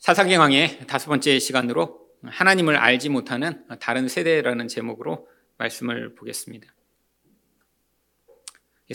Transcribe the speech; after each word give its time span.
사사경왕의 0.00 0.86
다섯 0.86 1.10
번째 1.10 1.38
시간으로 1.38 2.08
하나님을 2.24 2.74
알지 2.74 3.10
못하는 3.10 3.62
다른 3.80 4.08
세대라는 4.08 4.66
제목으로 4.66 5.28
말씀을 5.58 6.14
보겠습니다. 6.14 6.66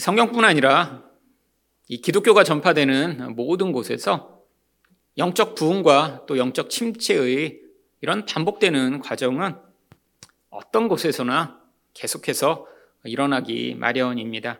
성경뿐 0.00 0.44
아니라 0.44 1.04
이 1.86 2.00
기독교가 2.00 2.42
전파되는 2.42 3.36
모든 3.36 3.70
곳에서 3.70 4.42
영적 5.16 5.54
부흥과 5.54 6.24
또 6.26 6.38
영적 6.38 6.70
침체의 6.70 7.60
이런 8.00 8.26
반복되는 8.26 8.98
과정은 8.98 9.54
어떤 10.50 10.88
곳에서나 10.88 11.62
계속해서 11.94 12.66
일어나기 13.04 13.76
마련입니다. 13.76 14.58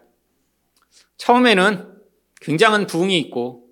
처음에는 1.16 1.92
굉장한 2.40 2.86
부흥이 2.86 3.18
있고 3.18 3.68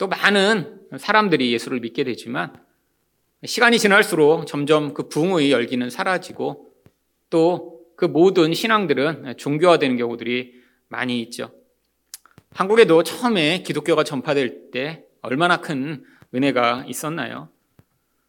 또 0.00 0.08
많은 0.08 0.77
사람들이 0.96 1.52
예수를 1.52 1.80
믿게 1.80 2.04
되지만 2.04 2.54
시간이 3.44 3.78
지날수록 3.78 4.46
점점 4.46 4.94
그 4.94 5.08
부흥의 5.08 5.52
열기는 5.52 5.90
사라지고 5.90 6.72
또 7.30 7.78
그 7.98 8.04
모든 8.04 8.54
신앙들은 8.54 9.34
종교화되는 9.38 9.96
경우들이 9.96 10.54
많이 10.86 11.20
있죠. 11.22 11.50
한국에도 12.54 13.02
처음에 13.02 13.64
기독교가 13.64 14.04
전파될 14.04 14.70
때 14.70 15.04
얼마나 15.20 15.60
큰 15.60 16.04
은혜가 16.32 16.84
있었나요? 16.86 17.48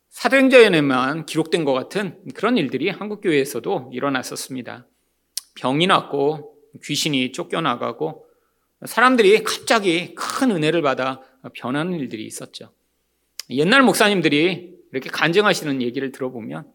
사도행전에만 0.10 1.28
기록된 1.28 1.66
것 1.66 1.74
같은 1.74 2.20
그런 2.34 2.58
일들이 2.58 2.90
한국 2.90 3.22
교회에서도 3.22 3.92
일어났었습니다. 3.94 4.88
병이 5.54 5.86
났고 5.86 6.56
귀신이 6.84 7.32
쫓겨나가고 7.32 8.26
사람들이 8.86 9.44
갑자기 9.44 10.16
큰 10.16 10.50
은혜를 10.50 10.82
받아 10.82 11.22
변하는 11.54 12.00
일들이 12.00 12.26
있었죠. 12.26 12.72
옛날 13.50 13.82
목사님들이 13.82 14.78
이렇게 14.92 15.10
간증하시는 15.10 15.82
얘기를 15.82 16.12
들어보면 16.12 16.66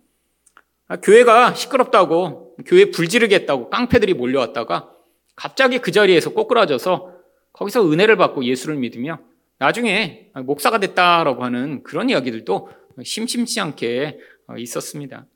교회가 1.03 1.55
시끄럽다고 1.55 2.57
교회 2.67 2.91
불지르겠다고 2.91 3.71
깡패들이 3.71 4.15
몰려왔다가 4.15 4.91
갑자기 5.37 5.79
그 5.79 5.91
자리에서 5.91 6.31
꼬꾸라져서 6.31 7.13
거기서 7.53 7.91
은혜를 7.91 8.17
받고 8.17 8.45
예수를 8.45 8.77
믿으며 8.77 9.19
나중에 9.59 10.31
목사가 10.45 10.79
됐다라고 10.79 11.45
하는 11.45 11.83
그런 11.83 12.11
이야기들도 12.11 12.71
심심치 13.03 13.61
않게 13.61 14.19
있었습니다. 14.59 15.27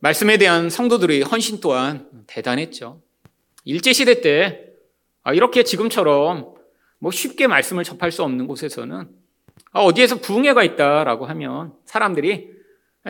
말씀에 0.00 0.38
대한 0.38 0.70
성도들의 0.70 1.22
헌신 1.22 1.60
또한 1.60 2.08
대단했죠. 2.26 3.02
일제시대 3.64 4.20
때 4.20 4.72
이렇게 5.32 5.62
지금처럼 5.62 6.55
뭐 6.98 7.10
쉽게 7.10 7.46
말씀을 7.46 7.84
접할 7.84 8.10
수 8.12 8.22
없는 8.22 8.46
곳에서는 8.46 9.08
어디에서 9.72 10.20
부흥회가 10.20 10.64
있다라고 10.64 11.26
하면 11.26 11.74
사람들이 11.84 12.50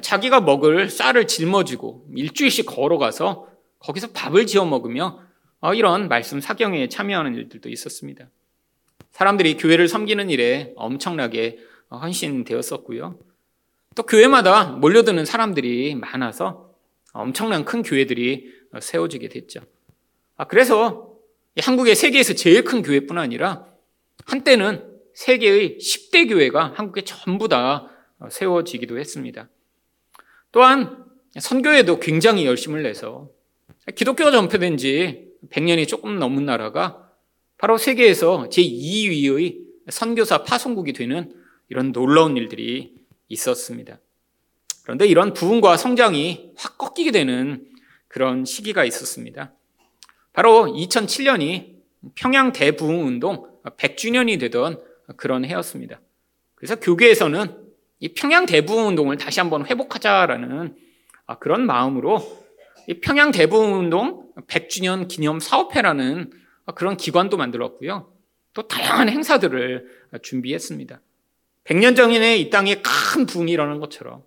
자기가 0.02 0.40
먹을 0.40 0.90
쌀을 0.90 1.26
짊어지고 1.26 2.08
일주일씩 2.14 2.66
걸어가서 2.66 3.48
거기서 3.78 4.12
밥을 4.12 4.46
지어 4.46 4.64
먹으며 4.64 5.20
이런 5.74 6.08
말씀 6.08 6.40
사경에 6.40 6.88
참여하는 6.88 7.34
일들도 7.34 7.68
있었습니다. 7.68 8.28
사람들이 9.12 9.56
교회를 9.56 9.88
섬기는 9.88 10.28
일에 10.28 10.72
엄청나게 10.76 11.58
헌신되었었고요. 11.90 13.18
또 13.94 14.02
교회마다 14.02 14.72
몰려드는 14.72 15.24
사람들이 15.24 15.94
많아서 15.94 16.74
엄청난 17.12 17.64
큰 17.64 17.82
교회들이 17.82 18.52
세워지게 18.78 19.28
됐죠. 19.28 19.60
그래서 20.48 21.14
한국의 21.58 21.94
세계에서 21.94 22.34
제일 22.34 22.64
큰 22.64 22.82
교회뿐 22.82 23.16
아니라 23.16 23.66
한때는 24.27 24.84
세계의 25.14 25.78
10대 25.78 26.28
교회가 26.28 26.74
한국에 26.77 27.02
전부 27.02 27.48
다 27.48 27.88
세워지기도 28.28 28.98
했습니다. 28.98 29.48
또한 30.52 31.05
선교에도 31.38 32.00
굉장히 32.00 32.44
열심을 32.47 32.82
내서 32.82 33.30
기독교가 33.94 34.30
전폐된 34.30 34.77
지 34.77 35.28
100년이 35.50 35.87
조금 35.87 36.19
넘은 36.19 36.44
나라가 36.44 37.10
바로 37.59 37.78
세계에서 37.78 38.48
제2위의 38.50 39.59
선교사 39.88 40.43
파송국이 40.43 40.93
되는 40.93 41.32
이런 41.69 41.93
놀라운 41.93 42.37
일들이 42.37 42.94
있었습니다. 43.28 44.00
그런데 44.82 45.06
이런 45.06 45.32
부흥과 45.32 45.76
성장이 45.76 46.53
확 46.56 46.78
꺾이게 46.78 47.10
되는 47.10 47.66
그런 48.08 48.44
시기가 48.44 48.84
있었습니다. 48.84 49.53
바로 50.32 50.66
2007년이 50.66 51.76
평양 52.14 52.53
대부흥 52.53 53.06
운동 53.06 53.56
100주년이 53.71 54.38
되던 54.41 54.81
그런 55.16 55.44
해였습니다. 55.44 56.00
그래서 56.54 56.77
교계에서는 56.77 57.66
이 58.00 58.12
평양 58.15 58.47
대부흥 58.47 58.88
운동을 58.88 59.16
다시 59.16 59.41
한번 59.41 59.66
회복하자라는 59.66 60.77
그런 61.41 61.66
마음으로 61.66 62.21
이 62.88 63.00
평양 63.00 63.31
대부흥 63.31 63.75
운동 63.75 64.31
100주년 64.47 65.09
기념 65.09 65.41
사업회라는 65.41 66.31
그런 66.75 66.97
기관도 66.97 67.37
만들었고요. 67.37 68.12
또 68.53 68.69
다양한 68.69 69.09
행사들을 69.09 69.87
준비했습니다. 70.22 71.00
100년 71.65 71.97
전에 71.97 72.37
이 72.37 72.50
땅에 72.50 72.76
큰 72.76 73.26
부흥이 73.26 73.53
일어나는 73.53 73.81
것처럼 73.81 74.22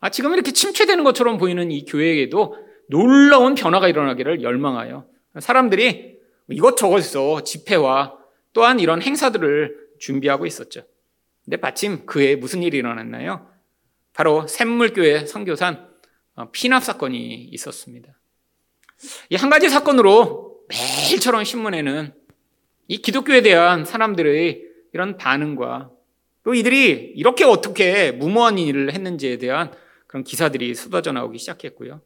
아, 0.00 0.10
지금 0.10 0.34
이렇게 0.34 0.52
침체되는 0.52 1.02
것처럼 1.02 1.38
보이는 1.38 1.70
이 1.70 1.84
교회에도 1.86 2.56
놀라운 2.88 3.54
변화가 3.54 3.88
일어나기를 3.88 4.42
열망하여 4.42 5.06
사람들이 5.40 6.18
이것저것에서 6.50 7.42
집회와 7.42 8.18
또한 8.54 8.80
이런 8.80 9.02
행사들을 9.02 9.88
준비하고 9.98 10.46
있었죠. 10.46 10.84
근데 11.44 11.58
마침 11.58 12.06
그해 12.06 12.36
무슨 12.36 12.62
일이 12.62 12.78
일어났나요? 12.78 13.50
바로 14.14 14.46
샘물교회 14.46 15.26
선교산 15.26 15.86
어, 16.36 16.50
피납 16.50 16.82
사건이 16.82 17.34
있었습니다. 17.52 18.12
이 19.28 19.36
한 19.36 19.50
가지 19.50 19.68
사건으로 19.68 20.60
매일처럼 20.68 21.44
신문에는 21.44 22.14
이 22.88 22.98
기독교에 22.98 23.42
대한 23.42 23.84
사람들의 23.84 24.62
이런 24.94 25.16
반응과 25.16 25.90
또 26.44 26.54
이들이 26.54 27.12
이렇게 27.16 27.44
어떻게 27.44 28.12
무모한 28.12 28.58
일을 28.58 28.92
했는지에 28.92 29.38
대한 29.38 29.72
그런 30.06 30.22
기사들이 30.24 30.74
쏟아져 30.74 31.12
나오기 31.12 31.38
시작했고요. 31.38 32.00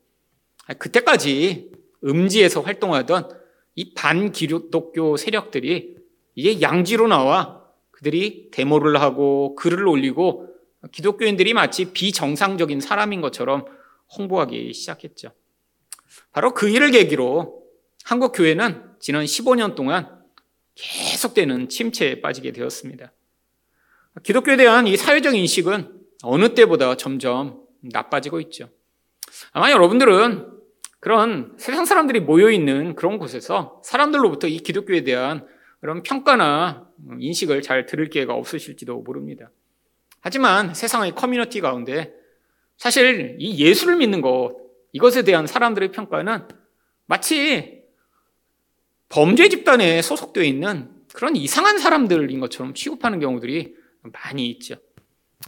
그때까지 0.78 1.70
음지에서 2.04 2.62
활동하던 2.62 3.28
이 3.74 3.94
반기독교 3.94 5.16
세력들이 5.16 5.97
이제 6.38 6.60
양지로 6.60 7.08
나와 7.08 7.64
그들이 7.90 8.52
데모를 8.52 9.00
하고 9.00 9.56
글을 9.56 9.88
올리고 9.88 10.54
기독교인들이 10.92 11.52
마치 11.52 11.86
비정상적인 11.92 12.80
사람인 12.80 13.20
것처럼 13.20 13.64
홍보하기 14.16 14.72
시작했죠. 14.72 15.32
바로 16.30 16.54
그 16.54 16.68
일을 16.68 16.92
계기로 16.92 17.64
한국 18.04 18.30
교회는 18.30 18.84
지난 19.00 19.24
15년 19.24 19.74
동안 19.74 20.16
계속되는 20.76 21.70
침체에 21.70 22.20
빠지게 22.20 22.52
되었습니다. 22.52 23.12
기독교에 24.22 24.56
대한 24.56 24.86
이 24.86 24.96
사회적 24.96 25.34
인식은 25.34 25.92
어느 26.22 26.54
때보다 26.54 26.96
점점 26.96 27.64
나빠지고 27.80 28.38
있죠. 28.42 28.68
아마 29.50 29.72
여러분들은 29.72 30.52
그런 31.00 31.56
세상 31.58 31.84
사람들이 31.84 32.20
모여 32.20 32.48
있는 32.48 32.94
그런 32.94 33.18
곳에서 33.18 33.82
사람들로부터 33.84 34.46
이 34.46 34.58
기독교에 34.58 35.02
대한 35.02 35.44
그런 35.80 36.02
평가나 36.02 36.88
인식을 37.18 37.62
잘 37.62 37.86
들을 37.86 38.08
기회가 38.08 38.34
없으실지도 38.34 39.00
모릅니다. 39.02 39.50
하지만 40.20 40.74
세상의 40.74 41.14
커뮤니티 41.14 41.60
가운데 41.60 42.12
사실 42.76 43.36
이 43.38 43.64
예수를 43.64 43.96
믿는 43.96 44.20
것, 44.20 44.56
이것에 44.92 45.22
대한 45.22 45.46
사람들의 45.46 45.92
평가는 45.92 46.48
마치 47.06 47.82
범죄 49.08 49.48
집단에 49.48 50.02
소속되어 50.02 50.44
있는 50.44 50.90
그런 51.14 51.36
이상한 51.36 51.78
사람들인 51.78 52.40
것처럼 52.40 52.74
취급하는 52.74 53.20
경우들이 53.20 53.74
많이 54.02 54.48
있죠. 54.50 54.76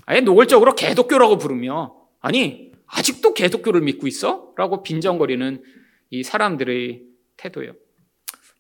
아예 0.07 0.21
노골적으로 0.21 0.75
개독교라고 0.75 1.39
부르며, 1.39 1.97
아니, 2.21 2.73
아직도 2.87 3.35
개독교를 3.35 3.81
믿고 3.83 4.07
있어? 4.07 4.53
라고 4.57 4.83
빈정거리는 4.83 5.63
이 6.11 6.23
사람들의 6.23 7.03
태도요. 7.37 7.75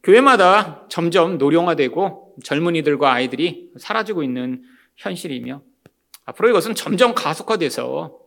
교회마다 0.02 0.86
점점 0.88 1.38
노령화되고 1.38 2.36
젊은이들과 2.42 3.12
아이들이 3.12 3.70
사라지고 3.78 4.22
있는 4.22 4.62
현실이며 4.96 5.62
앞으로 6.24 6.48
이것은 6.50 6.74
점점 6.74 7.14
가속화돼서 7.14 8.18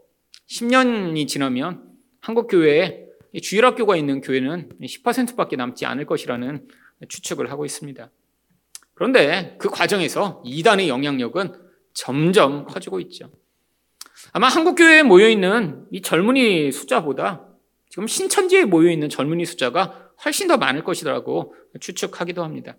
10년이 0.49 1.27
지나면 1.27 1.83
한국 2.19 2.47
교회에 2.47 3.05
주일학교가 3.41 3.95
있는 3.95 4.21
교회는 4.21 4.69
10%밖에 4.81 5.55
남지 5.55 5.85
않을 5.85 6.05
것이라는 6.05 6.67
추측을 7.09 7.49
하고 7.49 7.65
있습니다. 7.65 8.09
그런데 8.93 9.55
그 9.59 9.69
과정에서 9.69 10.43
이단의 10.45 10.89
영향력은 10.89 11.53
점점 11.93 12.65
커지고 12.65 12.99
있죠. 13.01 13.31
아마 14.31 14.47
한국 14.47 14.75
교회에 14.75 15.03
모여 15.03 15.27
있는 15.27 15.85
이 15.91 16.01
젊은이 16.01 16.71
숫자보다 16.71 17.47
지금 17.89 18.07
신천지에 18.07 18.65
모여 18.65 18.91
있는 18.91 19.09
젊은이 19.09 19.45
숫자가 19.45 20.02
훨씬 20.25 20.47
더 20.47 20.57
많을 20.57 20.83
것이라고 20.83 21.55
추측하기도 21.79 22.43
합니다. 22.43 22.77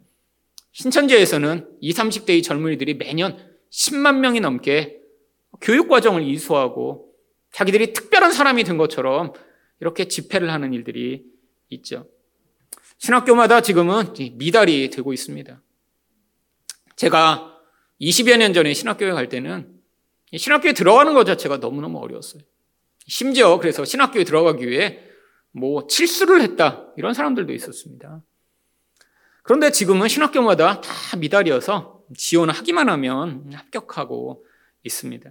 신천지에서는 0.72 1.68
20, 1.80 1.96
30대의 1.96 2.42
젊은이들이 2.42 2.94
매년 2.94 3.38
10만 3.70 4.18
명이 4.18 4.40
넘게 4.40 5.00
교육 5.60 5.88
과정을 5.88 6.26
이수하고 6.26 7.12
자기들이 7.52 7.92
특별한 7.92 8.32
사람이 8.32 8.64
된 8.64 8.76
것처럼 8.76 9.32
이렇게 9.80 10.08
집회를 10.08 10.52
하는 10.52 10.72
일들이 10.72 11.24
있죠. 11.70 12.08
신학교마다 12.98 13.60
지금은 13.60 14.14
미달이 14.32 14.90
되고 14.90 15.12
있습니다. 15.12 15.62
제가 16.96 17.58
20여 18.00 18.36
년 18.36 18.52
전에 18.52 18.72
신학교에 18.74 19.12
갈 19.12 19.28
때는 19.28 19.72
신학교에 20.36 20.72
들어가는 20.72 21.14
것 21.14 21.24
자체가 21.24 21.58
너무너무 21.58 21.98
어려웠어요. 21.98 22.42
심지어 23.06 23.58
그래서 23.58 23.84
신학교에 23.84 24.24
들어가기 24.24 24.68
위해 24.68 25.00
뭐 25.54 25.86
칠수를 25.86 26.42
했다 26.42 26.88
이런 26.96 27.14
사람들도 27.14 27.52
있었습니다. 27.52 28.22
그런데 29.42 29.70
지금은 29.70 30.08
신학교마다 30.08 30.80
다 30.80 31.16
미달이어서 31.16 32.02
지원하기만 32.16 32.88
하면 32.88 33.52
합격하고 33.52 34.44
있습니다. 34.82 35.30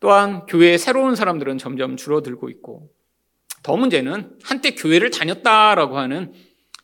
또한 0.00 0.46
교회에 0.46 0.78
새로운 0.78 1.14
사람들은 1.14 1.58
점점 1.58 1.96
줄어들고 1.96 2.48
있고 2.50 2.90
더 3.62 3.76
문제는 3.76 4.38
한때 4.42 4.74
교회를 4.74 5.10
다녔다라고 5.10 5.98
하는 5.98 6.32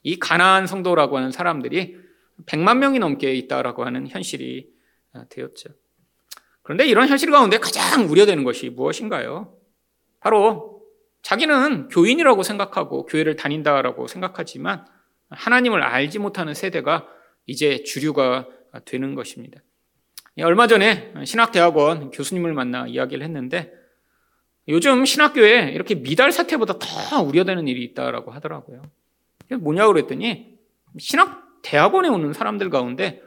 이 0.02 0.18
가나안 0.18 0.66
성도라고 0.66 1.16
하는 1.16 1.30
사람들이 1.30 1.96
100만 2.46 2.78
명이 2.78 2.98
넘게 2.98 3.34
있다라고 3.34 3.84
하는 3.84 4.08
현실이 4.08 4.68
되었죠. 5.28 5.70
그런데 6.62 6.86
이런 6.86 7.08
현실 7.08 7.30
가운데 7.30 7.58
가장 7.58 8.10
우려되는 8.10 8.44
것이 8.44 8.68
무엇인가요? 8.70 9.56
바로 10.20 10.71
자기는 11.22 11.88
교인이라고 11.88 12.42
생각하고 12.42 13.06
교회를 13.06 13.36
다닌다라고 13.36 14.06
생각하지만 14.06 14.86
하나님을 15.30 15.82
알지 15.82 16.18
못하는 16.18 16.54
세대가 16.54 17.06
이제 17.46 17.82
주류가 17.84 18.48
되는 18.84 19.14
것입니다. 19.14 19.60
얼마 20.40 20.66
전에 20.66 21.12
신학대학원 21.24 22.10
교수님을 22.10 22.52
만나 22.54 22.86
이야기를 22.86 23.22
했는데 23.24 23.72
요즘 24.68 25.04
신학교에 25.04 25.72
이렇게 25.74 25.94
미달 25.94 26.32
사태보다 26.32 26.78
더 26.78 27.22
우려되는 27.22 27.66
일이 27.68 27.84
있다라고 27.84 28.30
하더라고요. 28.30 28.82
뭐냐고 29.60 29.92
그랬더니 29.92 30.58
신학대학원에 30.98 32.08
오는 32.08 32.32
사람들 32.32 32.70
가운데 32.70 33.22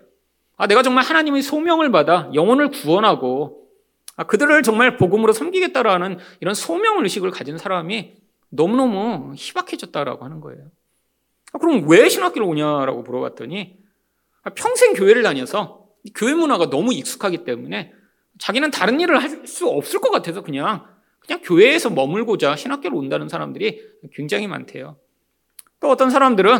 아, 0.57 0.68
내가 0.68 0.81
정말 0.81 1.03
하나님의 1.03 1.42
소명을 1.42 1.92
받아 1.92 2.30
영혼을 2.33 2.69
구원하고 2.69 3.62
아, 3.62 3.64
그들을 4.23 4.63
정말 4.63 4.97
복음으로 4.97 5.33
섬기겠다라는 5.33 6.17
이런 6.39 6.53
소명 6.53 7.03
의식을 7.03 7.31
가진 7.31 7.57
사람이 7.57 8.15
너무너무 8.50 9.33
희박해졌다라고 9.35 10.23
하는 10.23 10.39
거예요. 10.39 10.71
아, 11.53 11.57
그럼 11.57 11.88
왜 11.89 12.07
신학교를 12.09 12.47
오냐라고 12.47 13.01
물어봤더니 13.03 13.77
아, 14.44 14.50
평생 14.51 14.94
교회를 14.94 15.23
다녀서 15.23 15.88
교회 16.15 16.33
문화가 16.33 16.69
너무 16.69 16.94
익숙하기 16.94 17.44
때문에 17.45 17.94
자기는 18.39 18.71
다른 18.71 19.00
일을 19.00 19.21
할 19.21 19.45
수 19.47 19.67
없을 19.67 20.00
것 20.00 20.12
같아서 20.12 20.41
그냥 20.41 20.85
그냥 21.19 21.41
교회에서 21.44 21.89
머물고자 21.89 22.56
신학교를 22.56 22.97
온다는 22.97 23.27
사람들이 23.29 23.81
굉장히 24.13 24.47
많대요. 24.47 24.97
또 25.79 25.89
어떤 25.89 26.09
사람들은 26.09 26.51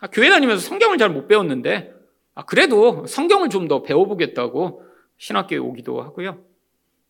아, 0.00 0.06
교회 0.08 0.30
다니면서 0.30 0.66
성경을 0.66 0.98
잘 0.98 1.10
못 1.10 1.26
배웠는데 1.28 1.94
아, 2.34 2.44
그래도 2.44 3.06
성경을 3.06 3.50
좀 3.50 3.68
더 3.68 3.82
배워보겠다고 3.82 4.82
신학교에 5.18 5.58
오기도 5.58 6.00
하고요. 6.02 6.42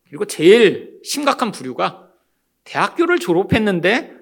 그리고 0.09 0.25
제일 0.25 0.99
심각한 1.03 1.51
부류가 1.51 2.09
대학교를 2.63 3.19
졸업했는데 3.19 4.15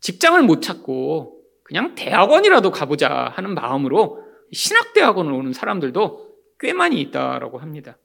직장을 0.00 0.42
못 0.42 0.60
찾고 0.60 1.42
그냥 1.62 1.94
대학원이라도 1.94 2.70
가보자 2.70 3.32
하는 3.34 3.54
마음으로 3.54 4.22
신학대학원을 4.52 5.32
오는 5.32 5.52
사람들도 5.52 6.34
꽤 6.60 6.72
많이 6.72 7.00
있다라고 7.00 7.58
합니다. 7.58 7.96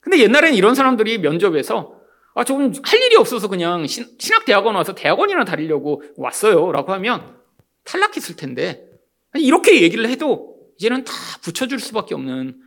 근데 0.00 0.18
옛날에는 0.18 0.56
이런 0.56 0.74
사람들이 0.74 1.18
면접에서 1.18 2.00
아, 2.34 2.42
좀할 2.42 3.00
일이 3.06 3.16
없어서 3.16 3.48
그냥 3.48 3.86
신, 3.86 4.06
신학대학원 4.18 4.74
와서 4.74 4.94
대학원이나 4.94 5.44
다니려고 5.44 6.02
왔어요. 6.16 6.72
라고 6.72 6.92
하면 6.92 7.38
탈락했을 7.84 8.36
텐데 8.36 8.88
이렇게 9.34 9.82
얘기를 9.82 10.08
해도 10.08 10.56
이제는 10.76 11.04
다 11.04 11.12
붙여줄 11.42 11.78
수밖에 11.78 12.14
없는 12.14 12.60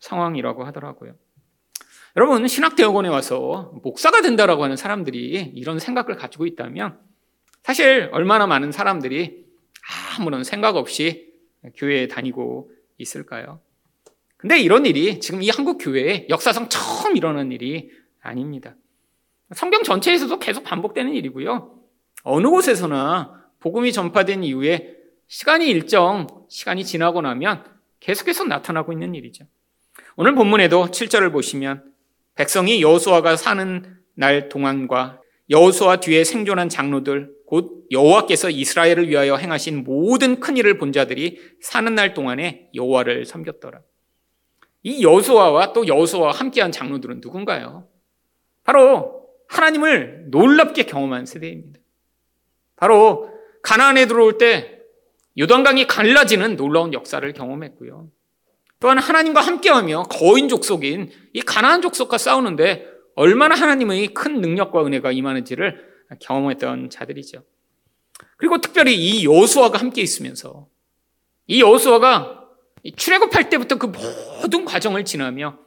상황이라고 0.00 0.64
하더라고요. 0.64 1.14
여러분, 2.16 2.46
신학대학원에 2.46 3.08
와서 3.08 3.72
목사가 3.82 4.20
된다라고 4.20 4.64
하는 4.64 4.76
사람들이 4.76 5.52
이런 5.54 5.78
생각을 5.78 6.16
가지고 6.16 6.46
있다면 6.46 6.98
사실 7.62 8.10
얼마나 8.12 8.46
많은 8.46 8.70
사람들이 8.70 9.46
아무런 10.18 10.44
생각 10.44 10.76
없이 10.76 11.32
교회에 11.76 12.08
다니고 12.08 12.70
있을까요? 12.98 13.60
근데 14.36 14.58
이런 14.60 14.84
일이 14.84 15.20
지금 15.20 15.42
이 15.42 15.48
한국 15.48 15.78
교회에 15.78 16.26
역사상 16.28 16.68
처음 16.68 17.16
일어난 17.16 17.50
일이 17.50 17.90
아닙니다. 18.20 18.74
성경 19.54 19.82
전체에서도 19.82 20.38
계속 20.38 20.64
반복되는 20.64 21.14
일이고요. 21.14 21.78
어느 22.24 22.48
곳에서나 22.48 23.42
복음이 23.60 23.92
전파된 23.92 24.44
이후에 24.44 24.96
시간이 25.28 25.68
일정 25.68 26.26
시간이 26.48 26.84
지나고 26.84 27.22
나면 27.22 27.64
계속해서 28.00 28.44
나타나고 28.44 28.92
있는 28.92 29.14
일이죠. 29.14 29.46
오늘 30.16 30.34
본문에도 30.34 30.86
7절을 30.86 31.32
보시면 31.32 31.91
백성이 32.34 32.82
여호수아가 32.82 33.36
사는 33.36 33.96
날 34.14 34.48
동안과 34.48 35.20
여호수아 35.50 35.96
뒤에 35.96 36.24
생존한 36.24 36.68
장로들 36.68 37.32
곧 37.46 37.86
여호와께서 37.90 38.48
이스라엘을 38.50 39.08
위하여 39.08 39.36
행하신 39.36 39.84
모든 39.84 40.40
큰 40.40 40.56
일을 40.56 40.78
본 40.78 40.92
자들이 40.92 41.38
사는 41.60 41.94
날 41.94 42.14
동안에 42.14 42.70
여호와를 42.74 43.26
섬겼더라. 43.26 43.80
이 44.84 45.02
여호수아와 45.02 45.72
또 45.74 45.86
여호수아와 45.86 46.32
함께한 46.32 46.72
장로들은 46.72 47.20
누군가요? 47.20 47.88
바로 48.64 49.28
하나님을 49.48 50.30
놀랍게 50.30 50.84
경험한 50.84 51.26
세대입니다. 51.26 51.78
바로 52.76 53.30
가나안에 53.62 54.06
들어올 54.06 54.38
때 54.38 54.78
요단강이 55.38 55.86
갈라지는 55.86 56.56
놀라운 56.56 56.92
역사를 56.92 57.30
경험했고요. 57.32 58.08
또한 58.82 58.98
하나님과 58.98 59.40
함께하며 59.40 60.02
거인 60.10 60.48
족속인 60.48 61.12
이 61.34 61.40
가나안 61.40 61.82
족속과 61.82 62.18
싸우는데 62.18 62.84
얼마나 63.14 63.54
하나님의 63.54 64.08
큰 64.08 64.40
능력과 64.40 64.84
은혜가 64.84 65.12
임하는지를 65.12 65.92
경험했던 66.18 66.90
자들이죠. 66.90 67.44
그리고 68.36 68.60
특별히 68.60 68.96
이 68.96 69.24
여호수아가 69.24 69.78
함께 69.78 70.02
있으면서 70.02 70.66
이 71.46 71.62
여호수아가 71.62 72.48
출애굽할 72.96 73.50
때부터 73.50 73.78
그 73.78 73.86
모든 73.86 74.64
과정을 74.64 75.04
지나며 75.04 75.58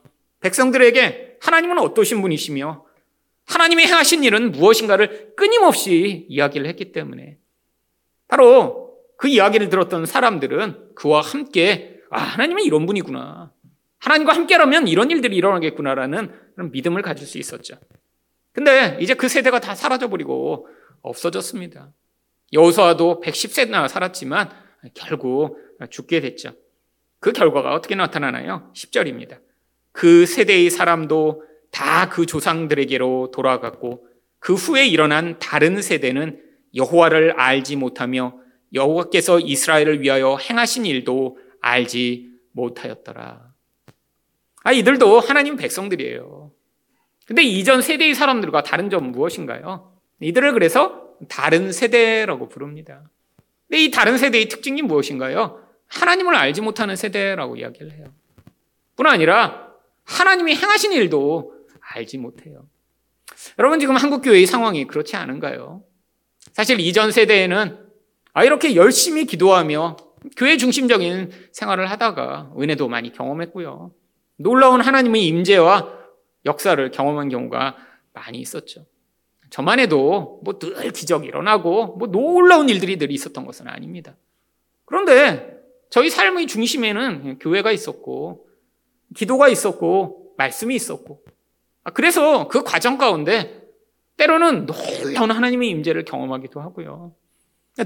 백성들에게 0.42 1.38
하나님은 1.40 1.80
어떠신 1.80 2.22
분이시며 2.22 2.84
하나님이 3.46 3.86
행하신 3.86 4.26
일은 4.26 4.52
무엇인가를 4.52 5.36
끊임없이 5.38 6.26
이야기를 6.28 6.68
했기 6.68 6.92
때문에 6.92 7.38
바로 8.28 8.98
그 9.18 9.30
이야기를 9.30 9.70
들었던 9.70 10.06
사람들은 10.06 10.96
그와 10.96 11.22
함께 11.22 11.95
아, 12.16 12.20
하나님은 12.20 12.64
이런 12.64 12.86
분이구나. 12.86 13.52
하나님과 14.00 14.34
함께라면 14.34 14.88
이런 14.88 15.12
일들이 15.12 15.36
일어나겠구나라는 15.36 16.32
그런 16.54 16.72
믿음을 16.72 17.02
가질 17.02 17.28
수 17.28 17.38
있었죠. 17.38 17.76
근데 18.54 18.98
이제 19.02 19.14
그 19.14 19.28
세대가 19.28 19.60
다 19.60 19.76
사라져버리고 19.76 20.70
없어졌습니다. 21.02 21.92
여호수아도 22.54 23.20
110세나 23.22 23.90
살았지만 23.90 24.50
결국 24.94 25.58
죽게 25.90 26.22
됐죠. 26.22 26.54
그 27.20 27.34
결과가 27.34 27.74
어떻게 27.74 27.96
나타나나요? 27.96 28.72
10절입니다. 28.74 29.40
그 29.92 30.26
세대의 30.26 30.70
사람도 30.70 31.44
다 31.72 32.10
그 32.10 32.26
조상들에게로 32.26 33.32
돌아갔고 33.32 34.08
그 34.40 34.54
후에 34.54 34.88
일어난 34.88 35.38
다른 35.40 35.82
세대는 35.82 36.40
여호와를 36.76 37.34
알지 37.38 37.76
못하며 37.76 38.38
여호와께서 38.74 39.42
이스라엘을 39.42 40.02
위하여 40.02 40.38
행하신 40.38 40.86
일도 40.86 41.38
알지 41.66 42.30
못하였더라. 42.52 43.54
아, 44.64 44.72
이들도 44.72 45.20
하나님 45.20 45.58
백성들이에요. 45.58 46.52
근데 47.26 47.42
이전 47.42 47.82
세대의 47.82 48.14
사람들과 48.14 48.62
다른 48.62 48.92
점은 48.92 49.12
무엇인가요? 49.12 49.92
이들을 50.22 50.54
그래서 50.54 51.10
다른 51.28 51.72
세대라고 51.72 52.50
부릅니다. 52.50 53.10
근데 53.68 53.84
이 53.84 53.92
다른 53.92 54.20
세대의 54.20 54.48
특징이 54.48 54.84
무엇인가요? 54.84 55.60
하나님을 55.88 56.36
알지 56.36 56.62
못하는 56.62 56.96
세대라고 56.96 57.56
이야기를 57.56 57.94
해요. 57.94 58.14
뿐 58.96 59.08
아니라 59.08 59.72
하나님이 60.04 60.56
행하신 60.56 60.94
일도 60.94 61.52
알지 61.80 62.20
못해요. 62.20 62.68
여러분 63.58 63.80
지금 63.80 63.96
한국 63.96 64.22
교회의 64.22 64.46
상황이 64.46 64.86
그렇지 64.86 65.16
않은가요? 65.16 65.84
사실 66.54 66.80
이전 66.80 67.12
세대에는 67.12 67.80
아 68.34 68.44
이렇게 68.44 68.76
열심히 68.76 69.26
기도하며 69.26 69.98
교회 70.38 70.58
중심적인 70.58 71.32
생활을 71.52 71.90
하다가 71.92 72.54
은혜도 72.60 72.88
많이 72.88 73.12
경험했고요. 73.12 73.92
놀라운 74.38 74.82
하나님의 74.82 75.26
임재와 75.28 75.94
역사를 76.46 76.92
경험한 76.92 77.30
경우가 77.30 77.76
많이 78.14 78.40
있었죠. 78.40 78.86
저만 79.50 79.80
해도 79.80 80.42
뭐 80.44 80.60
늘 80.60 80.92
기적이 80.92 81.28
일어나고 81.28 81.98
뭐 81.98 82.08
놀라운 82.08 82.70
일들이 82.70 82.98
늘 82.98 83.12
있었던 83.12 83.46
것은 83.46 83.68
아닙니다. 83.68 84.16
그런데 84.86 85.56
저희 85.90 86.10
삶의 86.10 86.48
중심에는 86.48 87.40
교회가 87.40 87.72
있었고 87.72 88.48
기도가 89.16 89.48
있었고 89.48 90.34
말씀이 90.38 90.76
있었고 90.76 91.24
아, 91.84 91.92
그래서 91.92 92.48
그 92.48 92.64
과정 92.64 92.98
가운데 92.98 93.62
때로는 94.18 94.66
놀라운 94.66 95.32
하나님의 95.32 95.70
임재를 95.70 96.06
경험하기도 96.06 96.60
하고요. 96.60 97.14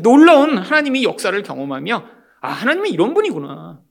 놀라운 0.02 0.58
하나님의 0.58 1.04
역사를 1.04 1.42
경험하며 1.42 2.19
아 2.42 2.50
하나님은 2.50 2.90
이런 2.90 3.14
분이구나. 3.14 3.82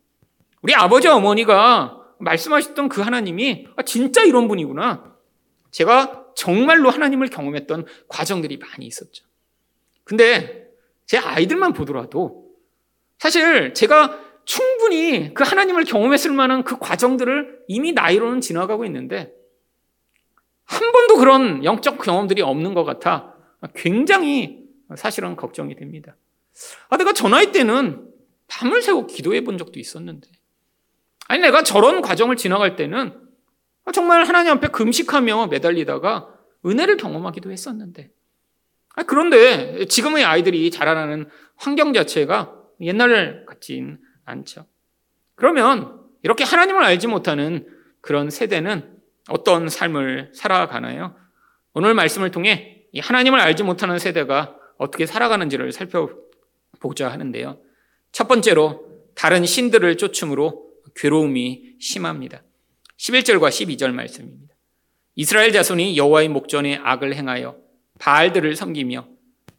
우리 0.62 0.74
아버지 0.74 1.08
어머니가 1.08 1.98
말씀하셨던 2.18 2.88
그 2.88 3.00
하나님이 3.00 3.68
아, 3.76 3.82
진짜 3.82 4.22
이런 4.22 4.48
분이구나. 4.48 5.16
제가 5.70 6.26
정말로 6.34 6.90
하나님을 6.90 7.28
경험했던 7.28 7.86
과정들이 8.08 8.58
많이 8.58 8.86
있었죠. 8.86 9.24
근데 10.04 10.68
제 11.06 11.18
아이들만 11.18 11.72
보더라도 11.72 12.48
사실 13.18 13.74
제가 13.74 14.18
충분히 14.44 15.34
그 15.34 15.44
하나님을 15.44 15.84
경험했을 15.84 16.32
만한 16.32 16.64
그 16.64 16.78
과정들을 16.78 17.64
이미 17.68 17.92
나이로는 17.92 18.40
지나가고 18.40 18.84
있는데 18.86 19.32
한 20.64 20.92
번도 20.92 21.16
그런 21.16 21.64
영적 21.64 21.98
경험들이 21.98 22.42
없는 22.42 22.74
것 22.74 22.84
같아 22.84 23.34
굉장히 23.74 24.64
사실은 24.96 25.36
걱정이 25.36 25.74
됩니다. 25.74 26.16
아, 26.88 26.96
내가 26.96 27.12
저 27.12 27.28
나이 27.28 27.52
때는 27.52 28.07
밤을 28.48 28.82
새고 28.82 29.06
기도해 29.06 29.44
본 29.44 29.58
적도 29.58 29.78
있었는데. 29.78 30.28
아니, 31.28 31.40
내가 31.42 31.62
저런 31.62 32.00
과정을 32.00 32.36
지나갈 32.36 32.76
때는 32.76 33.28
정말 33.92 34.24
하나님 34.24 34.52
앞에 34.52 34.68
금식하며 34.68 35.48
매달리다가 35.48 36.34
은혜를 36.66 36.96
경험하기도 36.96 37.50
했었는데. 37.50 38.10
아, 38.96 39.02
그런데 39.04 39.86
지금의 39.86 40.24
아이들이 40.24 40.70
자라나는 40.70 41.28
환경 41.56 41.92
자체가 41.92 42.54
옛날 42.80 43.44
같진 43.46 43.98
않죠. 44.24 44.66
그러면 45.34 46.00
이렇게 46.22 46.44
하나님을 46.44 46.82
알지 46.84 47.06
못하는 47.06 47.66
그런 48.00 48.30
세대는 48.30 48.98
어떤 49.28 49.68
삶을 49.68 50.32
살아가나요? 50.34 51.14
오늘 51.74 51.94
말씀을 51.94 52.30
통해 52.30 52.86
하나님을 52.98 53.38
알지 53.38 53.62
못하는 53.62 53.98
세대가 53.98 54.56
어떻게 54.78 55.06
살아가는지를 55.06 55.70
살펴보자 55.72 57.10
하는데요. 57.10 57.60
첫 58.12 58.28
번째로 58.28 58.86
다른 59.14 59.44
신들을 59.44 59.96
쫓음으로 59.96 60.66
괴로움이 60.94 61.76
심합니다. 61.80 62.42
11절과 62.98 63.48
12절 63.48 63.92
말씀입니다. 63.92 64.54
이스라엘 65.14 65.52
자손이 65.52 65.96
여호와의 65.96 66.28
목전에 66.28 66.76
악을 66.76 67.14
행하여 67.14 67.56
바알들을 67.98 68.54
섬기며 68.56 69.08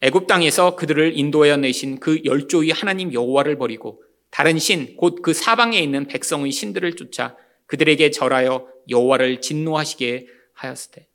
애굽 0.01 0.27
땅에서 0.27 0.75
그들을 0.75 1.18
인도하여 1.18 1.58
내신 1.58 2.00
그 2.00 2.22
열조의 2.24 2.72
하나님 2.72 3.13
여호와를 3.13 3.58
버리고 3.58 4.01
다른 4.32 4.58
신 4.60 4.96
곧 5.01 5.22
그 5.22 5.34
사방에 5.34 5.79
있는 5.79 6.08
백성의 6.08 6.51
신들을 6.51 6.96
쫓아 6.96 7.36
그들에게 7.65 8.12
절하여 8.12 8.68
여호와를 8.89 9.41
진노하시게 9.41 10.27
하였으되 10.53 11.08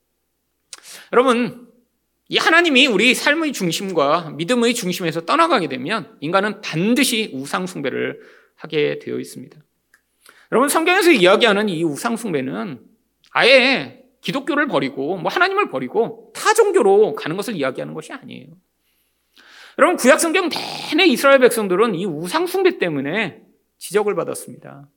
여러분 1.12 1.68
이 2.28 2.38
하나님이 2.38 2.86
우리 2.86 3.14
삶의 3.14 3.52
중심과 3.52 4.30
믿음의 4.36 4.74
중심에서 4.74 5.22
떠나가게 5.22 5.68
되면 5.68 6.16
인간은 6.20 6.62
반드시 6.62 7.30
우상숭배를 7.34 8.20
하게 8.56 8.98
되어 8.98 9.18
있습니다. 9.18 9.56
여러분 10.52 10.68
성경에서 10.68 11.10
이야기하는 11.10 11.68
이 11.68 11.84
우상숭배는 11.84 12.80
아예 13.30 14.04
기독교를 14.22 14.68
버리고 14.68 15.18
뭐 15.18 15.30
하나님을 15.30 15.68
버리고 15.68 16.32
타 16.34 16.54
종교로 16.54 17.14
가는 17.14 17.36
것을 17.36 17.56
이야기하는 17.56 17.92
것이 17.92 18.12
아니에요. 18.12 18.48
여러분 19.78 19.96
구약 19.96 20.20
성경 20.20 20.48
내내 20.48 21.04
이스라엘 21.06 21.40
백성들은 21.40 21.94
이 21.94 22.06
우상숭배 22.06 22.78
때문에 22.78 23.42
지적을 23.78 24.14
받았습니다. 24.14 24.88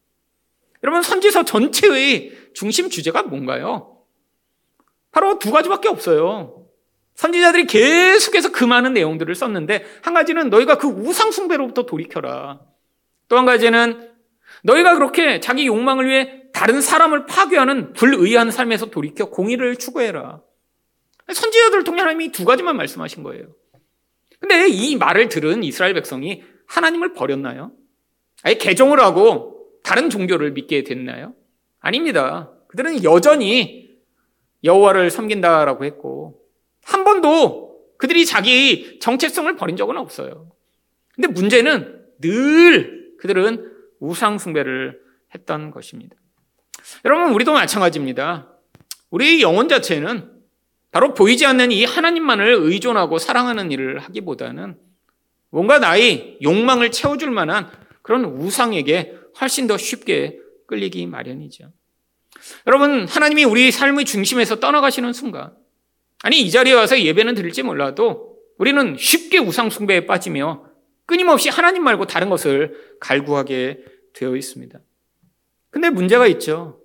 여러분 0.83 1.01
선지서 1.01 1.43
전체의 1.43 2.37
중심 2.53 2.89
주제가 2.89 3.23
뭔가요? 3.23 3.97
바로 5.11 5.39
두 5.39 5.51
가지밖에 5.51 5.89
없어요. 5.89 6.66
선지자들이 7.17 7.65
계속해서 7.65 8.51
그 8.51 8.63
많은 8.63 8.93
내용들을 8.93 9.33
썼는데 9.33 9.85
한 10.03 10.13
가지는 10.13 10.49
너희가 10.49 10.77
그 10.77 10.87
우상 10.87 11.31
숭배로부터 11.31 11.85
돌이켜라. 11.85 12.61
또 13.27 13.37
한 13.37 13.45
가지는 13.45 14.11
너희가 14.63 14.93
그렇게 14.95 15.39
자기 15.39 15.67
욕망을 15.67 16.07
위해 16.07 16.43
다른 16.53 16.79
사람을 16.79 17.25
파괴하는 17.25 17.93
불의한 17.93 18.51
삶에서 18.51 18.87
돌이켜 18.87 19.29
공의를 19.29 19.75
추구해라. 19.75 20.41
선지자들을 21.31 21.83
통해 21.83 21.99
하나님이 22.01 22.31
두 22.31 22.45
가지만 22.45 22.77
말씀하신 22.77 23.23
거예요. 23.23 23.47
근데 24.39 24.67
이 24.67 24.95
말을 24.95 25.27
들은 25.29 25.63
이스라엘 25.63 25.93
백성이 25.95 26.43
하나님을 26.67 27.13
버렸나요? 27.13 27.71
아예 28.43 28.53
개종을 28.53 28.99
하고 28.99 29.67
다른 29.83 30.09
종교를 30.09 30.51
믿게 30.51 30.83
됐나요? 30.83 31.33
아닙니다. 31.79 32.51
그들은 32.67 33.03
여전히 33.03 33.97
여호와를 34.63 35.09
섬긴다라고 35.09 35.83
했고 35.85 36.46
한 36.87 37.03
번도 37.03 37.95
그들이 37.97 38.25
자기 38.25 38.99
정체성을 38.99 39.53
버린 39.57 39.75
적은 39.75 39.97
없어요. 39.97 40.51
근데 41.13 41.27
문제는 41.27 42.05
늘 42.19 43.15
그들은 43.19 43.71
우상숭배를 43.99 44.99
했던 45.35 45.71
것입니다. 45.71 46.15
여러분, 47.03 47.33
우리도 47.33 47.51
마찬가지입니다. 47.51 48.53
우리의 49.09 49.41
영혼 49.41 49.67
자체는 49.67 50.31
바로 50.91 51.13
보이지 51.13 51.45
않는 51.45 51.71
이 51.71 51.83
하나님만을 51.83 52.53
의존하고 52.59 53.17
사랑하는 53.17 53.71
일을 53.71 53.99
하기보다는 53.99 54.77
뭔가 55.49 55.79
나의 55.79 56.37
욕망을 56.41 56.91
채워줄 56.91 57.31
만한 57.31 57.69
그런 58.01 58.23
우상에게 58.23 59.17
훨씬 59.41 59.67
더 59.67 59.77
쉽게 59.77 60.39
끌리기 60.67 61.05
마련이죠. 61.07 61.71
여러분, 62.65 63.07
하나님이 63.07 63.43
우리 63.43 63.71
삶의 63.71 64.05
중심에서 64.05 64.59
떠나가시는 64.59 65.11
순간, 65.11 65.53
아니, 66.23 66.41
이 66.41 66.51
자리에 66.51 66.73
와서 66.73 66.99
예배는 66.99 67.35
드릴지 67.35 67.63
몰라도 67.63 68.37
우리는 68.57 68.95
쉽게 68.97 69.37
우상숭배에 69.37 70.05
빠지며 70.05 70.65
끊임없이 71.05 71.49
하나님 71.49 71.83
말고 71.83 72.05
다른 72.05 72.29
것을 72.29 72.97
갈구하게 72.99 73.83
되어 74.13 74.35
있습니다. 74.35 74.79
근데 75.69 75.89
문제가 75.89 76.27
있죠. 76.27 76.81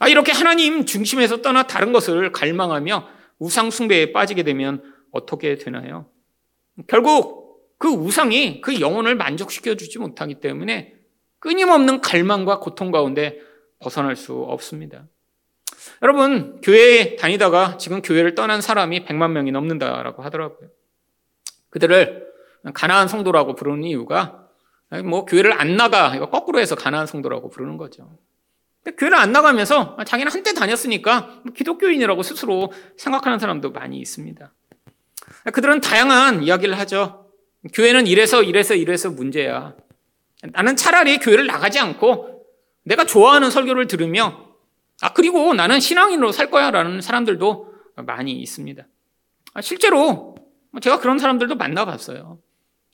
아, 0.00 0.08
이렇게 0.08 0.32
하나님 0.32 0.86
중심에서 0.86 1.40
떠나 1.40 1.66
다른 1.66 1.92
것을 1.92 2.32
갈망하며 2.32 3.08
우상숭배에 3.38 4.12
빠지게 4.12 4.42
되면 4.42 4.82
어떻게 5.12 5.56
되나요? 5.56 6.10
결국 6.88 7.44
그 7.78 7.88
우상이 7.88 8.60
그 8.60 8.80
영혼을 8.80 9.14
만족시켜주지 9.14 9.98
못하기 9.98 10.40
때문에 10.40 10.94
끊임없는 11.38 12.00
갈망과 12.00 12.58
고통 12.58 12.90
가운데 12.90 13.38
벗어날 13.78 14.16
수 14.16 14.34
없습니다. 14.34 15.06
여러분, 16.02 16.60
교회에 16.62 17.16
다니다가 17.16 17.78
지금 17.78 18.02
교회를 18.02 18.34
떠난 18.34 18.60
사람이 18.60 19.04
100만 19.04 19.30
명이 19.30 19.52
넘는다라고 19.52 20.22
하더라고요. 20.22 20.68
그들을 21.70 22.26
가나안 22.74 23.08
성도라고 23.08 23.54
부르는 23.54 23.84
이유가 23.84 24.48
뭐 25.04 25.24
교회를 25.24 25.58
안 25.60 25.76
나가 25.76 26.14
이거 26.14 26.30
거꾸로 26.30 26.60
해서 26.60 26.74
가나안 26.74 27.06
성도라고 27.06 27.50
부르는 27.50 27.76
거죠. 27.76 28.18
교회를 28.98 29.16
안 29.16 29.32
나가면서 29.32 29.96
자기는 30.06 30.30
한때 30.30 30.52
다녔으니까 30.52 31.42
기독교인이라고 31.54 32.22
스스로 32.22 32.70
생각하는 32.96 33.38
사람도 33.38 33.72
많이 33.72 33.98
있습니다. 33.98 34.52
그들은 35.52 35.80
다양한 35.80 36.42
이야기를 36.42 36.78
하죠. 36.80 37.30
교회는 37.72 38.06
이래서 38.06 38.42
이래서 38.42 38.74
이래서 38.74 39.10
문제야. 39.10 39.74
나는 40.52 40.76
차라리 40.76 41.18
교회를 41.18 41.46
나가지 41.46 41.78
않고 41.78 42.44
내가 42.84 43.04
좋아하는 43.04 43.50
설교를 43.50 43.86
들으며 43.86 44.43
아, 45.04 45.12
그리고 45.12 45.52
나는 45.52 45.80
신앙인으로 45.80 46.32
살 46.32 46.50
거야 46.50 46.70
라는 46.70 47.02
사람들도 47.02 47.74
많이 48.06 48.32
있습니다. 48.32 48.86
아, 49.52 49.60
실제로 49.60 50.34
제가 50.80 50.98
그런 50.98 51.18
사람들도 51.18 51.56
만나봤어요. 51.56 52.38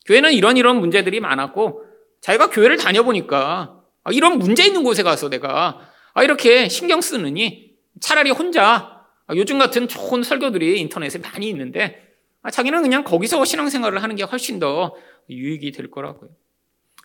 교회는 0.06 0.32
이런 0.32 0.56
이런 0.56 0.80
문제들이 0.80 1.20
많았고 1.20 1.84
자기가 2.20 2.50
교회를 2.50 2.78
다녀보니까 2.78 3.80
아, 4.02 4.10
이런 4.10 4.40
문제 4.40 4.66
있는 4.66 4.82
곳에 4.82 5.04
가서 5.04 5.30
내가 5.30 5.88
아, 6.12 6.24
이렇게 6.24 6.68
신경 6.68 7.00
쓰느니 7.00 7.76
차라리 8.00 8.32
혼자 8.32 9.06
요즘 9.36 9.60
같은 9.60 9.86
좋은 9.86 10.24
설교들이 10.24 10.80
인터넷에 10.80 11.20
많이 11.20 11.48
있는데 11.48 12.08
자기는 12.50 12.82
그냥 12.82 13.04
거기서 13.04 13.44
신앙생활을 13.44 14.02
하는 14.02 14.16
게 14.16 14.24
훨씬 14.24 14.58
더 14.58 14.96
유익이 15.28 15.70
될 15.70 15.92
거라고요. 15.92 16.30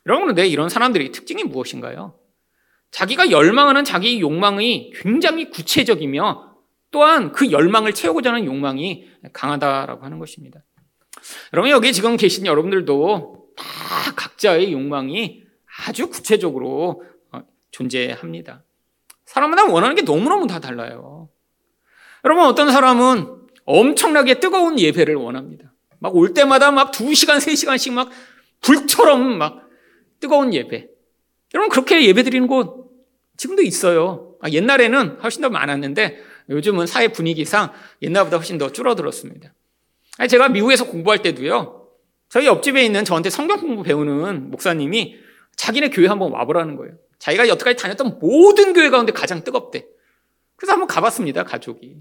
여러분, 0.08 0.26
근데 0.26 0.48
이런 0.48 0.68
사람들이 0.68 1.12
특징이 1.12 1.44
무엇인가요? 1.44 2.18
자기가 2.96 3.30
열망하는 3.30 3.84
자기 3.84 4.22
욕망이 4.22 4.94
굉장히 4.96 5.50
구체적이며 5.50 6.56
또한 6.92 7.34
그 7.34 7.52
열망을 7.52 7.94
채우고자 7.94 8.30
하는 8.30 8.46
욕망이 8.46 9.10
강하다라고 9.34 10.06
하는 10.06 10.18
것입니다. 10.18 10.62
여러분 11.52 11.72
여기 11.72 11.92
지금 11.92 12.16
계신 12.16 12.46
여러분들도 12.46 13.48
다 13.58 13.66
각자의 14.16 14.72
욕망이 14.72 15.44
아주 15.86 16.08
구체적으로 16.10 17.04
어, 17.34 17.42
존재합니다. 17.72 18.64
사람마다 19.26 19.66
원하는 19.66 19.98
게 19.98 20.04
너무너무 20.04 20.48
다 20.48 20.62
달라요. 20.62 21.28
여러분 22.24 22.46
어떤 22.46 22.72
사람은 22.72 23.28
엄청나게 23.66 24.40
뜨거운 24.40 24.80
예배를 24.80 25.16
원합니다. 25.16 25.74
막 26.00 26.16
올 26.16 26.34
때마다 26.34 26.72
막 26.72 26.92
2시간, 26.94 27.40
3시간씩 27.40 27.92
막 27.92 28.10
불처럼 28.62 29.38
막 29.38 29.68
뜨거운 30.22 30.54
예배. 30.54 30.88
여러분 31.56 31.70
그렇게 31.70 32.06
예배 32.06 32.24
드리는 32.24 32.48
곳 32.48 32.85
지금도 33.38 33.62
있어요. 33.62 34.36
아, 34.42 34.50
옛날에는 34.50 35.20
훨씬 35.22 35.42
더 35.42 35.50
많았는데 35.50 36.22
요즘은 36.50 36.88
사회 36.88 37.10
분위기상 37.10 37.72
옛날보다 38.02 38.38
훨씬 38.38 38.58
더 38.58 38.72
줄어들었습니다. 38.72 39.54
제가 40.30 40.50
미국에서 40.50 40.86
공부할 40.86 41.22
때도요, 41.22 41.88
저희 42.30 42.46
옆집에 42.46 42.84
있는 42.84 43.04
저한테 43.06 43.30
성경 43.30 43.60
공부 43.60 43.84
배우는 43.84 44.52
목사님이 44.52 45.18
자기네 45.56 45.90
교회 45.90 46.08
한번 46.08 46.32
와보라는 46.32 46.76
거예요. 46.76 46.96
자기가 47.20 47.48
여태까지 47.48 47.82
다녔던 47.82 48.20
모든 48.20 48.74
교회 48.74 48.90
가운데 48.90 49.12
가장 49.12 49.44
뜨겁대. 49.44 49.86
그래서 50.56 50.74
한번 50.74 50.88
가봤습니다, 50.88 51.44
가족이. 51.44 51.98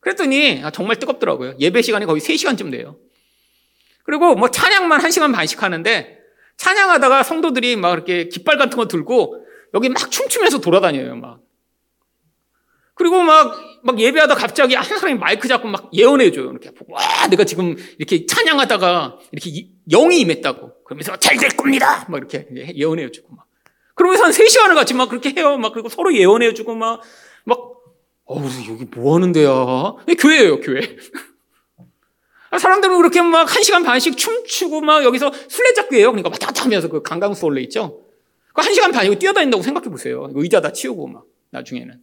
그랬더니 0.00 0.62
아, 0.64 0.70
정말 0.70 0.98
뜨겁더라고요. 0.98 1.54
예배 1.58 1.82
시간이 1.82 2.06
거의 2.06 2.20
3시간쯤 2.20 2.70
돼요. 2.70 2.96
그리고 4.04 4.34
뭐 4.34 4.50
찬양만 4.50 5.00
1시간 5.00 5.32
반씩 5.34 5.62
하는데 5.62 6.18
찬양하다가 6.56 7.22
성도들이 7.22 7.76
막 7.76 7.92
이렇게 7.92 8.28
깃발 8.28 8.58
같은 8.58 8.76
거 8.76 8.86
들고 8.86 9.46
여기 9.74 9.88
막 9.88 10.10
춤추면서 10.10 10.60
돌아다녀요, 10.60 11.16
막. 11.16 11.40
그리고 12.94 13.22
막, 13.22 13.56
막 13.82 13.98
예배하다 13.98 14.34
갑자기 14.34 14.74
한 14.74 14.84
사람이 14.84 15.18
마이크 15.18 15.48
잡고 15.48 15.68
막 15.68 15.88
예언해줘요. 15.92 16.50
이렇게. 16.50 16.70
와, 16.88 17.26
내가 17.28 17.44
지금 17.44 17.74
이렇게 17.98 18.26
찬양하다가 18.26 19.18
이렇게 19.32 19.68
영이 19.90 20.20
임했다고. 20.20 20.84
그러면서 20.84 21.16
잘 21.16 21.38
될 21.38 21.50
겁니다! 21.56 22.04
막 22.10 22.18
이렇게 22.18 22.46
예언해주고 22.74 23.34
막. 23.34 23.46
그러면서 23.94 24.24
한 24.24 24.32
3시간을 24.32 24.74
같이 24.74 24.92
막 24.94 25.08
그렇게 25.08 25.32
해요. 25.36 25.56
막 25.56 25.72
그리고 25.72 25.88
서로 25.88 26.14
예언해주고 26.14 26.74
막, 26.74 27.00
막, 27.44 27.58
어우, 28.26 28.42
여기 28.68 28.84
뭐 28.94 29.14
하는 29.14 29.32
데야? 29.32 29.50
교회예요, 30.18 30.60
교회. 30.60 30.96
아, 32.50 32.58
사람들은 32.58 32.96
그렇게 32.98 33.22
막한 33.22 33.62
시간 33.62 33.82
반씩 33.82 34.16
춤추고 34.16 34.82
막 34.82 35.04
여기서 35.04 35.32
술래잡기예요. 35.48 36.10
그러니까 36.10 36.28
왔다 36.30 36.46
갔다 36.48 36.64
하면서 36.64 36.88
그 36.88 37.00
강강수월래 37.02 37.62
있죠? 37.62 38.02
그한 38.54 38.72
시간 38.74 38.92
반 38.92 39.06
이거 39.06 39.14
뛰어다닌다고 39.14 39.62
생각해 39.62 39.88
보세요. 39.88 40.28
의자 40.34 40.60
다 40.60 40.72
치우고 40.72 41.06
막 41.08 41.24
나중에는. 41.50 42.00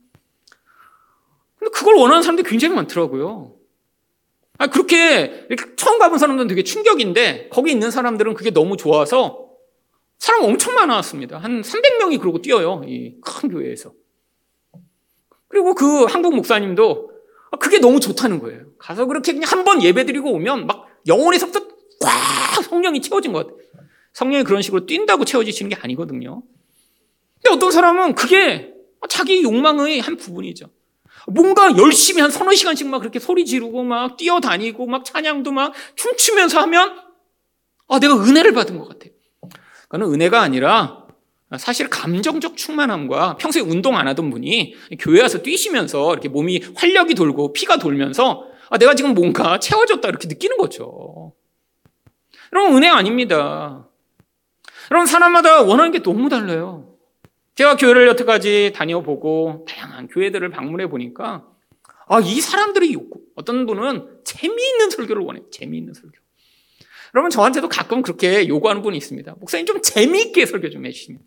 근데 1.59 1.71
그걸 1.71 1.95
원하는 1.95 2.21
사람들이 2.21 2.47
굉장히 2.47 2.75
많더라고요. 2.75 3.53
아, 4.59 4.67
그렇게 4.67 5.45
이렇게 5.49 5.75
처음 5.75 5.99
가본 5.99 6.17
사람들은 6.17 6.47
되게 6.47 6.63
충격인데 6.63 7.49
거기 7.51 7.71
있는 7.71 7.91
사람들은 7.91 8.33
그게 8.33 8.49
너무 8.51 8.75
좋아서 8.77 9.47
사람 10.19 10.43
엄청 10.45 10.73
많았습니다. 10.75 11.37
한 11.37 11.61
300명이 11.61 12.19
그러고 12.19 12.41
뛰어요. 12.41 12.81
이 12.87 13.19
큰 13.23 13.49
교회에서. 13.49 13.93
그리고 15.47 15.75
그 15.75 16.05
한국 16.05 16.35
목사님도 16.35 17.11
아, 17.51 17.57
그게 17.57 17.79
너무 17.79 17.99
좋다는 17.99 18.39
거예요. 18.39 18.65
가서 18.77 19.05
그렇게 19.05 19.33
그냥 19.33 19.49
한 19.51 19.63
번 19.63 19.81
예배 19.81 20.05
드리고 20.05 20.31
오면 20.33 20.65
막 20.67 20.87
영혼에서부터 21.07 21.65
꽉 22.01 22.63
성령이 22.63 23.01
채워진 23.01 23.31
것 23.33 23.47
같아요. 23.47 23.57
성령이 24.17 24.45
그런 24.45 24.63
식으로 24.63 24.87
뛴다고 24.87 25.25
채워지시는 25.25 25.69
게 25.69 25.75
아니거든요. 25.75 26.41
근데 27.35 27.55
어떤 27.55 27.69
사람은 27.69 28.15
그게 28.15 28.73
자기 29.09 29.43
욕망의 29.43 29.99
한 29.99 30.17
부분이죠. 30.17 30.71
뭔가 31.27 31.77
열심히 31.77 32.21
한 32.21 32.31
서너 32.31 32.55
시간씩 32.55 32.87
막 32.87 32.97
그렇게 32.97 33.19
소리 33.19 33.45
지르고 33.45 33.83
막 33.83 34.17
뛰어다니고 34.17 34.87
막 34.87 35.05
찬양도 35.05 35.51
막 35.51 35.71
춤추면서 35.93 36.59
하면 36.61 36.97
아, 37.87 37.99
내가 37.99 38.15
은혜를 38.15 38.53
받은 38.53 38.79
것 38.79 38.87
같아요. 38.89 39.11
그거는 39.83 40.11
은혜가 40.11 40.41
아니라 40.41 41.05
사실 41.59 41.87
감정적 41.87 42.57
충만함과 42.57 43.37
평소에 43.37 43.61
운동 43.61 43.97
안 43.97 44.07
하던 44.07 44.31
분이 44.31 44.73
교회 44.99 45.21
와서 45.21 45.43
뛰시면서 45.43 46.11
이렇게 46.13 46.27
몸이 46.27 46.63
활력이 46.75 47.13
돌고 47.13 47.53
피가 47.53 47.77
돌면서 47.77 48.47
아, 48.71 48.79
내가 48.79 48.95
지금 48.95 49.13
뭔가 49.13 49.59
채워졌다 49.59 50.09
이렇게 50.09 50.27
느끼는 50.27 50.57
거죠. 50.57 51.33
여러분, 52.51 52.77
은혜 52.77 52.87
아닙니다. 52.87 53.86
여러분, 54.91 55.05
사람마다 55.05 55.63
원하는 55.63 55.91
게 55.91 56.01
너무 56.01 56.29
달라요. 56.29 56.95
제가 57.55 57.75
교회를 57.75 58.07
여태까지 58.09 58.73
다녀보고 58.75 59.65
다양한 59.67 60.07
교회들을 60.07 60.49
방문해 60.49 60.87
보니까 60.89 61.45
아, 62.07 62.19
이 62.21 62.39
사람들의 62.39 62.93
욕구. 62.93 63.21
어떤 63.35 63.65
분은 63.65 64.21
재미있는 64.23 64.89
설교를 64.89 65.23
원해요. 65.23 65.45
재미있는 65.51 65.93
설교. 65.93 66.11
여러분, 67.15 67.29
저한테도 67.29 67.67
가끔 67.69 68.01
그렇게 68.01 68.47
요구하는 68.47 68.81
분이 68.81 68.97
있습니다. 68.97 69.35
목사님 69.39 69.65
좀 69.65 69.81
재미있게 69.81 70.45
설교 70.45 70.69
좀 70.69 70.85
해주시면. 70.85 71.19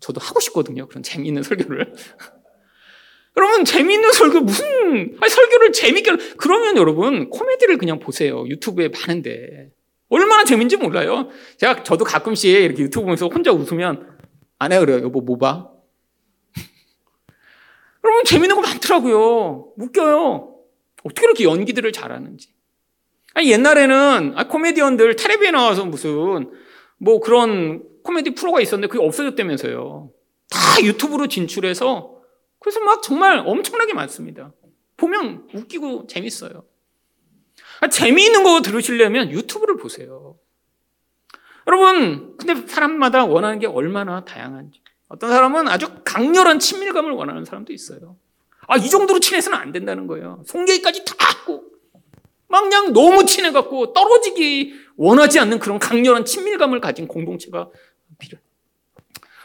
저도 0.00 0.20
하고 0.20 0.40
싶거든요. 0.40 0.88
그런 0.88 1.02
재미있는 1.02 1.42
설교를. 1.42 1.94
여러분, 3.36 3.64
재미있는 3.64 4.12
설교, 4.12 4.40
무슨, 4.40 5.16
아니, 5.20 5.30
설교를 5.30 5.72
재미있게, 5.72 6.16
그러면 6.36 6.76
여러분, 6.76 7.30
코미디를 7.30 7.78
그냥 7.78 8.00
보세요. 8.00 8.44
유튜브에 8.48 8.88
많은데. 8.88 9.70
얼마나 10.10 10.44
재밌는지 10.44 10.76
몰라요. 10.76 11.28
제가, 11.56 11.82
저도 11.82 12.04
가끔씩 12.04 12.50
이렇게 12.50 12.82
유튜브 12.82 13.04
보면서 13.04 13.28
혼자 13.28 13.52
웃으면, 13.52 14.18
아내 14.58 14.78
그래요. 14.78 15.02
여보, 15.02 15.20
뭐 15.20 15.38
봐? 15.38 15.70
여러분, 18.04 18.24
재밌는 18.24 18.56
거 18.56 18.62
많더라고요. 18.62 19.72
웃겨요. 19.78 20.54
어떻게 21.04 21.26
이렇게 21.26 21.44
연기들을 21.44 21.90
잘하는지. 21.92 22.48
아니, 23.34 23.50
옛날에는, 23.50 24.32
아, 24.36 24.48
코미디언들 24.48 25.16
텔레비에 25.16 25.52
나와서 25.52 25.84
무슨, 25.84 26.50
뭐 26.98 27.20
그런 27.20 27.82
코미디 28.02 28.34
프로가 28.34 28.60
있었는데 28.60 28.90
그게 28.90 29.04
없어졌다면서요. 29.04 30.10
다 30.50 30.82
유튜브로 30.82 31.28
진출해서 31.28 32.20
그래서 32.58 32.80
막 32.80 33.02
정말 33.02 33.42
엄청나게 33.44 33.94
많습니다. 33.94 34.52
보면 34.96 35.48
웃기고 35.54 36.06
재밌어요. 36.08 36.64
아, 37.80 37.88
재미있는 37.88 38.42
거 38.44 38.60
들으시려면 38.62 39.30
유튜브를 39.30 39.76
보세요. 39.76 40.38
여러분, 41.66 42.36
근데 42.36 42.66
사람마다 42.66 43.24
원하는 43.24 43.58
게 43.58 43.66
얼마나 43.66 44.24
다양한지. 44.24 44.80
어떤 45.08 45.30
사람은 45.30 45.68
아주 45.68 45.88
강렬한 46.04 46.58
친밀감을 46.58 47.12
원하는 47.12 47.44
사람도 47.44 47.72
있어요. 47.72 48.16
아, 48.66 48.76
이 48.76 48.88
정도로 48.88 49.18
친해서는 49.20 49.58
안 49.58 49.72
된다는 49.72 50.06
거예요. 50.06 50.42
송계까지 50.46 51.04
다 51.04 51.14
하고, 51.18 51.64
막 52.48 52.62
그냥 52.62 52.92
너무 52.92 53.24
친해갖고 53.24 53.92
떨어지기 53.92 54.74
원하지 54.96 55.40
않는 55.40 55.58
그런 55.58 55.78
강렬한 55.78 56.24
친밀감을 56.24 56.80
가진 56.80 57.08
공동체가 57.08 57.70
필요해. 58.18 58.42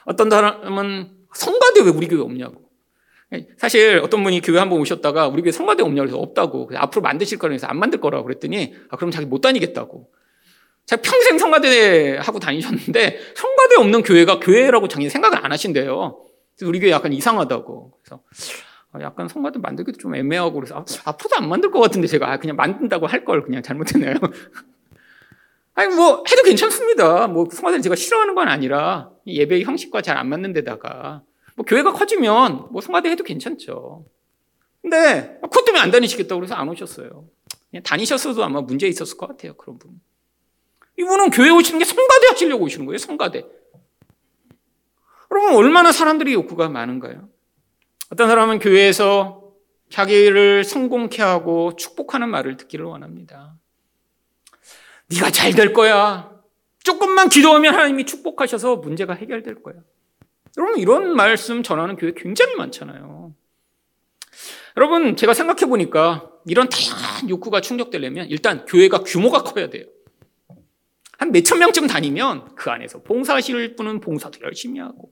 어떤 0.06 0.30
사람은 0.30 1.18
성가대 1.34 1.82
왜 1.82 1.90
우리 1.90 2.08
교회 2.08 2.22
없냐고. 2.22 2.65
사실 3.58 4.00
어떤 4.04 4.24
분이 4.24 4.42
교회 4.42 4.60
한 4.60 4.70
번 4.70 4.80
오셨다가 4.80 5.28
우리 5.28 5.42
교회 5.42 5.52
성가대 5.52 5.84
없냐고 5.84 6.08
해서 6.08 6.18
없다고. 6.18 6.72
앞으로 6.76 7.02
만드실 7.02 7.38
거라 7.40 7.54
해서 7.54 7.68
안 7.68 7.78
만들 7.80 8.00
거라고 8.00 8.24
그랬더니 8.26 8.74
아, 8.90 8.98
그럼 8.98 9.12
자기 9.12 9.26
못 9.26 9.42
다니겠다고. 9.42 10.10
제가 10.86 11.02
평생 11.02 11.38
성가대 11.40 12.18
하고 12.18 12.40
다니셨는데 12.40 13.20
성가대 13.36 13.76
없는 13.80 14.04
교회가 14.04 14.40
교회라고 14.40 14.88
자기 14.88 15.10
생각을 15.10 15.44
안 15.44 15.52
하신대요. 15.52 16.20
그래서 16.56 16.70
우리 16.70 16.80
교회 16.80 16.92
약간 16.92 17.12
이상하다고. 17.14 17.94
그래서 18.04 18.22
아, 18.92 19.02
약간 19.02 19.28
성가대 19.28 19.60
만들기도 19.60 19.98
좀 19.98 20.16
애매하고 20.16 20.54
그래서 20.54 20.76
아, 20.78 20.86
앞으로도 21.06 21.36
안 21.38 21.50
만들 21.50 21.72
것 21.72 21.80
같은데 21.80 22.08
제가 22.08 22.38
그냥 22.38 22.56
만든다고 22.56 23.08
할 23.08 23.26
걸 23.26 23.44
그냥 23.44 23.62
잘못했네요. 23.64 24.14
아니 25.78 25.94
뭐 25.94 26.24
해도 26.32 26.44
괜찮습니다. 26.44 27.28
뭐 27.28 27.48
성화대를 27.52 27.82
제가 27.82 27.96
싫어하는 27.96 28.36
건 28.36 28.48
아니라 28.48 29.10
예배 29.28 29.64
형식과 29.64 30.02
잘 30.02 30.18
안 30.18 30.30
맞는 30.30 30.54
데다가 30.54 31.22
뭐 31.56 31.66
교회가 31.66 31.94
커지면 31.94 32.68
뭐 32.72 32.82
성화대 32.82 33.10
해도 33.10 33.24
괜찮죠. 33.24 34.06
근데 34.82 35.40
그것 35.42 35.66
때문에 35.66 35.82
안 35.82 35.92
다니시겠다고 35.92 36.40
그래서 36.40 36.56
안 36.56 36.70
오셨어요. 36.70 37.28
다니셨어도 37.84 38.44
아마 38.44 38.62
문제 38.62 38.88
있었을 38.88 39.18
것 39.18 39.28
같아요. 39.28 39.56
그런 39.56 39.80
분. 39.80 40.00
이분은 40.98 41.32
교회 41.32 41.50
오시는 41.50 41.80
게 41.80 41.86
성가대 41.86 42.28
하시려고 42.28 42.64
오시는 42.66 42.86
거예요. 42.86 42.98
성가대. 42.98 43.46
여러분 45.32 45.56
얼마나 45.56 45.92
사람들이 45.92 46.34
욕구가 46.34 46.70
많은가요? 46.70 47.28
어떤 48.12 48.30
사람은 48.30 48.60
교회에서 48.60 49.44
자기를 49.90 50.64
성공케 50.64 51.22
하고 51.22 51.76
축복하는 51.76 52.30
말을 52.30 52.58
듣기를 52.58 52.86
원합니다. 52.86 53.56
네가 55.10 55.32
잘 55.32 55.54
될 55.54 55.74
거야. 55.74 56.32
조금만 56.84 57.30
기도하면 57.30 57.74
하나님이 57.74 58.06
축복하셔서 58.06 58.78
문제가 58.78 59.14
해결될 59.14 59.64
거야. 59.64 59.76
여러분 60.58 60.80
이런 60.80 61.16
말씀 61.16 61.64
전하는 61.64 61.96
교회 61.96 62.14
굉장히 62.16 62.56
많잖아요. 62.56 63.34
여러분 64.78 65.16
제가 65.16 65.34
생각해 65.34 65.66
보니까 65.70 66.30
이런 66.46 66.70
다양한 66.70 67.30
욕구가 67.30 67.62
충족되려면 67.62 68.28
일단 68.28 68.66
교회가 68.66 69.00
규모가 69.00 69.44
커야 69.44 69.70
돼요. 69.70 69.86
한 71.18 71.32
몇천 71.32 71.60
명쯤 71.60 71.88
다니면 71.88 72.56
그 72.56 72.70
안에서 72.70 73.02
봉사하실 73.02 73.76
분은 73.76 74.02
봉사도 74.02 74.42
열심히 74.42 74.80
하고 74.80 75.12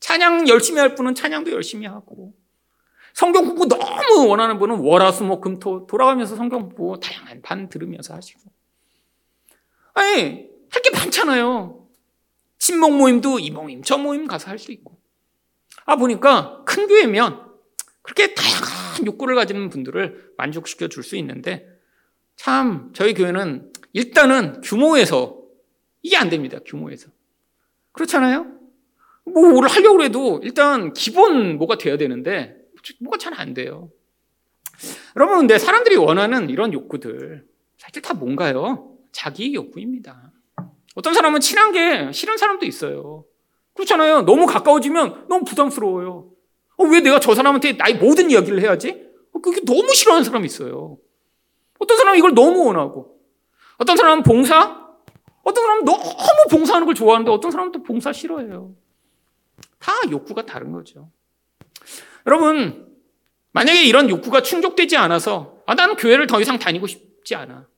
찬양 0.00 0.48
열심히 0.48 0.80
할 0.80 0.94
분은 0.94 1.14
찬양도 1.14 1.52
열심히 1.52 1.86
하고 1.86 2.34
성경 3.14 3.46
공부 3.46 3.66
너무 3.66 4.28
원하는 4.28 4.58
분은 4.58 4.76
월화수목금토 4.76 5.86
돌아가면서 5.86 6.36
성경 6.36 6.68
공부 6.68 6.98
다양한 7.00 7.42
반 7.42 7.68
들으면서 7.68 8.14
하시고 8.14 8.40
아니, 9.94 10.46
할 10.70 10.82
게 10.82 10.90
많잖아요. 10.90 11.87
친목 12.58 12.96
모임도 12.96 13.38
이 13.38 13.50
모임, 13.50 13.82
저 13.82 13.98
모임 13.98 14.26
가서 14.26 14.50
할 14.50 14.58
수 14.58 14.72
있고. 14.72 14.98
아, 15.86 15.96
보니까 15.96 16.62
큰 16.66 16.86
교회면 16.86 17.46
그렇게 18.02 18.34
다양한 18.34 19.06
욕구를 19.06 19.34
가지는 19.34 19.68
분들을 19.70 20.32
만족시켜 20.36 20.88
줄 20.88 21.02
수 21.02 21.16
있는데 21.16 21.66
참 22.36 22.90
저희 22.94 23.14
교회는 23.14 23.72
일단은 23.92 24.60
규모에서 24.62 25.38
이게 26.02 26.16
안 26.16 26.28
됩니다. 26.28 26.58
규모에서. 26.64 27.10
그렇잖아요? 27.92 28.46
뭐, 29.24 29.50
뭘 29.50 29.66
하려고 29.68 30.02
해도 30.02 30.40
일단 30.42 30.92
기본 30.92 31.58
뭐가 31.58 31.78
돼야 31.78 31.96
되는데 31.96 32.56
뭐가 33.00 33.18
잘 33.18 33.34
안 33.34 33.54
돼요. 33.54 33.90
여러분, 35.16 35.38
근데 35.38 35.58
사람들이 35.58 35.96
원하는 35.96 36.48
이런 36.50 36.72
욕구들, 36.72 37.44
사실 37.76 38.00
다 38.02 38.14
뭔가요? 38.14 38.96
자기 39.10 39.52
욕구입니다. 39.54 40.32
어떤 40.98 41.14
사람은 41.14 41.38
친한 41.38 41.70
게 41.70 42.10
싫은 42.10 42.36
사람도 42.38 42.66
있어요. 42.66 43.24
그렇잖아요. 43.74 44.22
너무 44.22 44.46
가까워지면 44.46 45.26
너무 45.28 45.44
부담스러워요. 45.44 46.28
어, 46.76 46.84
왜 46.86 46.98
내가 46.98 47.20
저 47.20 47.36
사람한테 47.36 47.74
나의 47.74 47.94
모든 47.94 48.32
이야기를 48.32 48.60
해야지? 48.60 49.06
어, 49.32 49.40
그게 49.40 49.60
너무 49.64 49.94
싫어하는 49.94 50.24
사람이 50.24 50.44
있어요. 50.46 50.98
어떤 51.78 51.96
사람은 51.96 52.18
이걸 52.18 52.34
너무 52.34 52.64
원하고, 52.64 53.16
어떤 53.76 53.96
사람은 53.96 54.24
봉사, 54.24 54.88
어떤 55.44 55.62
사람은 55.62 55.84
너무 55.84 56.02
봉사하는 56.50 56.84
걸 56.84 56.96
좋아하는데 56.96 57.30
어떤 57.30 57.52
사람은 57.52 57.70
또 57.70 57.84
봉사 57.84 58.12
싫어해요. 58.12 58.74
다 59.78 59.92
욕구가 60.10 60.46
다른 60.46 60.72
거죠. 60.72 61.12
여러분, 62.26 62.88
만약에 63.52 63.84
이런 63.84 64.10
욕구가 64.10 64.42
충족되지 64.42 64.96
않아서, 64.96 65.62
아, 65.64 65.76
나는 65.76 65.94
교회를 65.94 66.26
더 66.26 66.40
이상 66.40 66.58
다니고 66.58 66.88
싶지 66.88 67.36
않아. 67.36 67.68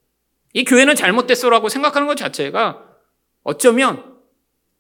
이 0.55 0.65
교회는 0.65 0.95
잘못됐어라고 0.95 1.69
생각하는 1.69 2.09
것 2.09 2.17
자체가 2.17 2.90
어쩌면 3.43 4.17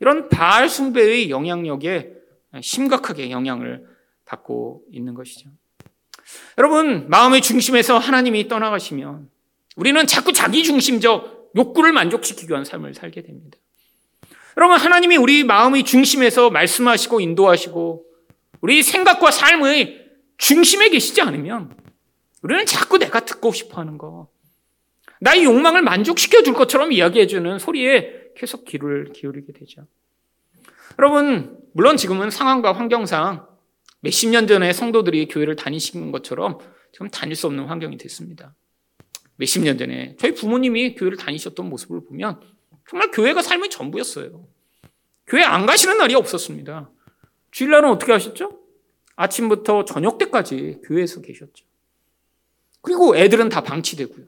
이런 0.00 0.28
바알 0.28 0.68
숭배의 0.68 1.30
영향력에 1.30 2.12
심각하게 2.62 3.30
영향을 3.30 3.86
받고 4.24 4.84
있는 4.90 5.14
것이죠. 5.14 5.50
여러분, 6.58 7.08
마음의 7.08 7.42
중심에서 7.42 7.98
하나님이 7.98 8.48
떠나가시면 8.48 9.28
우리는 9.76 10.06
자꾸 10.06 10.32
자기 10.32 10.62
중심적 10.62 11.52
욕구를 11.56 11.92
만족시키기 11.92 12.50
위한 12.50 12.64
삶을 12.64 12.94
살게 12.94 13.22
됩니다. 13.22 13.58
여러분, 14.56 14.76
하나님이 14.76 15.16
우리 15.16 15.44
마음의 15.44 15.84
중심에서 15.84 16.50
말씀하시고 16.50 17.20
인도하시고 17.20 18.04
우리 18.60 18.82
생각과 18.82 19.30
삶의 19.30 20.08
중심에 20.38 20.88
계시지 20.90 21.20
않으면 21.22 21.76
우리는 22.42 22.64
자꾸 22.66 22.98
내가 22.98 23.20
듣고 23.20 23.52
싶어 23.52 23.80
하는 23.80 23.98
거, 23.98 24.28
나의 25.20 25.44
욕망을 25.44 25.82
만족시켜 25.82 26.42
줄 26.42 26.54
것처럼 26.54 26.92
이야기해 26.92 27.26
주는 27.26 27.58
소리에 27.58 28.19
계속 28.40 28.64
귀를 28.64 29.12
기울이게 29.12 29.52
되죠. 29.52 29.86
여러분, 30.98 31.58
물론 31.74 31.98
지금은 31.98 32.30
상황과 32.30 32.72
환경상 32.72 33.46
몇십 34.00 34.30
년 34.30 34.46
전에 34.46 34.72
성도들이 34.72 35.28
교회를 35.28 35.56
다니시는 35.56 36.10
것처럼 36.10 36.56
지금 36.90 37.10
다닐 37.10 37.36
수 37.36 37.46
없는 37.48 37.66
환경이 37.66 37.98
됐습니다. 37.98 38.54
몇십 39.36 39.62
년 39.62 39.76
전에 39.76 40.16
저희 40.18 40.32
부모님이 40.32 40.94
교회를 40.94 41.18
다니셨던 41.18 41.68
모습을 41.68 42.02
보면 42.06 42.40
정말 42.88 43.10
교회가 43.10 43.42
삶의 43.42 43.68
전부였어요. 43.68 44.48
교회 45.26 45.42
안 45.42 45.66
가시는 45.66 45.98
날이 45.98 46.14
없었습니다. 46.14 46.90
주일날은 47.50 47.90
어떻게 47.90 48.10
하셨죠? 48.12 48.58
아침부터 49.16 49.84
저녁 49.84 50.16
때까지 50.16 50.80
교회에서 50.84 51.20
계셨죠. 51.20 51.66
그리고 52.80 53.14
애들은 53.18 53.50
다 53.50 53.62
방치되고요. 53.62 54.24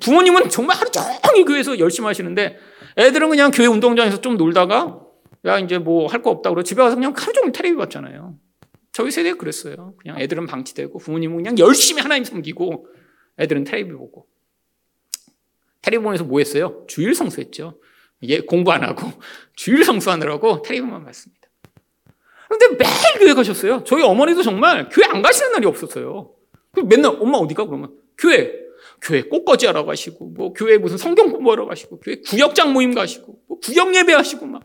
부모님은 0.00 0.50
정말 0.50 0.76
하루 0.76 0.88
종일 0.92 1.44
교회에서 1.44 1.80
열심히 1.80 2.06
하시는데 2.06 2.58
애들은 2.98 3.28
그냥 3.28 3.50
교회 3.50 3.66
운동장에서 3.66 4.20
좀 4.20 4.36
놀다가 4.36 5.00
야 5.44 5.58
이제 5.58 5.78
뭐 5.78 6.08
할 6.08 6.22
거 6.22 6.30
없다 6.30 6.50
그러고 6.50 6.62
집에 6.64 6.82
와서 6.82 6.96
그냥 6.96 7.12
하루 7.16 7.32
종일 7.32 7.52
텔레비 7.52 7.76
봤잖아요. 7.76 8.36
저희 8.92 9.10
세대가 9.10 9.36
그랬어요. 9.38 9.94
그냥 9.98 10.18
애들은 10.18 10.46
방치되고 10.46 10.98
부모님은 10.98 11.36
그냥 11.36 11.58
열심히 11.58 12.02
하나님 12.02 12.24
섬기고 12.24 12.86
애들은 13.38 13.64
텔레비 13.64 13.92
보고 13.92 14.26
텔레비 15.82 16.02
보면서 16.02 16.24
뭐 16.24 16.40
했어요? 16.40 16.84
주일 16.88 17.14
성수했죠. 17.14 17.78
예, 18.24 18.40
공부 18.40 18.72
안 18.72 18.82
하고 18.82 19.12
주일 19.54 19.84
성수하느라고 19.84 20.62
텔레비만 20.62 21.04
봤습니다. 21.04 21.48
그런데 22.48 22.68
매일 22.84 23.18
교회 23.20 23.34
가셨어요. 23.34 23.84
저희 23.84 24.02
어머니도 24.02 24.42
정말 24.42 24.88
교회 24.88 25.06
안 25.06 25.22
가시는 25.22 25.52
날이 25.52 25.66
없었어요. 25.66 26.32
맨날 26.86 27.16
엄마 27.20 27.38
어디가 27.38 27.66
그러면 27.66 27.94
교회 28.16 28.57
교회 29.00 29.22
꽃거지 29.22 29.66
하러 29.66 29.84
가시고 29.84 30.26
뭐 30.30 30.52
교회 30.52 30.78
무슨 30.78 30.96
성경 30.96 31.30
공부하러 31.32 31.66
가시고 31.66 32.00
교회 32.00 32.16
구역장 32.20 32.72
모임 32.72 32.94
가시고 32.94 33.40
뭐 33.46 33.58
구역 33.60 33.94
예배 33.94 34.12
하시고 34.12 34.46
막 34.46 34.62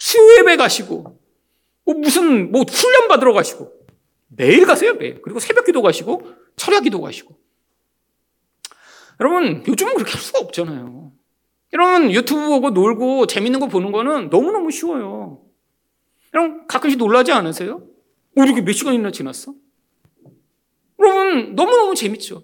수요 0.00 0.38
예배 0.40 0.56
가시고 0.56 1.20
뭐 1.84 1.94
무슨 1.94 2.50
뭐 2.50 2.62
훈련 2.62 3.08
받으러 3.08 3.32
가시고 3.32 3.72
매일 4.28 4.66
가세요 4.66 4.94
매일 4.94 5.20
그리고 5.22 5.38
새벽 5.38 5.66
기도 5.66 5.82
가시고 5.82 6.22
철야 6.56 6.80
기도 6.80 7.00
가시고 7.00 7.36
여러분 9.20 9.62
요즘은 9.66 9.94
그렇게 9.94 10.12
할 10.12 10.20
수가 10.20 10.40
없잖아요. 10.40 11.12
여러분 11.72 12.10
유튜브 12.12 12.48
보고 12.48 12.70
놀고 12.70 13.26
재밌는 13.26 13.60
거 13.60 13.66
보는 13.66 13.92
거는 13.92 14.30
너무너무 14.30 14.70
쉬워요. 14.70 15.42
여러분 16.32 16.66
가끔씩 16.66 16.98
놀라지 16.98 17.32
않으세요? 17.32 17.82
어, 18.36 18.42
이렇게 18.42 18.60
몇 18.60 18.72
시간이나 18.72 19.10
지났어? 19.10 19.54
여러분 20.98 21.54
너무너무 21.54 21.94
재밌죠. 21.94 22.42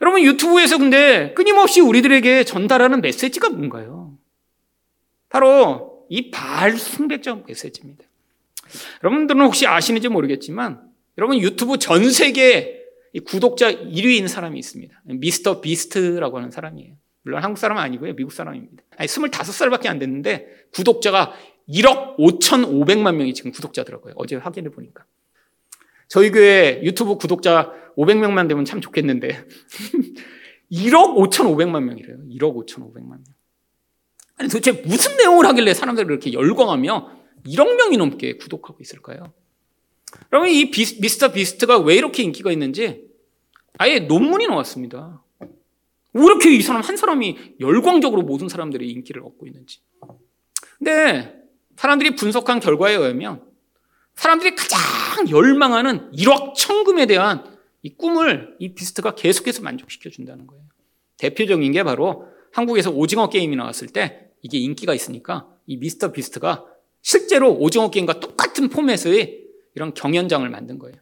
여러분 0.00 0.22
유튜브에서 0.22 0.78
근데 0.78 1.32
끊임없이 1.34 1.80
우리들에게 1.80 2.44
전달하는 2.44 3.00
메시지가 3.00 3.50
뭔가요? 3.50 4.16
바로 5.28 6.06
이 6.08 6.30
바알 6.30 6.76
숭배적 6.76 7.44
메시지입니다. 7.46 8.04
여러분들은 9.02 9.40
혹시 9.42 9.66
아시는지 9.66 10.08
모르겠지만 10.08 10.80
여러분 11.18 11.38
유튜브 11.40 11.78
전 11.78 12.10
세계 12.10 12.82
구독자 13.24 13.72
1위인 13.72 14.26
사람이 14.28 14.58
있습니다. 14.58 15.02
미스터 15.04 15.60
비스트라고 15.60 16.38
하는 16.38 16.50
사람이에요. 16.50 16.94
물론 17.22 17.42
한국 17.42 17.58
사람은 17.58 17.82
아니고요. 17.82 18.14
미국 18.14 18.32
사람입니다. 18.32 18.82
아니, 18.96 19.08
25살밖에 19.08 19.86
안 19.86 19.98
됐는데 19.98 20.66
구독자가 20.74 21.32
1억 21.68 22.16
5,500만 22.18 23.14
명이 23.14 23.32
지금 23.34 23.50
구독자더라고요. 23.52 24.14
어제 24.16 24.36
확인해 24.36 24.68
보니까. 24.70 25.04
저희 26.08 26.30
교회 26.30 26.80
유튜브 26.82 27.16
구독자 27.16 27.72
500명만 27.96 28.48
되면 28.48 28.64
참 28.64 28.80
좋겠는데 28.80 29.46
1억 30.70 31.14
5,500만 31.16 31.82
명이래요. 31.82 32.18
1억 32.30 32.66
5,500만 32.66 33.08
명. 33.08 33.24
아니 34.36 34.48
도대체 34.48 34.72
무슨 34.72 35.16
내용을 35.16 35.46
하길래 35.46 35.74
사람들이 35.74 36.06
그렇게 36.06 36.32
열광하며 36.32 37.10
1억 37.46 37.76
명이 37.76 37.96
넘게 37.96 38.36
구독하고 38.36 38.78
있을까요? 38.80 39.32
여러분 40.32 40.50
이 40.50 40.70
비스, 40.70 41.00
미스터 41.00 41.32
비스트가 41.32 41.78
왜 41.78 41.96
이렇게 41.96 42.22
인기가 42.22 42.50
있는지 42.50 43.08
아예 43.78 44.00
논문이 44.00 44.46
나왔습니다. 44.46 45.22
왜 46.12 46.24
이렇게 46.24 46.54
이 46.54 46.62
사람 46.62 46.82
한 46.82 46.96
사람이 46.96 47.56
열광적으로 47.60 48.22
모든 48.22 48.48
사람들의 48.48 48.88
인기를 48.88 49.22
얻고 49.22 49.46
있는지. 49.46 49.80
근데 50.78 51.34
사람들이 51.76 52.14
분석한 52.14 52.60
결과에 52.60 52.94
의하면 52.94 53.42
사람들이 54.14 54.54
가장 54.54 55.28
열망하는 55.28 56.12
1억 56.12 56.54
천금에 56.54 57.06
대한 57.06 57.53
이 57.84 57.94
꿈을 57.94 58.56
이 58.58 58.74
비스트가 58.74 59.14
계속해서 59.14 59.62
만족시켜 59.62 60.08
준다는 60.08 60.46
거예요. 60.46 60.64
대표적인 61.18 61.70
게 61.70 61.82
바로 61.84 62.26
한국에서 62.52 62.90
오징어 62.90 63.28
게임이 63.28 63.56
나왔을 63.56 63.88
때 63.88 64.30
이게 64.40 64.58
인기가 64.58 64.94
있으니까 64.94 65.48
이 65.66 65.76
미스터 65.76 66.10
비스트가 66.10 66.64
실제로 67.02 67.52
오징어 67.52 67.90
게임과 67.90 68.20
똑같은 68.20 68.70
포맷의 68.70 69.44
이런 69.74 69.92
경연장을 69.92 70.48
만든 70.48 70.78
거예요. 70.78 70.96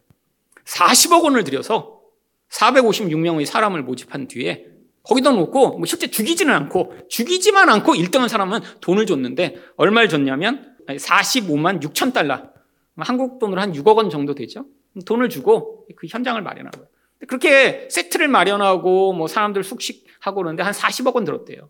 40억 0.65 1.23
원을 1.23 1.45
들여서 1.45 2.01
456명의 2.49 3.45
사람을 3.45 3.81
모집한 3.83 4.27
뒤에 4.27 4.65
거기다 5.03 5.31
놓고 5.31 5.77
뭐 5.77 5.85
실제 5.85 6.07
죽이지는 6.07 6.53
않고 6.53 7.07
죽이지만 7.07 7.69
않고 7.69 7.93
1등한 7.93 8.27
사람은 8.27 8.59
돈을 8.81 9.05
줬는데 9.05 9.55
얼마를 9.77 10.09
줬냐면 10.09 10.75
45만 10.87 11.81
6천 11.81 12.11
달러 12.13 12.51
한국 12.97 13.39
돈으로 13.39 13.61
한 13.61 13.71
6억 13.71 13.95
원 13.95 14.09
정도 14.09 14.35
되죠. 14.35 14.65
돈을 15.05 15.29
주고 15.29 15.87
그 15.95 16.07
현장을 16.07 16.41
마련하고요. 16.41 16.87
그렇게 17.27 17.87
세트를 17.89 18.27
마련하고 18.27 19.13
뭐 19.13 19.27
사람들 19.27 19.63
숙식하고 19.63 20.35
그러는데 20.37 20.63
한 20.63 20.73
40억 20.73 21.15
원 21.15 21.23
들었대요. 21.23 21.69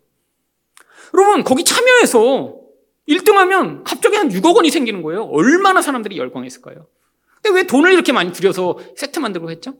여러분 1.14 1.44
거기 1.44 1.64
참여해서 1.64 2.60
1등 3.08 3.34
하면 3.34 3.84
갑자기 3.84 4.16
한 4.16 4.28
6억 4.28 4.56
원이 4.56 4.70
생기는 4.70 5.02
거예요. 5.02 5.24
얼마나 5.24 5.80
사람들이 5.82 6.18
열광했을까요? 6.18 6.86
근데 7.42 7.60
왜 7.60 7.66
돈을 7.66 7.92
이렇게 7.92 8.12
많이 8.12 8.32
들여서 8.32 8.78
세트 8.96 9.18
만들고 9.20 9.50
했죠? 9.50 9.74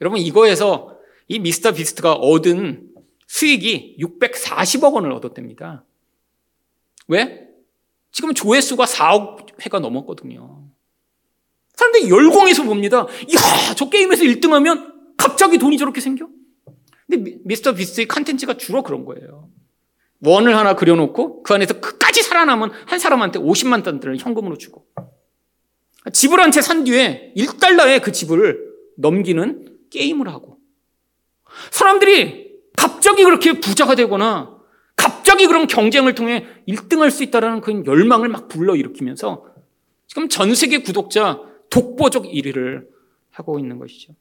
여러분 0.00 0.20
이거에서 0.20 0.96
이 1.28 1.38
미스터 1.38 1.72
비스트가 1.72 2.12
얻은 2.12 2.90
수익이 3.26 3.96
640억 4.00 4.94
원을 4.94 5.12
얻었답니다. 5.12 5.84
왜? 7.08 7.48
지금 8.12 8.32
조회수가 8.34 8.84
4억 8.84 9.60
회가 9.64 9.80
넘었거든요. 9.80 10.65
사람들이 11.76 12.10
열광해서 12.10 12.62
봅니다. 12.64 13.06
이야, 13.28 13.74
저 13.76 13.88
게임에서 13.88 14.24
1등하면 14.24 14.94
갑자기 15.16 15.58
돈이 15.58 15.78
저렇게 15.78 16.00
생겨? 16.00 16.26
근데 17.08 17.36
미스터 17.44 17.74
비스트의 17.74 18.08
컨텐츠가 18.08 18.54
주로 18.56 18.82
그런 18.82 19.04
거예요. 19.04 19.48
원을 20.20 20.56
하나 20.56 20.74
그려놓고 20.74 21.42
그 21.42 21.54
안에서 21.54 21.78
끝까지 21.80 22.22
살아남은 22.22 22.70
한 22.86 22.98
사람한테 22.98 23.38
50만 23.38 23.84
달러를 23.84 24.16
현금으로 24.18 24.56
주고 24.56 24.86
집을 26.12 26.40
한 26.40 26.50
채 26.50 26.62
산 26.62 26.84
뒤에 26.84 27.34
1달러에 27.36 28.02
그 28.02 28.12
집을 28.12 28.64
넘기는 28.96 29.78
게임을 29.90 30.28
하고 30.28 30.58
사람들이 31.70 32.50
갑자기 32.76 33.24
그렇게 33.24 33.60
부자가 33.60 33.94
되거나 33.94 34.56
갑자기 34.96 35.46
그런 35.46 35.66
경쟁을 35.66 36.14
통해 36.14 36.46
1등할 36.66 37.10
수 37.10 37.22
있다는 37.22 37.60
그 37.60 37.82
열망을 37.86 38.28
막 38.28 38.48
불러일으키면서 38.48 39.44
지금 40.06 40.28
전 40.28 40.54
세계 40.54 40.78
구독자 40.78 41.40
독보적 41.76 42.24
1위를 42.24 42.86
하고 43.30 43.58
있는 43.58 43.78
것이죠. 43.78 44.14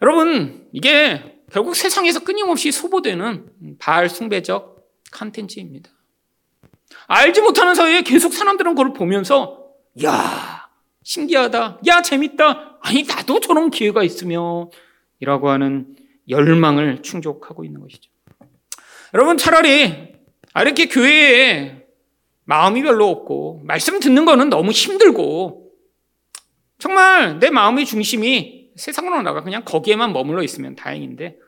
여러분, 0.00 0.68
이게 0.72 1.40
결국 1.50 1.74
세상에서 1.74 2.20
끊임없이 2.20 2.70
소보되는 2.70 3.76
바알 3.80 4.08
숭배적 4.08 4.88
컨텐츠입니다. 5.10 5.90
알지 7.08 7.40
못하는 7.40 7.74
사이에 7.74 8.02
계속 8.02 8.32
사람들은 8.32 8.76
그걸 8.76 8.92
보면서, 8.92 9.72
야, 10.04 10.68
신기하다. 11.02 11.80
야, 11.88 12.02
재밌다. 12.02 12.78
아니, 12.80 13.02
나도 13.02 13.40
저런 13.40 13.70
기회가 13.70 14.04
있으면. 14.04 14.70
이라고 15.18 15.48
하는 15.48 15.96
열망을 16.28 17.02
충족하고 17.02 17.64
있는 17.64 17.80
것이죠. 17.80 18.10
여러분, 19.14 19.36
차라리 19.36 20.14
이렇게 20.60 20.86
교회에 20.86 21.86
마음이 22.44 22.82
별로 22.82 23.08
없고, 23.08 23.62
말씀 23.64 23.98
듣는 23.98 24.24
거는 24.24 24.48
너무 24.48 24.70
힘들고, 24.70 25.63
정말 26.78 27.38
내 27.38 27.50
마음의 27.50 27.86
중심이 27.86 28.70
세상으로 28.76 29.22
나가 29.22 29.42
그냥 29.42 29.64
거기에만 29.64 30.12
머물러 30.12 30.42
있으면 30.42 30.74
다행인데, 30.74 31.38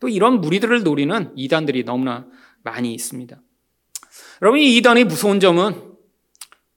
또 0.00 0.08
이런 0.08 0.40
무리들을 0.40 0.82
노리는 0.82 1.32
이단들이 1.36 1.84
너무나 1.84 2.26
많이 2.62 2.94
있습니다. 2.94 3.40
여러분, 4.42 4.60
이 4.60 4.76
이단의 4.76 5.04
무서운 5.04 5.40
점은 5.40 5.94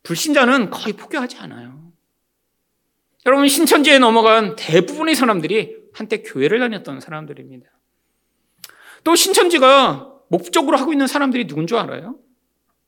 불신자는 0.03 0.69
거의 0.69 0.93
포기하지 0.93 1.37
않아요. 1.37 1.91
여러분, 3.25 3.47
신천지에 3.47 3.99
넘어간 3.99 4.55
대부분의 4.57 5.15
사람들이 5.15 5.77
한때 5.93 6.21
교회를 6.21 6.59
다녔던 6.59 6.99
사람들입니다. 6.99 7.69
또 9.05 9.15
신천지가 9.15 10.13
목적으로 10.27 10.77
하고 10.77 10.91
있는 10.91 11.07
사람들이 11.07 11.47
누군 11.47 11.67
줄 11.67 11.77
알아요? 11.77 12.17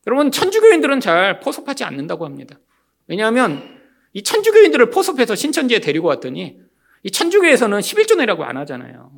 여러분, 0.08 0.32
천주교인들은 0.32 1.00
잘 1.00 1.40
포섭하지 1.40 1.86
않는다고 1.86 2.26
합니다. 2.26 2.60
왜냐하면 3.08 3.75
이 4.16 4.24
천주교인들을 4.24 4.90
포섭해서 4.92 5.36
신천지에 5.36 5.80
데리고 5.80 6.08
왔더니 6.08 6.58
이 7.04 7.12
천주교에서는 7.12 7.78
11조 7.80 8.18
내라고 8.18 8.46
안 8.46 8.56
하잖아요. 8.58 9.12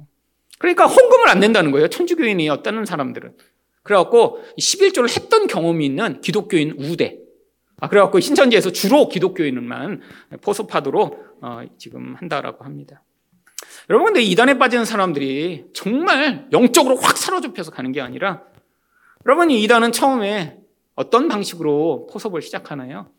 그러니까 0.57 0.87
헌금을 0.87 1.29
안 1.29 1.39
낸다는 1.39 1.71
거예요. 1.71 1.87
천주교인이었다는 1.87 2.83
사람들은. 2.83 3.37
그래갖고 3.83 4.43
11조를 4.59 5.15
했던 5.15 5.45
경험이 5.45 5.85
있는 5.85 6.19
기독교인 6.21 6.75
우대. 6.79 7.19
아, 7.79 7.87
그래갖고 7.87 8.19
신천지에서 8.19 8.71
주로 8.71 9.07
기독교인만 9.07 10.01
포섭하도록 10.41 11.37
어, 11.41 11.61
지금 11.77 12.15
한다라고 12.15 12.65
합니다. 12.65 13.03
여러분, 13.91 14.07
근데 14.07 14.23
이단에 14.23 14.57
빠지는 14.57 14.83
사람들이 14.83 15.65
정말 15.73 16.47
영적으로 16.51 16.95
확 16.95 17.17
사로잡혀서 17.17 17.69
가는 17.69 17.91
게 17.91 18.01
아니라 18.01 18.41
여러분, 19.27 19.51
이 19.51 19.61
이단은 19.61 19.91
처음에 19.91 20.57
어떤 20.95 21.27
방식으로 21.27 22.07
포섭을 22.11 22.41
시작하나요? 22.41 23.11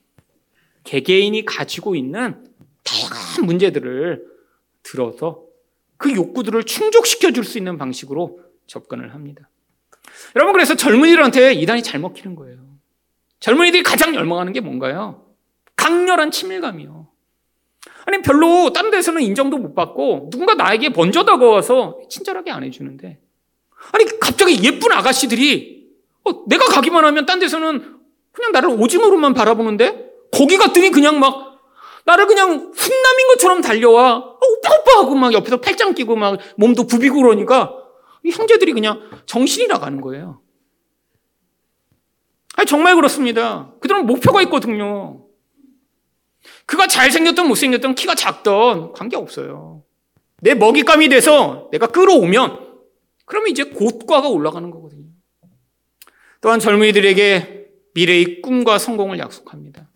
개개인이 0.88 1.44
가지고 1.44 1.94
있는 1.94 2.46
다양한 2.83 3.44
문제들을 3.44 4.24
들어서 4.83 5.42
그 5.98 6.14
욕구들을 6.14 6.64
충족시켜 6.64 7.31
줄 7.31 7.44
수 7.44 7.59
있는 7.59 7.77
방식으로 7.77 8.40
접근을 8.66 9.12
합니다. 9.12 9.51
여러분, 10.35 10.55
그래서 10.55 10.74
젊은이들한테 10.77 11.53
이단이 11.53 11.83
잘 11.83 12.01
먹히는 12.01 12.35
거예요. 12.37 12.57
젊은이들이 13.40 13.83
가장 13.83 14.14
열망하는 14.14 14.55
게 14.55 14.61
뭔가요? 14.61 15.27
강렬한 15.77 16.31
친밀감이요. 16.31 17.07
아니, 18.07 18.22
별로 18.22 18.72
다른 18.72 18.90
데서는 18.90 19.20
인정도 19.20 19.59
못 19.59 19.74
받고 19.74 20.31
누군가 20.33 20.55
나에게 20.55 20.88
먼저 20.88 21.22
다가와서 21.27 22.01
친절하게 22.09 22.51
안 22.51 22.64
해주는데 22.64 23.20
아니, 23.92 24.18
갑자기 24.18 24.64
예쁜 24.64 24.90
아가씨들이 24.92 25.87
어, 26.24 26.44
내가 26.46 26.64
가기만 26.64 27.05
하면 27.05 27.27
딴 27.27 27.38
데서는 27.40 27.98
그냥 28.33 28.53
나를 28.53 28.70
오징어로만 28.70 29.35
바라보는데 29.35 30.07
갔더니 30.58 30.90
그냥 30.90 31.18
막 31.20 31.48
나를 32.04 32.26
그냥 32.26 32.72
훈남인 32.74 33.28
것처럼 33.28 33.60
달려와 33.60 34.16
어, 34.16 34.38
오빠 34.40 34.74
오빠 34.74 34.98
하고 34.98 35.14
막 35.14 35.32
옆에서 35.32 35.58
팔짱 35.58 35.94
끼고 35.94 36.16
막 36.16 36.38
몸도 36.56 36.86
부비고 36.86 37.16
그러니까 37.16 37.74
이 38.24 38.30
형제들이 38.30 38.72
그냥 38.72 39.00
정신이 39.26 39.66
나가는 39.66 40.00
거예요. 40.00 40.40
아니, 42.56 42.66
정말 42.66 42.96
그렇습니다. 42.96 43.72
그들은 43.80 44.06
목표가 44.06 44.42
있거든요. 44.42 45.26
그가 46.66 46.86
잘생겼던 46.86 47.46
못생겼던 47.46 47.94
키가 47.94 48.14
작던 48.14 48.92
관계없어요. 48.92 49.84
내 50.40 50.54
먹잇감이 50.54 51.08
돼서 51.08 51.68
내가 51.72 51.86
끌어오면 51.86 52.68
그러면 53.26 53.50
이제 53.50 53.64
고가가 53.64 54.28
올라가는 54.28 54.70
거거든요. 54.70 55.06
또한 56.40 56.58
젊은이들에게 56.60 57.66
미래의 57.94 58.42
꿈과 58.42 58.78
성공을 58.78 59.18
약속합니다. 59.18 59.88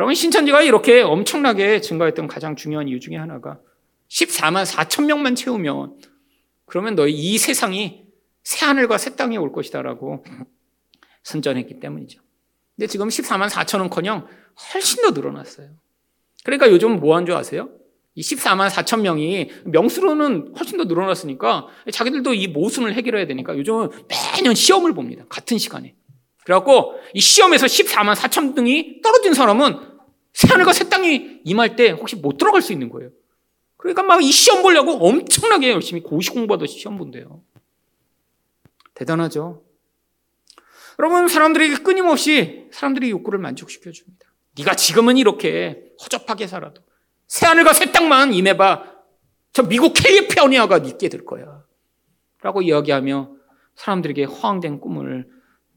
여러분 0.00 0.14
신천지가 0.14 0.62
이렇게 0.62 1.02
엄청나게 1.02 1.82
증가했던 1.82 2.26
가장 2.26 2.56
중요한 2.56 2.88
이유 2.88 3.00
중에 3.00 3.16
하나가 3.16 3.60
14만 4.08 4.64
4천 4.64 5.04
명만 5.04 5.34
채우면 5.34 5.98
그러면 6.64 6.94
너희 6.94 7.12
이 7.12 7.36
세상이 7.36 8.06
새 8.42 8.64
하늘과 8.64 8.96
새 8.96 9.14
땅이 9.14 9.36
올 9.36 9.52
것이다라고 9.52 10.24
선전했기 11.22 11.80
때문이죠. 11.80 12.18
근데 12.76 12.86
지금 12.86 13.08
14만 13.08 13.50
4천은커녕 13.50 14.26
훨씬 14.72 15.02
더 15.02 15.10
늘어났어요. 15.10 15.68
그러니까 16.44 16.70
요즘 16.70 16.98
뭐 16.98 17.14
한 17.16 17.26
줄 17.26 17.34
아세요? 17.34 17.68
이 18.14 18.22
14만 18.22 18.70
4천 18.70 19.02
명이 19.02 19.50
명수로는 19.66 20.54
훨씬 20.58 20.78
더 20.78 20.84
늘어났으니까 20.84 21.66
자기들도 21.92 22.32
이 22.32 22.48
모순을 22.48 22.94
해결해야 22.94 23.26
되니까 23.26 23.54
요즘은 23.54 23.90
매년 24.08 24.54
시험을 24.54 24.94
봅니다. 24.94 25.26
같은 25.28 25.58
시간에. 25.58 25.94
그래갖고 26.44 26.94
이 27.12 27.20
시험에서 27.20 27.66
14만 27.66 28.14
4천 28.14 28.54
등이 28.54 29.02
떨어진 29.02 29.34
사람은 29.34 29.89
새하늘과 30.32 30.72
새 30.72 30.88
땅이 30.88 31.42
임할 31.44 31.76
때 31.76 31.90
혹시 31.90 32.16
못 32.16 32.36
들어갈 32.38 32.62
수 32.62 32.72
있는 32.72 32.88
거예요. 32.88 33.10
그러니까 33.76 34.02
막 34.02 34.20
이 34.20 34.30
시험 34.30 34.62
보려고 34.62 34.92
엄청나게 34.92 35.72
열심히 35.72 36.02
고시 36.02 36.30
공부하듯이 36.30 36.78
시험 36.78 36.98
본대요. 36.98 37.42
대단하죠. 38.94 39.64
여러분 40.98 41.28
사람들에게 41.28 41.76
끊임없이 41.82 42.68
사람들의 42.72 43.10
욕구를 43.10 43.38
만족시켜 43.38 43.90
줍니다. 43.90 44.26
네가 44.58 44.74
지금은 44.74 45.16
이렇게 45.16 45.84
허접하게 46.02 46.46
살아도 46.46 46.82
새 47.26 47.46
하늘과 47.46 47.72
새 47.72 47.90
땅만 47.90 48.34
임해봐. 48.34 48.84
저 49.52 49.62
미국 49.62 49.94
캘리포니아가 49.94 50.78
있게 50.78 51.08
될 51.08 51.24
거야. 51.24 51.64
라고 52.42 52.60
이야기하며 52.62 53.34
사람들에게 53.76 54.24
허황된 54.24 54.80
꿈을 54.80 55.28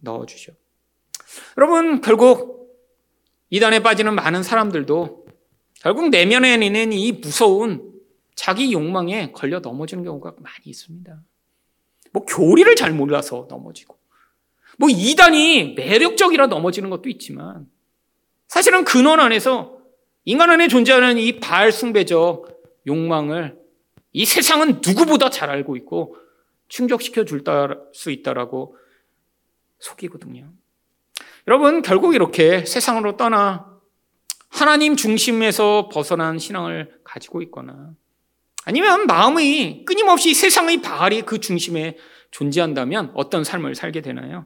넣어주죠. 0.01 0.53
여러분, 1.57 2.01
결국 2.01 2.62
이단에 3.53 3.83
빠지는 3.83 4.15
많은 4.15 4.41
사람들도 4.41 5.27
결국 5.75 6.09
내면에 6.09 6.55
있는 6.55 6.91
이 6.91 7.11
무서운 7.11 7.93
자기 8.33 8.73
욕망에 8.73 9.31
걸려 9.31 9.59
넘어지는 9.59 10.03
경우가 10.03 10.33
많이 10.39 10.65
있습니다. 10.65 11.21
뭐 12.13 12.25
교리를 12.25 12.75
잘 12.75 12.93
몰라서 12.93 13.45
넘어지고, 13.51 13.95
뭐 14.79 14.89
이단이 14.89 15.75
매력적이라 15.75 16.47
넘어지는 16.47 16.89
것도 16.89 17.09
있지만, 17.09 17.69
사실은 18.47 18.85
근원 18.85 19.19
안에서 19.19 19.77
인간 20.25 20.49
안에 20.49 20.67
존재하는 20.67 21.19
이 21.19 21.39
바알 21.39 21.71
숭배적 21.71 22.59
욕망을 22.87 23.55
이 24.13 24.25
세상은 24.25 24.81
누구보다 24.83 25.29
잘 25.29 25.51
알고 25.51 25.77
있고 25.77 26.17
충족시켜 26.69 27.23
줄 27.23 27.43
수 27.93 28.09
있다라고 28.09 28.75
속이거든요. 29.77 30.51
여러분, 31.47 31.81
결국 31.81 32.15
이렇게 32.15 32.65
세상으로 32.65 33.17
떠나 33.17 33.73
하나님 34.49 34.95
중심에서 34.95 35.89
벗어난 35.91 36.39
신앙을 36.39 36.99
가지고 37.03 37.41
있거나 37.43 37.91
아니면 38.65 39.07
마음이 39.07 39.83
끊임없이 39.85 40.33
세상의 40.33 40.81
바알이 40.81 41.23
그 41.23 41.39
중심에 41.39 41.97
존재한다면 42.31 43.11
어떤 43.15 43.43
삶을 43.43 43.75
살게 43.75 44.01
되나요? 44.01 44.45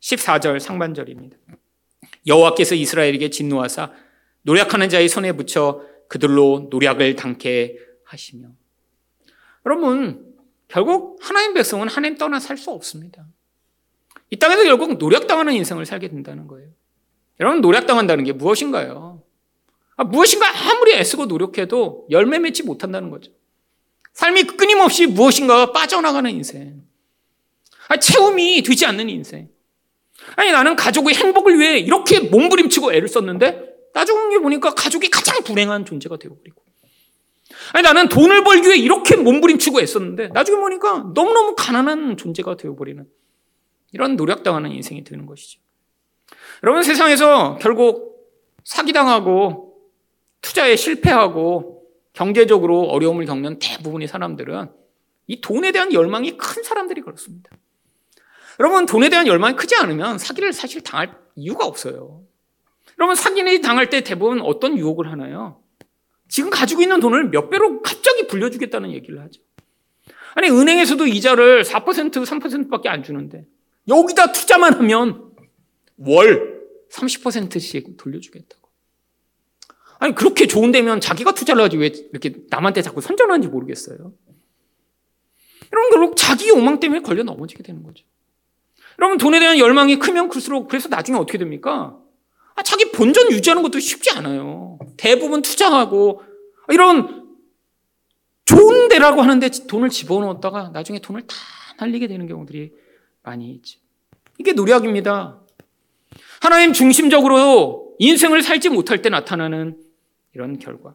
14절 0.00 0.58
상반절입니다. 0.58 1.36
여호와께서 2.26 2.74
이스라엘에게 2.74 3.30
진노하사 3.30 3.92
노력하는 4.42 4.88
자의 4.88 5.08
손에 5.08 5.32
붙여 5.32 5.82
그들로 6.08 6.68
노력을 6.70 7.14
당케 7.14 7.76
하시며 8.04 8.48
여러분 9.64 10.34
결국 10.68 11.18
하나님 11.22 11.54
백성은 11.54 11.88
하나님 11.88 12.18
떠나 12.18 12.40
살 12.40 12.56
수 12.56 12.70
없습니다. 12.70 13.26
이 14.32 14.38
땅에서 14.38 14.64
결국 14.64 14.96
노력당하는 14.96 15.52
인생을 15.52 15.84
살게 15.84 16.08
된다는 16.08 16.48
거예요. 16.48 16.70
여러분 17.38 17.60
노력당한다는 17.60 18.24
게 18.24 18.32
무엇인가요? 18.32 19.22
아, 19.96 20.04
무엇인가 20.04 20.46
아무리 20.70 20.94
애쓰고 20.94 21.26
노력해도 21.26 22.06
열매 22.10 22.38
맺지 22.38 22.62
못한다는 22.62 23.10
거죠. 23.10 23.30
삶이 24.14 24.44
끊임없이 24.44 25.06
무엇인가 25.06 25.72
빠져나가는 25.72 26.30
인생. 26.30 26.82
아, 27.88 27.98
체험이 27.98 28.62
되지 28.62 28.86
않는 28.86 29.10
인생. 29.10 29.50
아니 30.36 30.50
나는 30.50 30.76
가족의 30.76 31.14
행복을 31.14 31.58
위해 31.58 31.78
이렇게 31.78 32.20
몸부림치고 32.20 32.94
애를 32.94 33.08
썼는데 33.08 33.66
나중에 33.92 34.38
보니까 34.38 34.74
가족이 34.74 35.10
가장 35.10 35.42
불행한 35.42 35.84
존재가 35.84 36.16
되어버리고 36.16 36.62
아니 37.74 37.82
나는 37.82 38.08
돈을 38.08 38.44
벌기 38.44 38.68
위해 38.68 38.78
이렇게 38.78 39.16
몸부림치고 39.16 39.82
애썼는데 39.82 40.28
나중에 40.28 40.58
보니까 40.58 41.10
너무너무 41.14 41.54
가난한 41.54 42.16
존재가 42.16 42.56
되어버리는 42.56 43.06
이런 43.92 44.16
노력당하는 44.16 44.72
인생이 44.72 45.04
되는 45.04 45.26
것이죠. 45.26 45.60
여러분 46.62 46.82
세상에서 46.82 47.58
결국 47.60 48.12
사기당하고 48.64 49.76
투자에 50.40 50.76
실패하고 50.76 51.84
경제적으로 52.12 52.82
어려움을 52.82 53.26
겪는 53.26 53.58
대부분의 53.58 54.08
사람들은 54.08 54.70
이 55.28 55.40
돈에 55.40 55.72
대한 55.72 55.92
열망이 55.92 56.36
큰 56.36 56.62
사람들이 56.62 57.00
그렇습니다. 57.00 57.50
여러분, 58.60 58.86
돈에 58.86 59.08
대한 59.08 59.26
열망이 59.26 59.56
크지 59.56 59.76
않으면 59.76 60.18
사기를 60.18 60.52
사실 60.52 60.82
당할 60.82 61.16
이유가 61.36 61.64
없어요. 61.64 62.22
여러분, 62.98 63.16
사기를 63.16 63.60
당할 63.60 63.88
때 63.88 64.02
대부분 64.02 64.40
어떤 64.40 64.76
유혹을 64.76 65.10
하나요? 65.10 65.62
지금 66.28 66.50
가지고 66.50 66.82
있는 66.82 67.00
돈을 67.00 67.30
몇 67.30 67.50
배로 67.50 67.82
갑자기 67.82 68.26
불려주겠다는 68.26 68.92
얘기를 68.92 69.20
하죠. 69.22 69.40
아니, 70.34 70.50
은행에서도 70.50 71.06
이자를 71.06 71.62
4%, 71.62 72.12
3%밖에 72.24 72.88
안 72.88 73.02
주는데, 73.02 73.46
여기다 73.88 74.32
투자만 74.32 74.74
하면 74.74 75.32
월 75.96 76.62
30%씩 76.90 77.96
돌려주겠다고. 77.96 78.68
아니, 79.98 80.14
그렇게 80.14 80.46
좋은 80.46 80.72
데면 80.72 81.00
자기가 81.00 81.32
투자를 81.32 81.62
하지 81.62 81.76
왜 81.76 81.86
이렇게 81.86 82.34
남한테 82.50 82.82
자꾸 82.82 83.00
선전하는지 83.00 83.48
모르겠어요. 83.48 84.12
이런 85.70 85.90
걸로 85.90 86.14
자기 86.14 86.48
욕망 86.48 86.80
때문에 86.80 87.02
걸려 87.02 87.22
넘어지게 87.22 87.62
되는 87.62 87.82
거죠. 87.82 88.04
여러분, 88.98 89.16
돈에 89.16 89.40
대한 89.40 89.58
열망이 89.58 89.98
크면 89.98 90.28
클수록 90.28 90.68
그래서 90.68 90.88
나중에 90.88 91.16
어떻게 91.18 91.38
됩니까? 91.38 91.98
아, 92.54 92.62
자기 92.62 92.90
본전 92.90 93.30
유지하는 93.32 93.62
것도 93.62 93.78
쉽지 93.78 94.10
않아요. 94.10 94.78
대부분 94.96 95.40
투자하고 95.40 96.22
이런 96.68 97.22
좋은 98.44 98.88
데라고 98.88 99.22
하는데 99.22 99.48
돈을 99.66 99.88
집어넣었다가 99.88 100.70
나중에 100.70 100.98
돈을 100.98 101.26
다 101.26 101.36
날리게 101.78 102.06
되는 102.08 102.26
경우들이 102.26 102.72
있죠. 103.54 103.80
이게 104.38 104.52
노력입니다. 104.52 105.40
하나님 106.40 106.72
중심적으로 106.72 107.94
인생을 107.98 108.42
살지 108.42 108.68
못할 108.68 109.00
때 109.02 109.08
나타나는 109.08 109.78
이런 110.34 110.58
결과. 110.58 110.94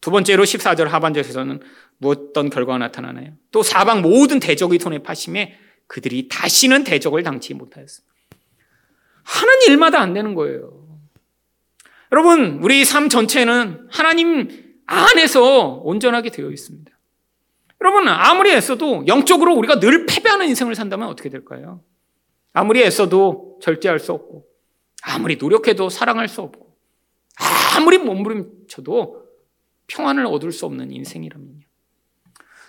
두 0.00 0.10
번째로 0.10 0.44
14절 0.44 0.84
하반절에서는 0.84 1.60
무엇던 1.98 2.50
결과가 2.50 2.78
나타나나요? 2.78 3.32
또 3.50 3.62
사방 3.62 4.02
모든 4.02 4.40
대적의 4.40 4.78
손에 4.78 4.98
파심에 4.98 5.58
그들이 5.86 6.28
다시는 6.28 6.84
대적을 6.84 7.22
당치 7.22 7.54
못하였습니다. 7.54 8.14
하는 9.22 9.52
일마다 9.68 10.00
안 10.00 10.12
되는 10.12 10.34
거예요. 10.34 10.84
여러분, 12.12 12.60
우리 12.62 12.84
삶 12.84 13.08
전체는 13.08 13.88
하나님 13.90 14.82
안에서 14.86 15.80
온전하게 15.82 16.30
되어 16.30 16.50
있습니다. 16.50 16.93
여러분, 17.84 18.08
아무리 18.08 18.50
애써도 18.50 19.06
영적으로 19.06 19.54
우리가 19.56 19.78
늘 19.78 20.06
패배하는 20.06 20.48
인생을 20.48 20.74
산다면 20.74 21.06
어떻게 21.06 21.28
될까요? 21.28 21.82
아무리 22.54 22.82
애써도 22.82 23.58
절제할 23.60 23.98
수 23.98 24.12
없고, 24.12 24.46
아무리 25.02 25.36
노력해도 25.36 25.90
사랑할 25.90 26.26
수 26.26 26.40
없고, 26.40 26.74
아무리 27.76 27.98
몸부림쳐도 27.98 29.26
평안을 29.88 30.24
얻을 30.24 30.50
수 30.50 30.64
없는 30.64 30.92
인생이라면요. 30.92 31.60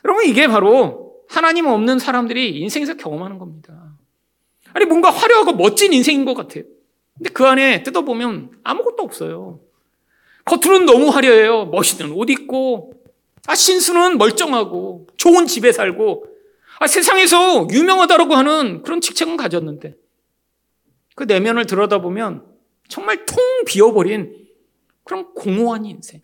여러분, 0.04 0.26
이게 0.26 0.50
바로 0.50 1.16
하나님 1.30 1.68
없는 1.68 1.98
사람들이 1.98 2.60
인생에서 2.60 2.96
경험하는 2.96 3.38
겁니다. 3.38 3.96
아니, 4.74 4.84
뭔가 4.84 5.12
화려하고 5.12 5.54
멋진 5.54 5.94
인생인 5.94 6.26
것 6.26 6.34
같아요. 6.34 6.66
근데 7.18 7.30
그 7.30 7.46
안에 7.46 7.84
뜯어보면 7.84 8.60
아무것도 8.66 9.02
없어요. 9.02 9.62
겉으로는 10.44 10.86
너무 10.86 11.08
화려해요. 11.08 11.68
멋있는 11.68 12.12
옷 12.12 12.30
입고, 12.30 12.95
아, 13.48 13.56
신수는 13.56 14.18
멀쩡하고, 14.18 15.08
좋은 15.18 15.48
집에 15.48 15.72
살고, 15.72 16.26
아, 16.80 16.88
세상에서 16.88 17.68
유명하다라고 17.72 18.34
하는 18.34 18.82
그런 18.84 19.02
직책은 19.02 19.38
가졌는데, 19.38 19.96
그 21.16 21.24
내면을 21.24 21.66
들여다보면 21.66 22.46
정말 22.88 23.26
통 23.26 23.38
비어버린 23.66 24.48
그런 25.04 25.34
공허한 25.34 25.86
인생. 25.86 26.22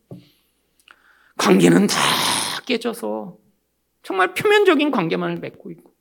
관계는 1.37 1.87
다 1.87 1.97
깨져서 2.65 3.37
정말 4.03 4.33
표면적인 4.33 4.91
관계만을 4.91 5.37
맺고 5.37 5.71
있고, 5.71 5.91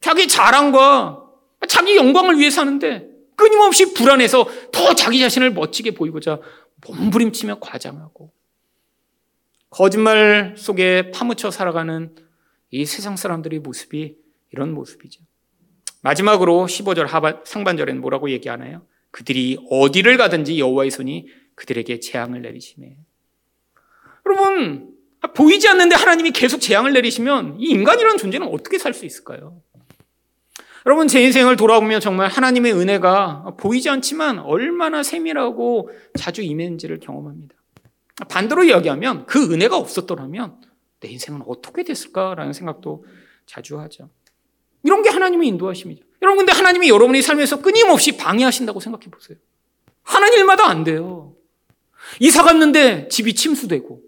자기 0.00 0.28
자랑과 0.28 1.24
자기 1.68 1.96
영광을 1.96 2.38
위해 2.38 2.50
사는데 2.50 3.08
끊임없이 3.36 3.92
불안해서 3.94 4.46
더 4.72 4.94
자기 4.94 5.20
자신을 5.20 5.52
멋지게 5.52 5.92
보이고자 5.92 6.40
몸부림치며 6.86 7.58
과장하고 7.60 8.32
거짓말 9.70 10.54
속에 10.56 11.10
파묻혀 11.12 11.50
살아가는 11.50 12.14
이 12.70 12.84
세상 12.84 13.16
사람들의 13.16 13.60
모습이 13.60 14.16
이런 14.52 14.74
모습이죠. 14.74 15.22
마지막으로 16.02 16.66
15절 16.66 17.06
하반, 17.06 17.40
상반절에는 17.44 18.00
뭐라고 18.00 18.30
얘기하나요? 18.30 18.82
그들이 19.10 19.58
어디를 19.70 20.16
가든지 20.16 20.58
여호와의 20.58 20.90
손이 20.90 21.26
그들에게 21.54 22.00
재앙을 22.00 22.42
내리시네. 22.42 22.96
여러분 24.26 24.94
보이지 25.34 25.68
않는데 25.68 25.94
하나님이 25.96 26.30
계속 26.30 26.60
재앙을 26.60 26.92
내리시면 26.92 27.56
이 27.60 27.70
인간이라는 27.70 28.16
존재는 28.18 28.48
어떻게 28.48 28.78
살 28.78 28.94
수 28.94 29.04
있을까요? 29.04 29.60
여러분 30.86 31.08
제 31.08 31.20
인생을 31.22 31.56
돌아보면 31.56 32.00
정말 32.00 32.28
하나님의 32.28 32.72
은혜가 32.72 33.56
보이지 33.58 33.90
않지만 33.90 34.38
얼마나 34.38 35.02
세밀하고 35.02 35.90
자주 36.18 36.42
임했는지를 36.42 37.00
경험합니다. 37.00 37.54
반대로 38.28 38.64
이야기하면 38.64 39.26
그 39.26 39.52
은혜가 39.52 39.76
없었더라면 39.76 40.60
내 41.00 41.08
인생은 41.08 41.42
어떻게 41.46 41.82
됐을까라는 41.82 42.52
생각도 42.52 43.04
자주 43.46 43.78
하죠. 43.80 44.10
이런 44.82 45.02
게 45.02 45.10
하나님의 45.10 45.48
인도하심이죠. 45.48 46.04
여러분 46.22 46.38
근데 46.44 46.52
하나님이 46.52 46.88
여러분의 46.88 47.22
삶에서 47.22 47.60
끊임없이 47.62 48.16
방해하신다고 48.16 48.80
생각해 48.80 49.06
보세요. 49.10 49.38
하는 50.02 50.32
일마다 50.34 50.68
안 50.68 50.84
돼요. 50.84 51.34
이사 52.18 52.42
갔는데 52.42 53.08
집이 53.08 53.34
침수되고 53.34 54.02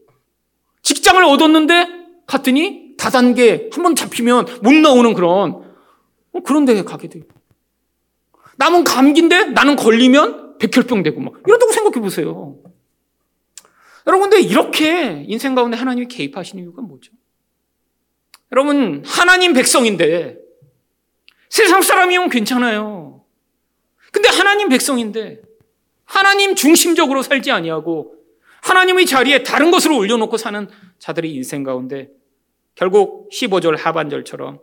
직장을 0.83 1.23
얻었는데 1.23 1.89
갔더니 2.27 2.97
다단계 2.97 3.71
한 3.73 3.83
번 3.83 3.95
잡히면 3.95 4.47
못 4.63 4.73
나오는 4.75 5.13
그런 5.15 5.63
어, 6.33 6.41
그런 6.45 6.65
데 6.65 6.83
가게 6.83 7.09
돼요. 7.09 7.25
남은 8.57 8.85
감기인데 8.85 9.47
나는 9.47 9.77
걸리면 9.77 10.59
백혈병 10.59 11.03
되고 11.03 11.21
막 11.21 11.35
이런다고 11.47 11.73
생각해 11.73 12.01
보세요. 12.01 12.57
여러분, 14.07 14.31
근데 14.31 14.47
이렇게 14.47 15.25
인생 15.29 15.55
가운데 15.55 15.77
하나님이 15.77 16.09
개입하시는 16.09 16.63
이유가 16.63 16.83
뭐죠? 16.83 17.13
여러분, 18.51 19.03
하나님 19.07 19.53
백성인데 19.53 20.39
세상 21.49 21.83
사람이면 21.83 22.29
괜찮아요. 22.31 23.25
근데 24.11 24.29
하나님 24.29 24.69
백성인데 24.69 25.41
하나님 26.05 26.55
중심적으로 26.55 27.23
살지 27.23 27.51
아니하고 27.51 28.15
하나님의 28.63 29.07
자리에 29.07 29.43
다른 29.43 29.71
것으로 29.71 29.97
올려놓고 29.97 30.37
사는 30.37 30.69
자들의 30.99 31.33
인생 31.33 31.63
가운데 31.63 32.11
결국 32.75 33.31
15절 33.31 33.77
하반절처럼 33.77 34.61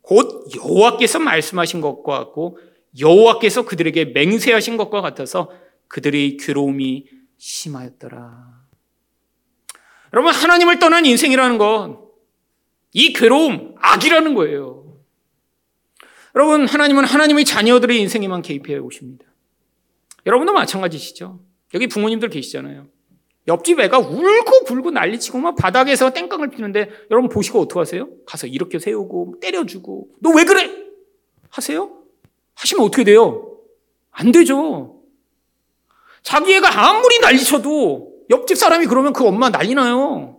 곧 0.00 0.46
여호와께서 0.56 1.18
말씀하신 1.18 1.80
것과 1.80 2.18
같고 2.18 2.58
여호와께서 2.98 3.64
그들에게 3.64 4.06
맹세하신 4.06 4.76
것과 4.76 5.00
같아서 5.00 5.50
그들의 5.88 6.36
괴로움이 6.38 7.06
심하였더라. 7.38 8.51
여러분 10.12 10.32
하나님을 10.32 10.78
떠난 10.78 11.04
인생이라는 11.06 11.58
건 11.58 12.02
이 12.94 13.12
괴로움 13.14 13.74
악이라는 13.78 14.34
거예요. 14.34 14.98
여러분 16.34 16.66
하나님은 16.66 17.04
하나님의 17.04 17.44
자녀들의 17.44 17.98
인생에만 18.00 18.42
개입해 18.42 18.76
오십니다. 18.78 19.24
여러분도 20.26 20.52
마찬가지시죠. 20.52 21.40
여기 21.74 21.86
부모님들 21.86 22.28
계시잖아요. 22.28 22.86
옆집 23.48 23.80
애가 23.80 23.98
울고 23.98 24.64
불고 24.66 24.90
난리치고 24.90 25.38
막 25.38 25.56
바닥에서 25.56 26.10
땡깡을 26.10 26.50
피는데 26.50 26.90
여러분 27.10 27.28
보시고 27.28 27.60
어떡하세요? 27.60 28.08
가서 28.26 28.46
이렇게 28.46 28.78
세우고 28.78 29.36
때려주고 29.40 30.08
너 30.20 30.30
왜 30.32 30.44
그래? 30.44 30.70
하세요? 31.48 31.98
하시면 32.54 32.84
어떻게 32.84 33.04
돼요? 33.04 33.56
안 34.10 34.32
되죠. 34.32 35.00
자기 36.22 36.52
애가 36.54 36.88
아무리 36.88 37.18
난리쳐도 37.20 38.11
옆집 38.30 38.56
사람이 38.56 38.86
그러면 38.86 39.12
그 39.12 39.26
엄마 39.26 39.50
난리 39.50 39.74
나요. 39.74 40.38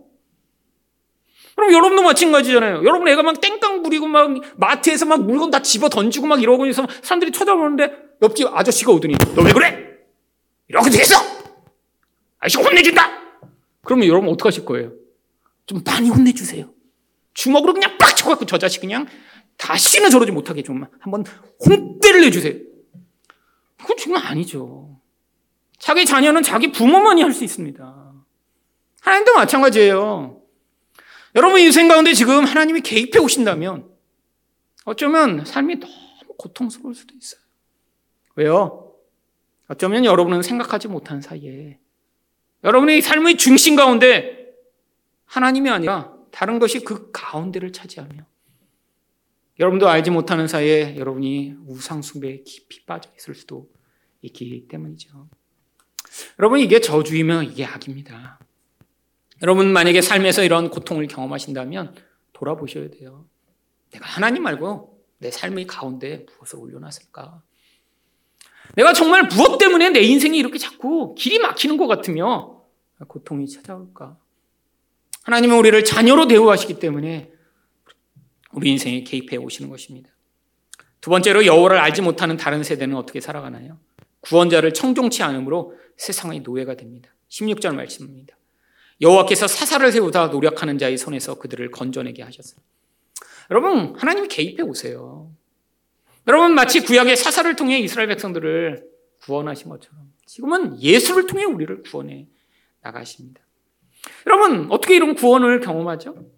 그럼 1.56 1.72
여러분도 1.72 2.02
마찬가지잖아요. 2.02 2.78
여러분 2.84 3.06
애가 3.06 3.22
막 3.22 3.40
땡깡 3.40 3.82
부리고 3.82 4.06
막 4.08 4.28
마트에서 4.56 5.06
막 5.06 5.22
물건 5.22 5.50
다 5.50 5.62
집어 5.62 5.88
던지고 5.88 6.26
막 6.26 6.42
이러고 6.42 6.66
있어서 6.66 6.88
사람들이 7.02 7.30
쳐다보는데 7.32 7.92
옆집 8.22 8.48
아저씨가 8.52 8.90
오더니 8.92 9.14
너 9.36 9.42
왜 9.42 9.52
그래? 9.52 9.84
이렇게 10.68 10.90
돼서 10.90 11.14
아저씨 12.40 12.58
혼내준다! 12.62 13.08
그러면 13.82 14.08
여러분 14.08 14.30
어떡하실 14.30 14.64
거예요? 14.64 14.92
좀 15.66 15.82
많이 15.84 16.08
혼내주세요. 16.08 16.70
주먹으로 17.34 17.72
그냥 17.74 17.96
빡 17.98 18.16
쳐갖고 18.16 18.46
저 18.46 18.58
자식 18.58 18.80
그냥 18.80 19.06
다시는 19.56 20.10
저러지 20.10 20.32
못하게 20.32 20.62
좀 20.62 20.84
한번 21.00 21.24
혼대를 21.64 22.22
내주세요. 22.22 22.54
그건 23.78 23.96
정말 23.96 24.26
아니죠. 24.26 24.93
자기 25.84 26.06
자녀는 26.06 26.42
자기 26.42 26.72
부모만이 26.72 27.20
할 27.22 27.34
수 27.34 27.44
있습니다. 27.44 28.14
하나님도 29.02 29.34
마찬가지예요. 29.34 30.40
여러분 31.34 31.60
인생 31.60 31.88
가운데 31.88 32.14
지금 32.14 32.44
하나님이 32.44 32.80
개입해 32.80 33.18
오신다면 33.18 33.90
어쩌면 34.86 35.44
삶이 35.44 35.80
너무 35.80 35.92
고통스러울 36.38 36.94
수도 36.94 37.14
있어요. 37.14 37.42
왜요? 38.36 38.94
어쩌면 39.68 40.06
여러분은 40.06 40.40
생각하지 40.40 40.88
못한 40.88 41.20
사이에 41.20 41.78
여러분의 42.62 43.02
삶의 43.02 43.36
중심 43.36 43.76
가운데 43.76 44.54
하나님이 45.26 45.68
아니라 45.68 46.14
다른 46.30 46.58
것이 46.60 46.80
그 46.80 47.10
가운데를 47.12 47.74
차지하며 47.74 48.24
여러분도 49.60 49.86
알지 49.86 50.10
못하는 50.10 50.48
사이에 50.48 50.96
여러분이 50.96 51.56
우상숭배에 51.66 52.42
깊이 52.42 52.86
빠져 52.86 53.10
있을 53.18 53.34
수도 53.34 53.68
있기 54.22 54.66
때문이죠. 54.68 55.28
여러분 56.38 56.60
이게 56.60 56.80
저주이면 56.80 57.44
이게 57.44 57.64
악입니다. 57.64 58.38
여러분 59.42 59.72
만약에 59.72 60.00
삶에서 60.00 60.42
이런 60.44 60.70
고통을 60.70 61.06
경험하신다면 61.06 61.94
돌아보셔야 62.32 62.90
돼요. 62.90 63.26
내가 63.90 64.06
하나님 64.06 64.42
말고 64.42 65.02
내 65.18 65.30
삶의 65.30 65.66
가운데 65.66 66.26
무엇을 66.38 66.58
올려놨을까? 66.58 67.42
내가 68.76 68.92
정말 68.92 69.28
무엇 69.28 69.58
때문에 69.58 69.90
내 69.90 70.00
인생이 70.00 70.38
이렇게 70.38 70.58
자꾸 70.58 71.14
길이 71.16 71.38
막히는 71.38 71.76
것 71.76 71.86
같으며 71.86 72.62
고통이 73.06 73.48
찾아올까? 73.48 74.16
하나님은 75.24 75.56
우리를 75.56 75.84
자녀로 75.84 76.26
대우하시기 76.26 76.78
때문에 76.78 77.32
우리 78.52 78.70
인생에 78.70 79.02
개입해 79.04 79.36
오시는 79.36 79.70
것입니다. 79.70 80.10
두 81.00 81.10
번째로 81.10 81.44
여호와를 81.44 81.78
알지 81.78 82.02
못하는 82.02 82.36
다른 82.36 82.62
세대는 82.62 82.96
어떻게 82.96 83.20
살아가나요? 83.20 83.78
구원자를 84.24 84.72
청종치 84.72 85.22
않으므로 85.22 85.74
세상의 85.96 86.40
노예가 86.40 86.74
됩니다. 86.74 87.10
16절 87.28 87.74
말씀입니다. 87.74 88.36
여호와께서 89.00 89.46
사사를 89.46 89.90
세우다 89.90 90.28
노력하는 90.28 90.78
자의 90.78 90.96
손에서 90.96 91.34
그들을 91.38 91.70
건져내게 91.70 92.22
하셨어요. 92.22 92.60
여러분, 93.50 93.94
하나님이 93.96 94.28
개입해 94.28 94.62
오세요. 94.62 95.30
여러분, 96.26 96.54
마치 96.54 96.80
구약의 96.80 97.16
사사를 97.16 97.54
통해 97.56 97.78
이스라엘 97.78 98.08
백성들을 98.08 98.84
구원하신 99.22 99.68
것처럼 99.68 100.12
지금은 100.26 100.80
예수를 100.80 101.26
통해 101.26 101.44
우리를 101.44 101.82
구원해 101.82 102.26
나가십니다. 102.82 103.42
여러분, 104.26 104.70
어떻게 104.70 104.96
이런 104.96 105.14
구원을 105.14 105.60
경험하죠? 105.60 106.30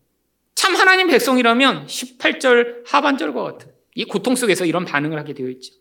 참 0.55 0.75
하나님 0.75 1.09
백성이라면 1.09 1.87
18절 1.87 2.87
하반절과 2.87 3.43
같은 3.43 3.73
이 3.95 4.05
고통 4.05 4.35
속에서 4.35 4.65
이런 4.65 4.85
반응을 4.85 5.19
하게 5.19 5.35
되어 5.35 5.49
있죠. 5.51 5.75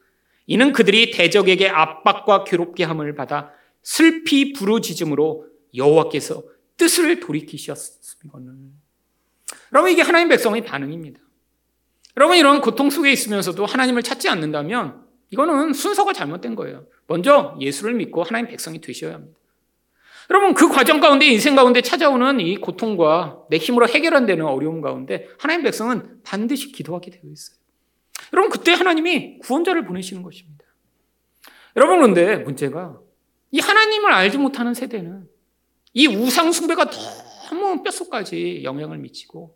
이는 0.47 0.73
그들이 0.73 1.11
대적에게 1.11 1.69
압박과 1.69 2.43
괴롭게 2.43 2.83
함을 2.83 3.15
받아 3.15 3.51
슬피 3.81 4.53
부르짖음으로 4.53 5.47
여호와께서 5.75 6.43
뜻을 6.77 7.19
돌이키셨음이거는. 7.19 8.71
여러분 9.73 9.91
이게 9.91 10.01
하나님 10.01 10.29
백성의 10.29 10.63
반응입니다. 10.63 11.19
여러분 12.17 12.37
이런 12.37 12.61
고통 12.61 12.89
속에 12.89 13.11
있으면서도 13.11 13.65
하나님을 13.65 14.03
찾지 14.03 14.29
않는다면 14.29 15.03
이거는 15.31 15.73
순서가 15.73 16.13
잘못된 16.13 16.55
거예요. 16.55 16.85
먼저 17.07 17.57
예수를 17.59 17.93
믿고 17.95 18.23
하나님 18.23 18.47
백성이 18.47 18.79
되셔야 18.79 19.15
합니다. 19.15 19.37
여러분 20.29 20.53
그 20.53 20.69
과정 20.69 20.99
가운데 20.99 21.27
인생 21.27 21.55
가운데 21.55 21.81
찾아오는 21.81 22.39
이 22.39 22.57
고통과 22.57 23.43
내 23.49 23.57
힘으로 23.57 23.87
해결 23.87 24.15
안 24.15 24.25
되는 24.25 24.45
어려움 24.45 24.81
가운데 24.81 25.27
하나님 25.37 25.63
백성은 25.63 26.21
반드시 26.23 26.71
기도하게 26.71 27.11
되어 27.11 27.21
있어요. 27.31 27.57
여러분 28.33 28.49
그때 28.49 28.73
하나님이 28.73 29.39
구원자를 29.39 29.85
보내시는 29.85 30.23
것입니다. 30.23 30.65
여러분 31.75 31.97
그런데 31.97 32.37
문제가 32.37 32.99
이 33.51 33.59
하나님을 33.59 34.11
알지 34.11 34.37
못하는 34.37 34.73
세대는 34.73 35.27
이 35.93 36.07
우상 36.07 36.51
숭배가 36.51 36.89
너무 37.49 37.83
뼛속까지 37.83 38.61
영향을 38.63 38.97
미치고 38.97 39.55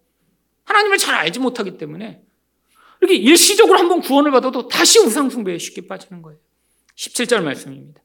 하나님을 0.63 0.97
잘 0.97 1.15
알지 1.15 1.39
못하기 1.39 1.77
때문에 1.77 2.21
이렇게 3.01 3.15
일시적으로 3.15 3.79
한번 3.79 4.01
구원을 4.01 4.31
받아도 4.31 4.67
다시 4.67 4.99
우상 4.99 5.29
숭배에 5.29 5.57
쉽게 5.57 5.87
빠지는 5.87 6.21
거예요. 6.21 6.39
17절 6.95 7.41
말씀입니다. 7.43 8.01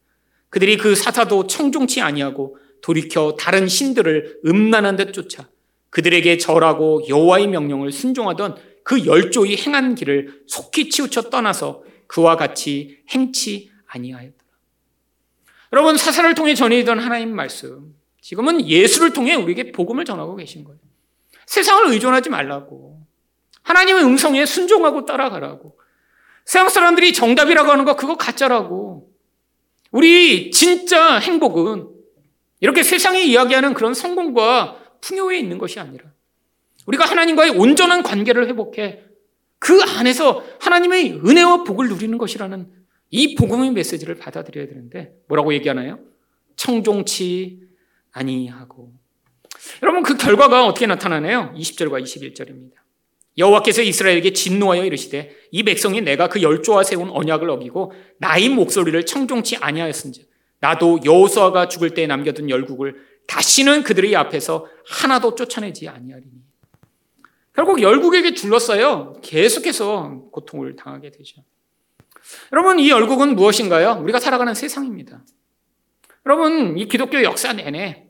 그들이 0.50 0.76
그 0.76 0.94
사사도 0.94 1.48
청종치 1.48 2.00
아니하고 2.00 2.56
돌이켜 2.80 3.34
다른 3.38 3.66
신들을 3.66 4.40
음란한 4.46 4.96
듯 4.96 5.12
쫓아 5.12 5.48
그들에게 5.90 6.38
절하고 6.38 7.06
여호와의 7.08 7.48
명령을 7.48 7.92
순종하던 7.92 8.56
그 8.84 9.06
열조의 9.06 9.56
행한 9.56 9.96
길을 9.96 10.44
속히 10.46 10.90
치우쳐 10.90 11.30
떠나서 11.30 11.82
그와 12.06 12.36
같이 12.36 13.00
행치 13.10 13.70
아니하였더라. 13.86 14.44
여러분 15.72 15.96
사사를 15.96 16.32
통해 16.36 16.54
전해지던 16.54 17.00
하나님 17.00 17.34
말씀 17.34 17.96
지금은 18.20 18.68
예수를 18.68 19.12
통해 19.12 19.34
우리에게 19.34 19.72
복음을 19.72 20.04
전하고 20.04 20.36
계신 20.36 20.62
거예요. 20.62 20.78
세상을 21.46 21.92
의존하지 21.92 22.30
말라고 22.30 23.00
하나님의 23.62 24.04
음성에 24.04 24.46
순종하고 24.46 25.04
따라가라고 25.06 25.78
세상 26.44 26.68
사람들이 26.68 27.12
정답이라고 27.14 27.70
하는 27.70 27.84
거 27.84 27.96
그거 27.96 28.16
가짜라고 28.16 29.10
우리 29.90 30.50
진짜 30.50 31.18
행복은 31.18 31.88
이렇게 32.60 32.82
세상이 32.82 33.26
이야기하는 33.26 33.74
그런 33.74 33.94
성공과 33.94 34.76
풍요에 35.00 35.38
있는 35.38 35.58
것이 35.58 35.80
아니라 35.80 36.13
우리가 36.86 37.04
하나님과의 37.04 37.50
온전한 37.52 38.02
관계를 38.02 38.48
회복해 38.48 39.02
그 39.58 39.80
안에서 39.82 40.44
하나님의 40.60 41.20
은혜와 41.24 41.64
복을 41.64 41.88
누리는 41.88 42.18
것이라는 42.18 42.70
이 43.10 43.34
복음의 43.34 43.70
메시지를 43.72 44.16
받아들여야 44.16 44.66
되는데 44.66 45.14
뭐라고 45.28 45.54
얘기하나요? 45.54 46.00
청종치 46.56 47.60
아니하고 48.12 48.92
여러분 49.82 50.02
그 50.02 50.16
결과가 50.16 50.66
어떻게 50.66 50.86
나타나나요? 50.86 51.52
20절과 51.56 52.02
21절입니다. 52.02 52.72
여호와께서 53.36 53.82
이스라엘에게 53.82 54.32
진노하여 54.32 54.84
이르시되 54.84 55.34
이 55.50 55.62
백성이 55.64 56.00
내가 56.00 56.28
그 56.28 56.40
열조와 56.42 56.84
세운 56.84 57.10
언약을 57.10 57.50
어기고 57.50 57.92
나의 58.18 58.48
목소리를 58.50 59.04
청종치 59.06 59.56
아니하였은즉 59.56 60.28
나도 60.60 61.00
여호수아가 61.04 61.68
죽을 61.68 61.90
때 61.90 62.06
남겨둔 62.06 62.48
열국을 62.48 62.96
다시는 63.26 63.82
그들의 63.82 64.14
앞에서 64.14 64.66
하나도 64.86 65.34
쫓아내지 65.34 65.88
아니하리니 65.88 66.43
결국 67.54 67.80
열국에게 67.80 68.34
둘러싸여 68.34 69.14
계속해서 69.22 70.24
고통을 70.32 70.76
당하게 70.76 71.10
되죠. 71.12 71.42
여러분 72.52 72.80
이 72.80 72.90
열국은 72.90 73.36
무엇인가요? 73.36 74.00
우리가 74.02 74.18
살아가는 74.18 74.52
세상입니다. 74.54 75.24
여러분 76.26 76.76
이 76.76 76.86
기독교 76.86 77.22
역사 77.22 77.52
내내 77.52 78.08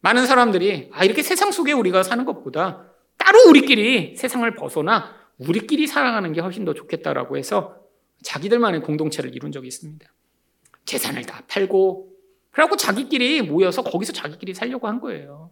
많은 0.00 0.26
사람들이 0.26 0.90
아 0.92 1.04
이렇게 1.04 1.22
세상 1.22 1.50
속에 1.50 1.72
우리가 1.72 2.04
사는 2.04 2.24
것보다 2.24 2.92
따로 3.16 3.48
우리끼리 3.48 4.16
세상을 4.16 4.54
벗어나 4.54 5.16
우리끼리 5.38 5.86
살아가는 5.86 6.32
게 6.32 6.40
훨씬 6.40 6.64
더 6.64 6.72
좋겠다라고 6.72 7.36
해서 7.36 7.80
자기들만의 8.22 8.82
공동체를 8.82 9.34
이룬 9.34 9.50
적이 9.50 9.66
있습니다. 9.66 10.08
재산을 10.84 11.24
다 11.24 11.42
팔고 11.48 12.12
그래갖고 12.52 12.76
자기끼리 12.76 13.42
모여서 13.42 13.82
거기서 13.82 14.12
자기끼리 14.12 14.54
살려고 14.54 14.86
한 14.86 15.00
거예요. 15.00 15.50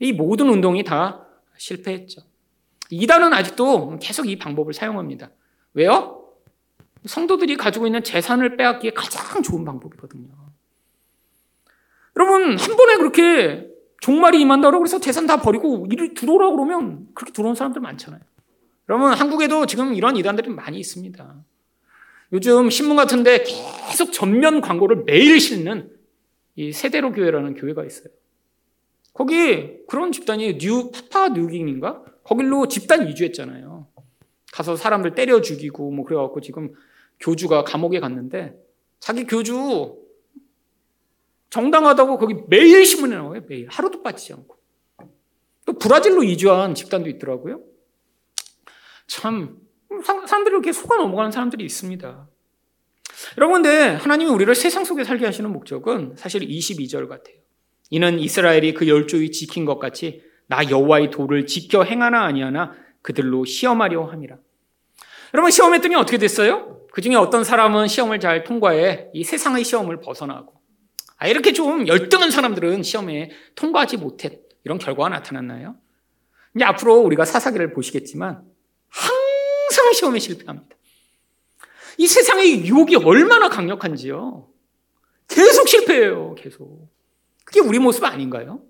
이 0.00 0.12
모든 0.12 0.48
운동이 0.48 0.82
다 0.82 1.24
실패했죠. 1.56 2.22
이단은 2.90 3.32
아직도 3.32 3.98
계속 4.00 4.28
이 4.28 4.38
방법을 4.38 4.72
사용합니다. 4.72 5.30
왜요? 5.74 6.28
성도들이 7.06 7.56
가지고 7.56 7.86
있는 7.86 8.02
재산을 8.02 8.56
빼앗기에 8.56 8.92
가장 8.92 9.42
좋은 9.42 9.64
방법이거든요. 9.64 10.28
여러분, 12.16 12.58
한 12.58 12.76
번에 12.76 12.96
그렇게 12.96 13.74
종말이 14.00 14.40
임한다고 14.42 14.78
그래서 14.78 15.00
재산 15.00 15.26
다 15.26 15.40
버리고 15.40 15.86
이리 15.90 16.12
들어오라 16.12 16.50
그러면 16.50 17.08
그렇게 17.14 17.32
들어온 17.32 17.54
사람들 17.54 17.80
많잖아요. 17.80 18.20
여러분 18.90 19.12
한국에도 19.12 19.64
지금 19.64 19.94
이런 19.94 20.16
이단들이 20.16 20.50
많이 20.50 20.78
있습니다. 20.78 21.34
요즘 22.32 22.68
신문 22.68 22.98
같은데 22.98 23.44
계속 23.88 24.12
전면 24.12 24.60
광고를 24.60 25.04
매일 25.04 25.40
싣는 25.40 25.90
은혜로 26.54 27.12
교회라는 27.12 27.54
교회가 27.54 27.84
있어요. 27.84 28.08
거기 29.14 29.78
그런 29.86 30.12
집단이 30.12 30.58
뉴 30.58 30.90
파푸아 30.90 31.28
뉴기니인가? 31.30 32.02
거길로 32.24 32.68
집단 32.68 33.08
이주했잖아요. 33.08 33.86
가서 34.52 34.76
사람들 34.76 35.14
때려 35.14 35.40
죽이고 35.40 35.90
뭐 35.90 36.04
그래갖고 36.04 36.40
지금 36.40 36.72
교주가 37.20 37.64
감옥에 37.64 38.00
갔는데 38.00 38.54
자기 38.98 39.24
교주 39.24 39.98
정당하다고 41.50 42.18
거기 42.18 42.34
매일 42.48 42.84
신문에 42.84 43.14
나와요. 43.14 43.42
매일. 43.46 43.68
하루도 43.68 44.02
빠지지 44.02 44.32
않고. 44.32 44.56
또 45.66 45.72
브라질로 45.74 46.24
이주한 46.24 46.74
집단도 46.74 47.08
있더라고요. 47.10 47.62
참 49.06 49.58
사람들이 50.04 50.52
이렇게 50.54 50.72
속아 50.72 50.96
넘어가는 50.96 51.30
사람들이 51.30 51.64
있습니다. 51.64 52.28
여러분, 53.38 53.62
근데 53.62 53.94
하나님이 53.94 54.30
우리를 54.30 54.52
세상 54.54 54.84
속에 54.84 55.04
살게 55.04 55.24
하시는 55.24 55.50
목적은 55.52 56.14
사실 56.16 56.40
22절 56.42 57.08
같아요. 57.08 57.36
이는 57.90 58.18
이스라엘이 58.18 58.74
그 58.74 58.88
열조의 58.88 59.30
지킨 59.30 59.64
것 59.64 59.78
같이 59.78 60.22
나 60.46 60.68
여호와의 60.68 61.10
도를 61.10 61.46
지켜 61.46 61.82
행하나 61.82 62.24
아니하나 62.24 62.74
그들로 63.02 63.44
시험하려 63.44 64.04
함이라. 64.04 64.36
여러분 65.34 65.50
시험했더니 65.50 65.94
어떻게 65.94 66.18
됐어요? 66.18 66.86
그 66.92 67.00
중에 67.00 67.16
어떤 67.16 67.42
사람은 67.44 67.88
시험을 67.88 68.20
잘 68.20 68.44
통과해 68.44 69.08
이 69.12 69.24
세상의 69.24 69.64
시험을 69.64 70.00
벗어나고 70.00 70.54
아, 71.16 71.26
이렇게 71.26 71.52
좀 71.52 71.88
열등한 71.88 72.30
사람들은 72.30 72.82
시험에 72.82 73.30
통과하지 73.54 73.96
못했 73.96 74.42
이런 74.64 74.78
결과가 74.78 75.08
나타났나요? 75.08 75.76
이제 76.54 76.64
앞으로 76.64 76.96
우리가 76.98 77.24
사사기를 77.24 77.72
보시겠지만 77.72 78.42
항상 78.88 79.92
시험에 79.92 80.18
실패합니다. 80.18 80.76
이 81.98 82.06
세상의 82.06 82.64
유혹이 82.66 82.96
얼마나 82.96 83.48
강력한지요. 83.48 84.48
계속 85.28 85.68
실패해요. 85.68 86.34
계속. 86.36 86.88
그게 87.44 87.60
우리 87.60 87.78
모습 87.78 88.04
아닌가요? 88.04 88.62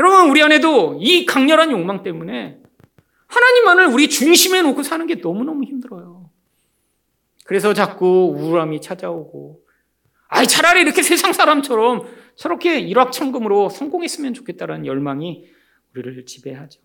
여러분, 0.00 0.30
우리 0.30 0.42
안에도 0.42 0.96
이 0.98 1.26
강렬한 1.26 1.70
욕망 1.72 2.02
때문에 2.02 2.58
하나님만을 3.26 3.88
우리 3.88 4.08
중심에 4.08 4.62
놓고 4.62 4.82
사는 4.82 5.06
게 5.06 5.16
너무너무 5.16 5.64
힘들어요. 5.64 6.30
그래서 7.44 7.74
자꾸 7.74 8.34
우울함이 8.34 8.80
찾아오고, 8.80 9.60
아이, 10.28 10.46
차라리 10.46 10.80
이렇게 10.80 11.02
세상 11.02 11.34
사람처럼 11.34 12.08
저렇게 12.34 12.78
일확천금으로 12.80 13.68
성공했으면 13.68 14.32
좋겠다라는 14.32 14.86
열망이 14.86 15.44
우리를 15.94 16.24
지배하죠. 16.24 16.80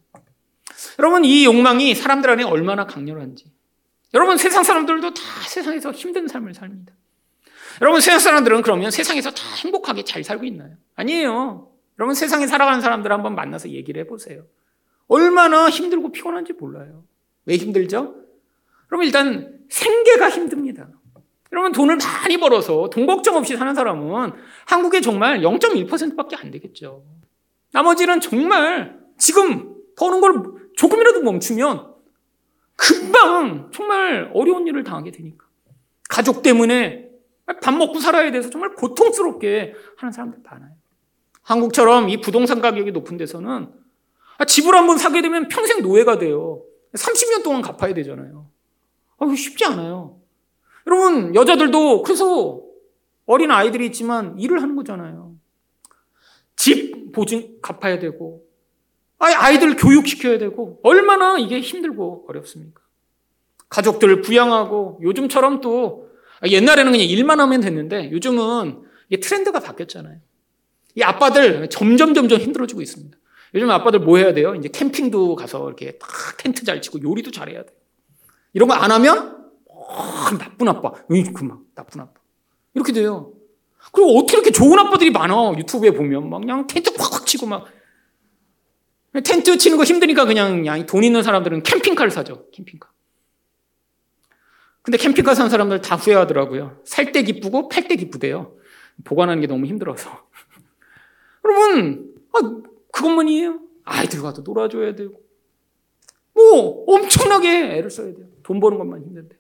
여러분, 1.00 1.24
이 1.24 1.46
욕망이 1.46 1.96
사람들 1.96 2.30
안에 2.30 2.44
얼마나 2.44 2.86
강렬한지. 2.86 3.46
여러분, 4.14 4.36
세상 4.36 4.64
사람들도 4.64 5.14
다 5.14 5.22
세상에서 5.48 5.94
힘든 5.94 6.28
삶을 6.28 6.54
삽니다. 6.54 6.92
여러분, 7.82 8.02
세상 8.02 8.20
사람들은 8.20 8.62
그러면 8.62 8.92
세상에서 8.92 9.32
다 9.32 9.42
행복하게 9.64 10.04
잘 10.04 10.22
살고 10.22 10.44
있나요? 10.44 10.76
아니에요. 10.96 11.75
여러분, 12.00 12.14
세상에 12.14 12.48
살아가는 12.48 12.82
사람들 12.82 13.12
한번 13.12 13.36
만나서 13.36 13.70
얘기를 13.70 14.02
해보세요. 14.02 14.46
얼마나 15.08 15.70
힘들고 15.70 16.12
피곤한지 16.12 16.54
몰라요. 16.54 17.04
왜 17.46 17.58
힘들죠? 17.58 18.16
여러분, 18.92 19.06
일단 19.06 19.60
생계가 19.70 20.30
힘듭니다. 20.30 20.90
여러분, 21.52 21.72
돈을 21.72 21.98
많이 21.98 22.38
벌어서 22.38 22.90
돈 22.90 23.06
걱정 23.06 23.36
없이 23.38 23.56
사는 23.56 23.74
사람은 23.74 24.32
한국에 24.66 25.00
정말 25.02 25.40
0.1%밖에 25.40 26.36
안 26.36 26.52
되겠죠. 26.52 27.04
나머지는 27.72 28.20
정말 28.20 29.00
지금 29.18 29.76
버는 29.98 30.22
걸 30.22 30.44
조금이라도 30.76 31.22
멈추면 31.22 31.94
금방 32.76 33.72
정말 33.74 34.32
어려운 34.34 34.68
일을 34.68 34.84
당하게 34.84 35.12
되니까. 35.12 35.46
가족 36.10 36.42
때문에 36.42 37.10
밥 37.62 37.74
먹고 37.74 38.00
살아야 38.00 38.32
돼서 38.32 38.50
정말 38.50 38.74
고통스럽게 38.74 39.76
하는 39.98 40.12
사람들 40.12 40.40
많아요. 40.44 40.72
한국처럼 41.46 42.10
이 42.10 42.22
부동산 42.22 42.60
가격이 42.60 42.92
높은 42.92 43.18
데서는 43.18 43.70
집을 44.48 44.76
한번 44.76 44.98
사게 44.98 45.22
되면 45.22 45.48
평생 45.48 45.82
노예가 45.82 46.18
돼요. 46.18 46.64
30년 46.94 47.44
동안 47.44 47.62
갚아야 47.62 47.94
되잖아요. 47.94 48.50
아, 49.18 49.36
쉽지 49.36 49.64
않아요. 49.66 50.20
여러분, 50.88 51.36
여자들도 51.36 52.02
그래서 52.02 52.62
어린 53.28 53.52
아이들이 53.52 53.86
있지만 53.88 54.38
일을 54.40 54.62
하는 54.62 54.76
거잖아요. 54.76 55.36
집 56.56 57.12
보증 57.12 57.60
갚아야 57.62 58.00
되고, 58.00 58.44
아이들 59.20 59.76
교육시켜야 59.76 60.38
되고, 60.38 60.80
얼마나 60.84 61.38
이게 61.38 61.60
힘들고 61.60 62.26
어렵습니까? 62.28 62.82
가족들 63.70 64.22
부양하고, 64.22 65.00
요즘처럼 65.04 65.62
또, 65.62 66.10
옛날에는 66.46 66.92
그냥 66.92 67.08
일만 67.08 67.40
하면 67.40 67.62
됐는데, 67.62 68.12
요즘은 68.12 68.84
이게 69.10 69.20
트렌드가 69.20 69.60
바뀌었잖아요. 69.60 70.20
이 70.96 71.02
아빠들 71.04 71.70
점점 71.70 72.14
점점 72.14 72.40
힘들어지고 72.40 72.82
있습니다. 72.82 73.18
요즘 73.54 73.70
아빠들 73.70 74.00
뭐 74.00 74.18
해야 74.18 74.34
돼요? 74.34 74.56
이제 74.56 74.70
캠핑도 74.70 75.36
가서 75.36 75.68
이렇게 75.68 75.98
딱 75.98 76.10
텐트 76.38 76.64
잘 76.66 76.82
치고 76.82 77.02
요리도 77.02 77.32
잘 77.32 77.50
해야 77.50 77.64
돼요. 77.64 77.76
이런 78.54 78.68
거 78.70 78.76
안 78.76 78.92
하면, 78.92 79.46
어, 79.70 80.30
나쁜 80.38 80.68
아빠. 80.68 80.92
그만, 81.34 81.60
나쁜 81.76 82.02
아빠. 82.02 82.14
이렇게 82.74 82.92
돼요. 82.94 83.34
그리고 83.92 84.18
어떻게 84.18 84.34
이렇게 84.38 84.52
좋은 84.52 84.78
아빠들이 84.80 85.12
많아. 85.12 85.54
유튜브에 85.58 85.92
보면. 85.92 86.30
막 86.30 86.40
그냥 86.40 86.66
텐트 86.68 86.92
콱콱 86.94 87.26
치고 87.26 87.46
막. 87.46 87.66
텐트 89.24 89.58
치는 89.58 89.78
거 89.78 89.84
힘드니까 89.84 90.26
그냥, 90.26 90.58
그냥 90.58 90.86
돈 90.86 91.04
있는 91.04 91.24
사람들은 91.24 91.64
캠핑카를 91.64 92.12
사죠. 92.12 92.50
캠핑카. 92.52 92.90
근데 94.82 94.98
캠핑카 94.98 95.34
산 95.36 95.50
사람들 95.50 95.82
다 95.82 95.96
후회하더라고요. 95.96 96.82
살 96.86 97.12
때 97.12 97.24
기쁘고 97.24 97.70
팔 97.70 97.88
때 97.88 97.96
기쁘대요. 97.96 98.56
보관하는 99.04 99.42
게 99.42 99.48
너무 99.48 99.66
힘들어서. 99.66 100.25
여러분, 101.46 102.16
아, 102.34 102.40
그것만이에요. 102.92 103.60
아이들과도 103.84 104.42
놀아줘야 104.42 104.96
되고. 104.96 105.22
뭐, 106.34 106.84
엄청나게 106.88 107.78
애를 107.78 107.90
써야 107.90 108.14
돼요. 108.14 108.28
돈 108.44 108.60
버는 108.60 108.78
것만 108.78 109.02
힘든데. 109.04 109.36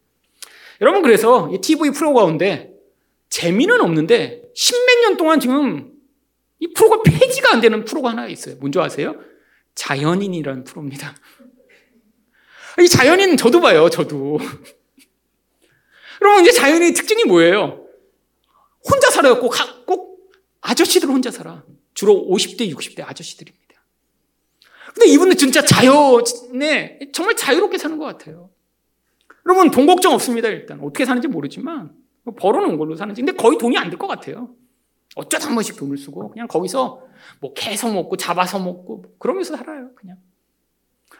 여러분, 0.81 1.01
그래서 1.01 1.49
이 1.51 1.59
TV 1.59 1.91
프로 1.91 2.13
가운데 2.13 2.73
재미는 3.29 3.81
없는데 3.81 4.43
십몇 4.53 4.99
년 5.01 5.17
동안 5.17 5.39
지금 5.39 5.93
이 6.59 6.71
프로가 6.73 7.01
폐지가 7.03 7.53
안 7.53 7.61
되는 7.61 7.83
프로가 7.83 8.11
하나 8.11 8.27
있어요. 8.27 8.55
뭔지 8.57 8.79
아세요? 8.79 9.15
자연인이라는 9.73 10.63
프로입니다. 10.63 11.15
이 12.81 12.87
자연인 12.87 13.35
저도 13.35 13.59
봐요, 13.61 13.89
저도. 13.89 14.37
여러분, 16.21 16.43
이제 16.43 16.51
자연인의 16.51 16.93
특징이 16.93 17.25
뭐예요? 17.25 17.85
혼자 18.89 19.09
살아요. 19.09 19.39
꼭, 19.39 19.53
꼭 19.85 20.31
아저씨들 20.61 21.09
혼자 21.09 21.31
살아. 21.31 21.63
주로 21.95 22.13
50대, 22.29 22.71
60대 22.71 23.03
아저씨들입니다. 23.07 23.65
근데 24.93 25.07
이분은 25.07 25.35
진짜 25.37 25.61
자연에 25.65 26.99
정말 27.11 27.35
자유롭게 27.35 27.77
사는 27.79 27.97
것 27.97 28.05
같아요. 28.05 28.49
여러분, 29.47 29.71
돈 29.71 29.85
걱정 29.87 30.13
없습니다, 30.13 30.47
일단. 30.49 30.79
어떻게 30.81 31.05
사는지 31.05 31.27
모르지만. 31.27 31.91
벌어놓은 32.37 32.77
걸로 32.77 32.95
사는지. 32.95 33.21
근데 33.21 33.33
거의 33.33 33.57
돈이 33.57 33.77
안 33.77 33.89
들 33.89 33.97
것 33.97 34.07
같아요. 34.07 34.49
어쩌다 35.15 35.47
한 35.47 35.55
번씩 35.55 35.77
돈을 35.77 35.97
쓰고, 35.97 36.29
그냥 36.31 36.47
거기서 36.47 37.03
뭐 37.39 37.53
캐서 37.53 37.91
먹고, 37.91 38.17
잡아서 38.17 38.59
먹고, 38.59 39.03
그러면서 39.19 39.55
살아요, 39.55 39.91
그냥. 39.95 40.17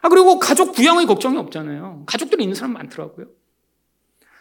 아, 0.02 0.08
그리고 0.08 0.38
가족 0.38 0.72
부양의 0.74 1.06
걱정이 1.06 1.36
없잖아요. 1.38 2.04
가족들이 2.06 2.42
있는 2.42 2.54
사람 2.54 2.72
많더라고요. 2.74 3.26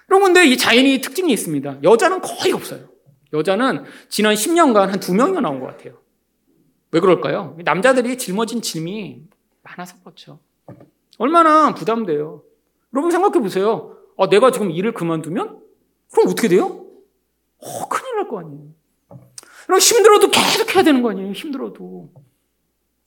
여러분, 0.10 0.34
근데 0.34 0.48
이 0.50 0.58
자연이 0.58 1.00
특징이 1.02 1.32
있습니다. 1.32 1.80
여자는 1.84 2.22
거의 2.22 2.52
없어요. 2.54 2.90
여자는 3.34 3.84
지난 4.10 4.34
10년간 4.34 4.88
한 4.88 5.00
두 5.00 5.14
명이나 5.14 5.42
나온 5.42 5.60
것 5.60 5.68
같아요. 5.68 6.00
왜 6.96 7.02
그럴까요? 7.02 7.58
남자들이 7.66 8.18
짊어진 8.18 8.62
짐이 8.62 9.24
많아서 9.64 9.98
그렇죠. 10.02 10.40
얼마나 11.18 11.74
부담돼요. 11.76 12.42
여러분 12.94 13.12
생각해 13.12 13.40
보세요. 13.42 13.98
아, 14.18 14.30
내가 14.30 14.50
지금 14.50 14.72
일을 14.72 14.94
그만두면? 14.94 15.60
그럼 16.14 16.28
어떻게 16.30 16.48
돼요? 16.48 16.86
어, 17.58 17.90
큰일 17.90 18.16
날 18.16 18.28
거 18.30 18.40
아니에요. 18.40 18.62
그럼 19.66 19.80
힘들어도 19.80 20.30
계속 20.32 20.74
해야 20.74 20.84
되는 20.86 21.02
거 21.02 21.10
아니에요? 21.10 21.34
힘들어도. 21.34 22.14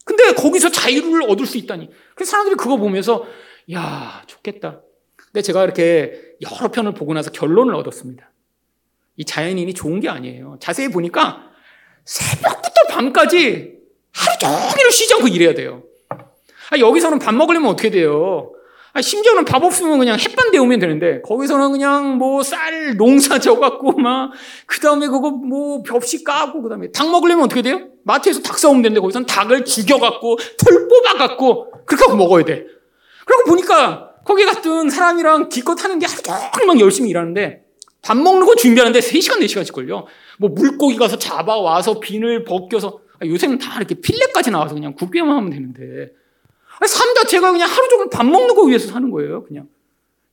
근데 0.05 0.35
거기서 0.35 0.69
자유를 0.71 1.23
얻을 1.23 1.47
수 1.47 1.57
있다니. 1.57 1.89
그래서 2.15 2.31
사람들이 2.33 2.57
그거 2.57 2.77
보면서, 2.77 3.25
야, 3.73 4.23
좋겠다. 4.27 4.83
근데 5.17 5.41
제가 5.41 5.65
이렇게 5.65 6.37
여러 6.43 6.71
편을 6.71 6.93
보고 6.93 7.15
나서 7.15 7.31
결론을 7.31 7.75
얻었습니다. 7.75 8.31
이 9.17 9.25
자연인이 9.25 9.73
좋은 9.73 10.01
게 10.01 10.11
아니에요. 10.11 10.59
자세히 10.61 10.89
보니까 10.91 11.51
새벽부터 12.05 12.83
밤까지 12.91 13.78
하루 14.13 14.39
종일 14.77 14.91
쉬지 14.93 15.15
않고 15.15 15.29
일해야 15.29 15.55
돼요. 15.55 15.83
아, 16.71 16.79
여기서는 16.79 17.19
밥 17.19 17.35
먹으려면 17.35 17.71
어떻게 17.71 17.91
돼요? 17.91 18.53
아, 18.93 19.01
심지어는 19.01 19.45
밥 19.45 19.63
없으면 19.63 19.99
그냥 19.99 20.19
햇반 20.19 20.51
데우면 20.51 20.81
되는데 20.81 21.21
거기서는 21.23 21.73
그냥 21.73 22.17
뭐 22.19 22.43
쌀 22.43 22.97
농사 22.97 23.39
져갖고 23.39 23.93
막 23.93 24.33
그 24.67 24.81
다음에 24.81 25.07
그거 25.07 25.31
뭐 25.31 25.83
벽시 25.83 26.25
까고 26.25 26.63
그 26.63 26.69
다음에 26.69 26.91
닭 26.91 27.11
먹으려면 27.11 27.45
어떻게 27.45 27.63
돼요? 27.63 27.89
마트에서 28.05 28.41
닭 28.43 28.59
사오면 28.59 28.83
되는데 28.83 29.01
거기서는 29.01 29.27
닭을 29.27 29.65
죽여갖고 29.65 30.37
털 30.59 30.89
뽑아갖고 30.89 31.71
그렇게 31.87 32.05
하고 32.05 32.17
먹어야 32.17 32.45
돼. 32.45 32.65
그러고 33.25 33.45
보니까 33.51 34.11
거기 34.25 34.45
갔던 34.45 34.91
사람이랑 34.91 35.49
기껏 35.49 35.83
하는 35.83 35.99
게 35.99 36.07
하루 36.07 36.23
종일 36.23 36.67
막 36.67 36.81
열심히 36.81 37.11
일하는데 37.11 37.63
밥 38.03 38.17
먹는 38.17 38.47
거 38.47 38.55
준비하는데 38.57 38.99
3시간, 39.01 39.39
4시간씩 39.41 39.73
걸려. 39.73 40.07
뭐 40.39 40.51
물고기 40.51 40.97
가서 40.97 41.19
잡아와서 41.19 42.01
비늘 42.01 42.45
벗겨서 42.45 42.89
아, 42.89 43.08
요새는 43.25 43.59
다 43.59 43.77
이렇게 43.79 43.95
필레까지 43.95 44.51
나와서 44.51 44.75
그냥 44.75 44.95
굽기만 44.95 45.31
하면 45.37 45.51
되는데 45.51 46.13
삶 46.87 47.15
자체가 47.15 47.51
그냥 47.51 47.69
하루 47.69 47.89
종일 47.89 48.09
밥 48.11 48.25
먹는 48.25 48.55
거 48.55 48.63
위해서 48.63 48.89
사는 48.89 49.11
거예요. 49.11 49.45
그냥 49.45 49.69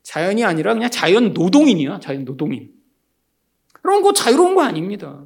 자연이 0.04 0.44
아니라 0.44 0.74
그냥 0.74 0.90
자연 0.92 1.34
노동인이야. 1.34 2.00
자연 2.00 2.26
노동인. 2.26 2.72
그런 3.74 4.02
거 4.02 4.14
자유로운 4.14 4.56
거 4.56 4.62
아닙니다. 4.62 5.24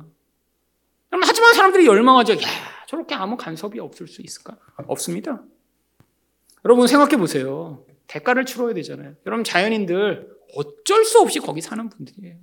하지만 1.12 1.54
사람들이 1.54 1.86
열망하죠. 1.86 2.34
야, 2.34 2.38
저렇게 2.88 3.16
아무 3.16 3.36
간섭이 3.36 3.80
없을 3.80 4.08
수 4.08 4.22
있을까? 4.22 4.58
없습니다. 4.88 5.44
여러분 6.66 6.88
생각해 6.88 7.18
보세요. 7.18 7.86
대가를 8.08 8.46
치러야 8.46 8.74
되잖아요. 8.74 9.16
여러분 9.26 9.44
자연인들 9.44 10.30
어쩔 10.56 11.06
수 11.06 11.20
없이 11.20 11.40
거기 11.40 11.62
사는 11.62 11.88
분들이에요. 11.90 12.38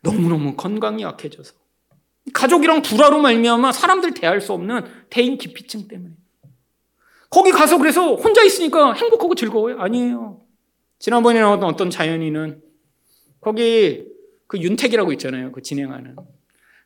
너무너무 0.00 0.56
건강이 0.56 1.02
약해져서 1.02 1.54
가족이랑 2.32 2.82
불화로 2.82 3.20
말미암아 3.20 3.72
사람들 3.72 4.14
대할 4.14 4.40
수 4.40 4.52
없는 4.52 4.84
대인 5.10 5.38
기피증 5.38 5.88
때문에 5.88 6.14
거기 7.28 7.50
가서 7.50 7.78
그래서 7.78 8.14
혼자 8.14 8.42
있으니까 8.42 8.92
행복하고 8.92 9.34
즐거워요? 9.34 9.78
아니에요. 9.80 10.40
지난번에 10.98 11.40
나왔던 11.40 11.68
어떤 11.68 11.90
자연인은 11.90 12.60
거기 13.40 14.06
그 14.46 14.58
윤택이라고 14.58 15.12
있잖아요. 15.12 15.52
그 15.52 15.62
진행하는. 15.62 16.16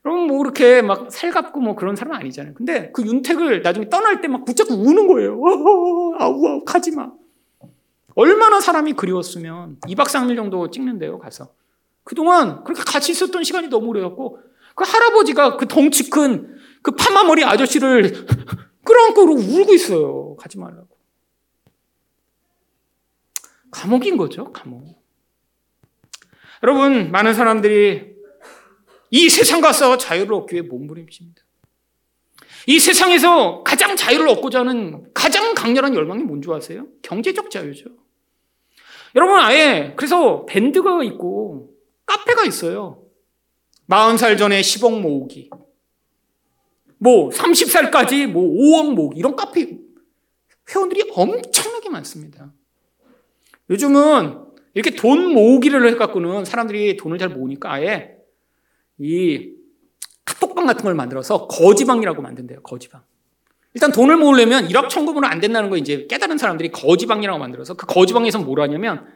그럼 0.03 0.27
뭐 0.27 0.39
그렇게 0.39 0.83
막 0.83 1.11
살갑고 1.11 1.61
뭐 1.61 1.75
그런 1.75 1.97
사람 1.97 2.13
아니잖아요. 2.15 2.55
근데 2.55 2.91
그 2.93 3.03
윤택을 3.05 3.63
나중에 3.63 3.89
떠날 3.89 4.21
때 4.21 4.29
막 4.29 4.45
붙잡고 4.45 4.75
우는 4.75 5.07
거예요. 5.09 5.41
아우, 6.21 6.43
아우, 6.43 6.65
가지 6.65 6.91
마. 6.91 7.11
얼마나 8.15 8.61
사람이 8.61 8.93
그리웠으면 8.93 9.79
2박 9.89 10.05
3일 10.07 10.37
정도 10.37 10.71
찍는데요, 10.71 11.19
가서. 11.19 11.49
그동안 12.05 12.63
그렇게 12.65 12.83
같이 12.85 13.13
있었던 13.13 13.43
시간이 13.43 13.69
너무 13.69 13.89
오래였고, 13.89 14.39
그 14.75 14.85
할아버지가 14.85 15.57
그 15.57 15.67
덩치 15.69 16.11
큰 16.11 16.55
그 16.85 16.91
파마머리 16.91 17.43
아저씨를 17.45 18.27
끌어안고 18.85 19.23
울고 19.23 19.73
있어요. 19.73 20.37
가지 20.37 20.59
말라고. 20.59 20.87
감옥인 23.71 24.19
거죠, 24.19 24.53
감옥. 24.53 25.03
여러분, 26.63 27.11
많은 27.11 27.33
사람들이 27.33 28.15
이 29.11 29.29
세상 29.31 29.63
가서 29.63 29.97
자유를 29.97 30.35
얻기 30.35 30.55
위해 30.57 30.63
몸부림칩니다. 30.63 31.43
이 32.67 32.79
세상에서 32.79 33.63
가장 33.63 33.97
자유를 33.97 34.29
얻고자 34.29 34.61
하는 34.61 35.11
가장 35.15 35.55
강렬한 35.55 35.95
열망이 35.95 36.23
뭔지 36.23 36.51
아세요? 36.53 36.87
경제적 37.01 37.51
자유죠. 37.51 37.89
여러분, 39.17 39.41
아예, 39.41 39.95
그래서 39.97 40.45
밴드가 40.45 41.03
있고, 41.05 41.75
카페가 42.05 42.45
있어요. 42.45 43.04
40살 43.89 44.39
전에 44.39 44.61
10억 44.61 45.01
모으기. 45.01 45.51
뭐, 46.99 47.31
30살까지 47.31 48.27
뭐, 48.27 48.43
5억 48.43 48.95
모으기. 48.95 49.19
이런 49.19 49.37
카페 49.37 49.79
회원들이 50.71 51.11
엄청나게 51.13 51.91
많습니다. 51.91 52.53
요즘은 53.71 54.45
이렇게 54.75 54.91
돈 54.91 55.33
모으기를 55.33 55.87
해갖고는 55.91 56.45
사람들이 56.45 56.97
돈을 56.97 57.19
잘 57.19 57.29
모으니까 57.29 57.73
아예 57.73 58.17
이 58.99 59.53
카톡방 60.25 60.67
같은 60.67 60.85
걸 60.85 60.95
만들어서 60.95 61.47
거지방이라고 61.47 62.23
만든대요. 62.23 62.63
거지방. 62.63 63.03
일단 63.75 63.91
돈을 63.93 64.17
모으려면 64.17 64.69
1억 64.69 64.89
천금으로 64.89 65.27
안 65.27 65.41
된다는 65.41 65.69
거 65.69 65.77
이제 65.77 66.07
깨달은 66.09 66.39
사람들이 66.39 66.71
거지방이라고 66.71 67.39
만들어서 67.39 67.75
그 67.75 67.87
거지방에서 67.87 68.39
뭘 68.39 68.61
하냐면 68.61 69.07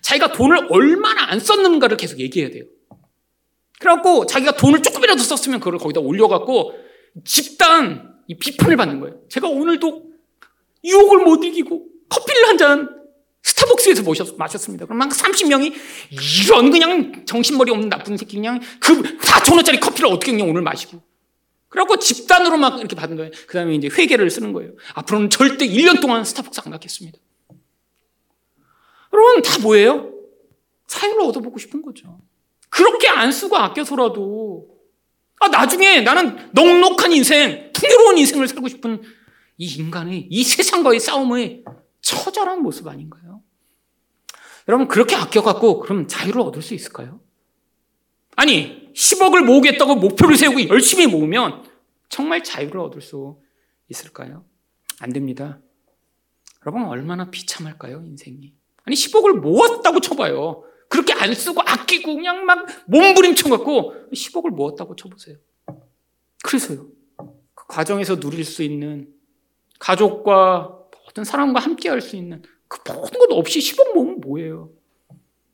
자기가 0.00 0.32
돈을 0.32 0.68
얼마나 0.70 1.30
안 1.30 1.40
썼는가를 1.40 1.96
계속 1.96 2.20
얘기해야 2.20 2.50
돼요. 2.50 2.64
그래갖고 3.80 4.26
자기가 4.26 4.56
돈을 4.56 4.82
조금이라도 4.82 5.22
썼으면 5.22 5.60
그걸 5.60 5.78
거기다 5.78 6.00
올려갖고 6.00 6.74
집단 7.24 8.14
이 8.28 8.36
비판을 8.36 8.76
받는 8.76 9.00
거예요. 9.00 9.20
제가 9.28 9.48
오늘도 9.48 10.10
유혹을 10.84 11.24
못 11.24 11.44
이기고 11.44 11.86
커피를 12.08 12.48
한 12.48 12.58
잔 12.58 12.96
스타벅스에서 13.46 14.02
모셨, 14.02 14.36
마셨습니다. 14.36 14.86
그럼 14.86 14.98
막 14.98 15.10
30명이 15.10 15.72
이런 16.10 16.70
그냥 16.72 17.24
정신머리 17.26 17.70
없는 17.70 17.88
나쁜 17.88 18.16
새끼 18.16 18.36
그냥 18.36 18.60
그 18.80 19.00
4천원짜리 19.02 19.80
커피를 19.80 20.10
어떻게 20.10 20.32
그냥 20.32 20.50
오늘 20.50 20.62
마시고. 20.62 21.00
그래갖고 21.68 21.98
집단으로 22.00 22.56
막 22.56 22.80
이렇게 22.80 22.96
받은 22.96 23.16
거예요. 23.16 23.30
그 23.46 23.54
다음에 23.54 23.76
이제 23.76 23.88
회계를 23.88 24.30
쓰는 24.30 24.52
거예요. 24.52 24.72
앞으로는 24.94 25.30
절대 25.30 25.66
1년 25.68 26.00
동안 26.00 26.24
스타벅스 26.24 26.60
안 26.64 26.72
가겠습니다. 26.72 27.18
여러분, 29.12 29.42
다 29.42 29.58
뭐예요? 29.60 30.12
사유를 30.88 31.22
얻어보고 31.22 31.58
싶은 31.58 31.82
거죠. 31.82 32.18
그렇게 32.68 33.08
안 33.08 33.32
쓰고 33.32 33.56
아껴서라도, 33.56 34.68
아, 35.40 35.48
나중에 35.48 36.00
나는 36.00 36.50
넉넉한 36.52 37.12
인생, 37.12 37.72
풍요로운 37.72 38.18
인생을 38.18 38.48
살고 38.48 38.68
싶은 38.68 39.02
이 39.58 39.66
인간의, 39.66 40.26
이 40.30 40.44
세상과의 40.44 41.00
싸움의 41.00 41.64
처절한 42.00 42.62
모습 42.62 42.88
아닌가요? 42.88 43.42
여러분, 44.68 44.88
그렇게 44.88 45.14
아껴 45.14 45.42
갖고, 45.42 45.80
그럼 45.80 46.06
자유를 46.08 46.40
얻을 46.40 46.62
수 46.62 46.74
있을까요? 46.74 47.20
아니, 48.34 48.92
10억을 48.94 49.44
모으겠다고 49.44 49.96
목표를 49.96 50.36
세우고 50.36 50.68
열심히 50.68 51.06
모으면 51.06 51.64
정말 52.08 52.42
자유를 52.42 52.80
얻을 52.80 53.00
수 53.00 53.38
있을까요? 53.88 54.44
안 55.00 55.12
됩니다. 55.12 55.58
여러분, 56.64 56.84
얼마나 56.84 57.30
비참할까요, 57.30 58.02
인생이? 58.04 58.54
아니, 58.84 58.96
10억을 58.96 59.38
모았다고 59.40 60.00
쳐봐요. 60.00 60.64
그렇게 60.88 61.12
안 61.12 61.34
쓰고 61.34 61.60
아끼고 61.62 62.14
그냥 62.16 62.44
막 62.44 62.66
몸부림쳐 62.86 63.48
갖고 63.50 63.94
10억을 64.12 64.50
모았다고 64.50 64.96
쳐보세요. 64.96 65.36
그래서요. 66.42 66.86
그 67.54 67.66
과정에서 67.66 68.20
누릴 68.20 68.44
수 68.44 68.62
있는 68.62 69.08
가족과 69.78 70.78
어떤 71.08 71.24
사람과 71.24 71.60
함께 71.60 71.88
할 71.88 72.00
수 72.00 72.16
있는 72.16 72.42
그 72.68 72.78
모든 72.92 73.18
것 73.18 73.32
없이 73.32 73.58
10억 73.58 73.94
모으면 73.94 74.20
뭐예요? 74.20 74.70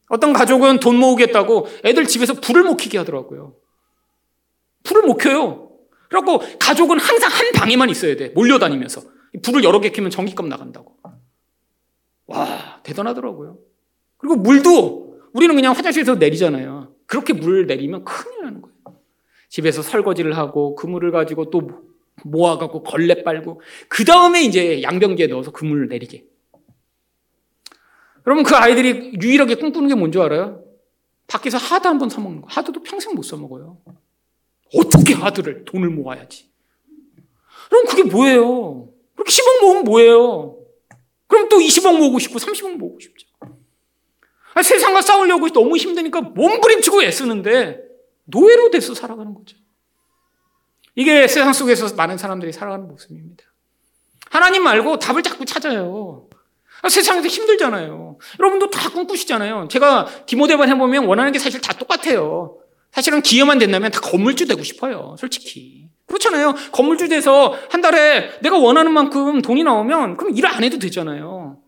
어떤 0.08 0.32
가족은 0.32 0.80
돈 0.80 0.96
모으겠다고 0.96 1.66
애들 1.84 2.06
집에서 2.06 2.34
불을 2.34 2.64
못 2.64 2.76
켜게 2.76 2.98
하더라고요. 2.98 3.56
불을 4.82 5.02
못 5.02 5.16
켜요. 5.16 5.70
그래갖고 6.08 6.42
가족은 6.58 6.98
항상 6.98 7.30
한 7.30 7.52
방에만 7.52 7.88
있어야 7.88 8.16
돼. 8.16 8.28
몰려다니면서. 8.30 9.02
불을 9.42 9.64
여러 9.64 9.80
개 9.80 9.90
켜면 9.90 10.10
전기값 10.10 10.46
나간다고. 10.46 10.96
와, 12.26 12.80
대단하더라고요. 12.82 13.58
그리고 14.18 14.36
물도 14.36 15.11
우리는 15.32 15.54
그냥 15.54 15.72
화장실에서 15.74 16.16
내리잖아요. 16.16 16.94
그렇게 17.06 17.32
물 17.32 17.66
내리면 17.66 18.04
큰일 18.04 18.42
나는 18.42 18.62
거예요. 18.62 18.74
집에서 19.48 19.82
설거지를 19.82 20.36
하고 20.36 20.74
그 20.74 20.86
물을 20.86 21.10
가지고 21.10 21.50
또 21.50 21.70
모아갖고 22.24 22.82
걸레 22.82 23.22
빨고 23.22 23.60
그 23.88 24.04
다음에 24.04 24.42
이제 24.42 24.82
양변기에 24.82 25.26
넣어서 25.28 25.50
그물을 25.50 25.88
내리게. 25.88 26.24
여러분 28.26 28.44
그 28.44 28.54
아이들이 28.54 29.12
유일하게 29.20 29.56
꿈꾸는 29.56 29.88
게 29.88 29.94
뭔지 29.94 30.18
알아요? 30.20 30.62
밖에서 31.26 31.58
하드 31.58 31.86
한 31.86 31.98
번 31.98 32.08
사먹는 32.08 32.42
거. 32.42 32.46
하드도 32.50 32.82
평생 32.82 33.14
못 33.14 33.22
사먹어요. 33.22 33.78
어떻게 34.74 35.14
하드를 35.14 35.64
돈을 35.64 35.90
모아야지. 35.90 36.48
그럼 37.68 37.86
그게 37.86 38.02
뭐예요? 38.04 38.88
그렇게 39.14 39.30
10억 39.32 39.62
모으면 39.62 39.84
뭐예요? 39.84 40.56
그럼 41.26 41.48
또 41.48 41.56
20억 41.58 41.98
모으고 41.98 42.18
싶고 42.18 42.38
30억 42.38 42.76
모으고 42.76 43.00
싶죠. 43.00 43.26
아니, 44.54 44.64
세상과 44.64 45.00
싸우려고 45.02 45.48
너무 45.50 45.76
힘드니까 45.76 46.20
몸부림치고 46.20 47.02
애쓰는데 47.02 47.80
노예로 48.24 48.70
돼서 48.70 48.94
살아가는 48.94 49.32
거죠. 49.34 49.56
이게 50.94 51.26
세상 51.26 51.52
속에서 51.52 51.94
많은 51.94 52.18
사람들이 52.18 52.52
살아가는 52.52 52.86
모습입니다. 52.86 53.44
하나님 54.30 54.62
말고 54.62 54.98
답을 54.98 55.22
자꾸 55.22 55.44
찾아요. 55.44 56.28
아, 56.82 56.88
세상에서 56.88 57.28
힘들잖아요. 57.28 58.18
여러분도 58.40 58.70
다 58.70 58.90
꿈꾸시잖아요. 58.90 59.68
제가 59.70 60.08
디모데만 60.26 60.68
해보면 60.68 61.06
원하는 61.06 61.32
게 61.32 61.38
사실 61.38 61.60
다 61.60 61.72
똑같아요. 61.72 62.58
사실은 62.90 63.22
기회만 63.22 63.58
된다면 63.58 63.90
다 63.90 64.00
건물주 64.00 64.46
되고 64.46 64.62
싶어요. 64.62 65.16
솔직히. 65.18 65.88
그렇잖아요. 66.06 66.54
건물주 66.72 67.08
돼서 67.08 67.54
한 67.70 67.80
달에 67.80 68.38
내가 68.40 68.58
원하는 68.58 68.92
만큼 68.92 69.40
돈이 69.40 69.62
나오면 69.64 70.18
그럼 70.18 70.36
일 70.36 70.44
안 70.44 70.62
해도 70.62 70.78
되잖아요. 70.78 71.58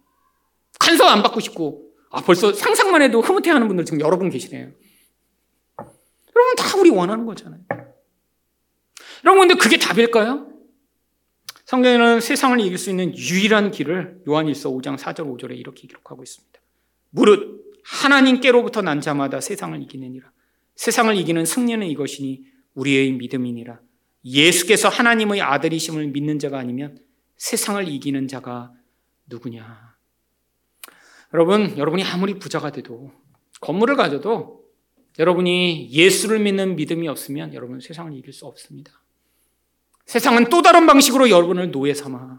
간섭 0.78 1.06
안 1.06 1.22
받고 1.22 1.40
싶고. 1.40 1.82
아, 2.14 2.20
벌써 2.20 2.52
상상만 2.52 3.02
해도 3.02 3.20
흐뭇해 3.20 3.50
하는 3.50 3.66
분들 3.66 3.84
지금 3.84 4.00
여러 4.00 4.16
분 4.16 4.30
계시네요. 4.30 4.70
여러분 6.36 6.56
다 6.56 6.78
우리 6.78 6.88
원하는 6.88 7.26
거잖아요. 7.26 7.60
여러분, 9.24 9.48
근데 9.48 9.60
그게 9.60 9.78
답일까요? 9.78 10.48
성경에는 11.64 12.20
세상을 12.20 12.60
이길 12.60 12.78
수 12.78 12.90
있는 12.90 13.16
유일한 13.16 13.72
길을 13.72 14.22
요한일서 14.28 14.70
5장 14.70 14.96
4절 14.96 15.26
5절에 15.26 15.58
이렇게 15.58 15.88
기록하고 15.88 16.22
있습니다. 16.22 16.60
무릇 17.10 17.64
하나님께로부터 17.84 18.82
난 18.82 19.00
자마다 19.00 19.40
세상을 19.40 19.82
이기느니라. 19.82 20.30
세상을 20.76 21.16
이기는 21.16 21.44
승리는 21.44 21.84
이것이니 21.84 22.44
우리의 22.74 23.12
믿음이니라. 23.12 23.80
예수께서 24.24 24.88
하나님의 24.88 25.40
아들이심을 25.40 26.08
믿는 26.08 26.38
자가 26.38 26.58
아니면 26.60 26.96
세상을 27.38 27.88
이기는 27.88 28.28
자가 28.28 28.72
누구냐. 29.26 29.93
여러분, 31.34 31.76
여러분이 31.76 32.04
아무리 32.04 32.38
부자가 32.38 32.70
돼도 32.70 33.10
건물을 33.60 33.96
가져도 33.96 34.62
여러분이 35.18 35.90
예수를 35.90 36.38
믿는 36.38 36.76
믿음이 36.76 37.08
없으면 37.08 37.54
여러분 37.54 37.80
세상을 37.80 38.16
이길 38.16 38.32
수 38.32 38.46
없습니다. 38.46 38.92
세상은 40.06 40.48
또 40.48 40.62
다른 40.62 40.86
방식으로 40.86 41.30
여러분을 41.30 41.72
노예 41.72 41.92
삼아 41.92 42.38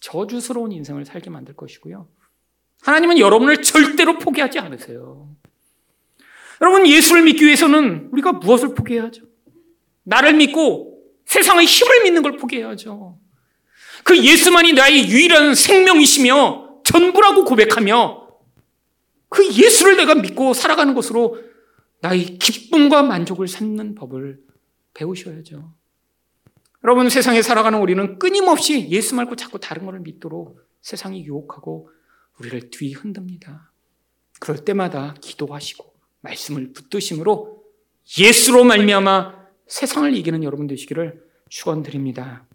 저주스러운 0.00 0.70
인생을 0.70 1.04
살게 1.04 1.30
만들 1.30 1.56
것이고요. 1.56 2.06
하나님은 2.82 3.18
여러분을 3.18 3.62
절대로 3.62 4.18
포기하지 4.18 4.58
않으세요. 4.58 5.28
여러분, 6.60 6.86
예수를 6.86 7.22
믿기 7.22 7.44
위해서는 7.44 8.10
우리가 8.12 8.32
무엇을 8.32 8.74
포기해야죠? 8.74 9.22
나를 10.04 10.34
믿고 10.34 11.02
세상의 11.24 11.66
힘을 11.66 12.02
믿는 12.04 12.22
걸 12.22 12.36
포기해야죠. 12.36 13.18
그 14.04 14.22
예수만이 14.22 14.74
나의 14.74 15.08
유일한 15.08 15.54
생명이시며 15.54 16.63
전부라고 16.94 17.44
고백하며 17.44 18.28
그 19.28 19.52
예수를 19.52 19.96
내가 19.96 20.14
믿고 20.14 20.54
살아가는 20.54 20.94
것으로 20.94 21.42
나의 22.00 22.38
기쁨과 22.38 23.02
만족을 23.02 23.48
삼는 23.48 23.96
법을 23.96 24.38
배우셔야죠. 24.94 25.74
여러분 26.84 27.08
세상에 27.08 27.42
살아가는 27.42 27.80
우리는 27.80 28.18
끊임없이 28.20 28.88
예수 28.90 29.16
말고 29.16 29.34
자꾸 29.34 29.58
다른 29.58 29.86
것을 29.86 30.00
믿도록 30.00 30.60
세상이 30.82 31.24
유혹하고 31.24 31.90
우리를 32.38 32.70
뒤 32.70 32.92
흔듭니다. 32.92 33.72
그럴 34.38 34.64
때마다 34.64 35.14
기도하시고 35.20 35.92
말씀을 36.20 36.72
붙드심으로 36.72 37.64
예수로 38.20 38.64
말미암아 38.64 39.44
세상을 39.66 40.14
이기는 40.14 40.44
여러분 40.44 40.68
되시기를 40.68 41.24
축원드립니다. 41.48 42.46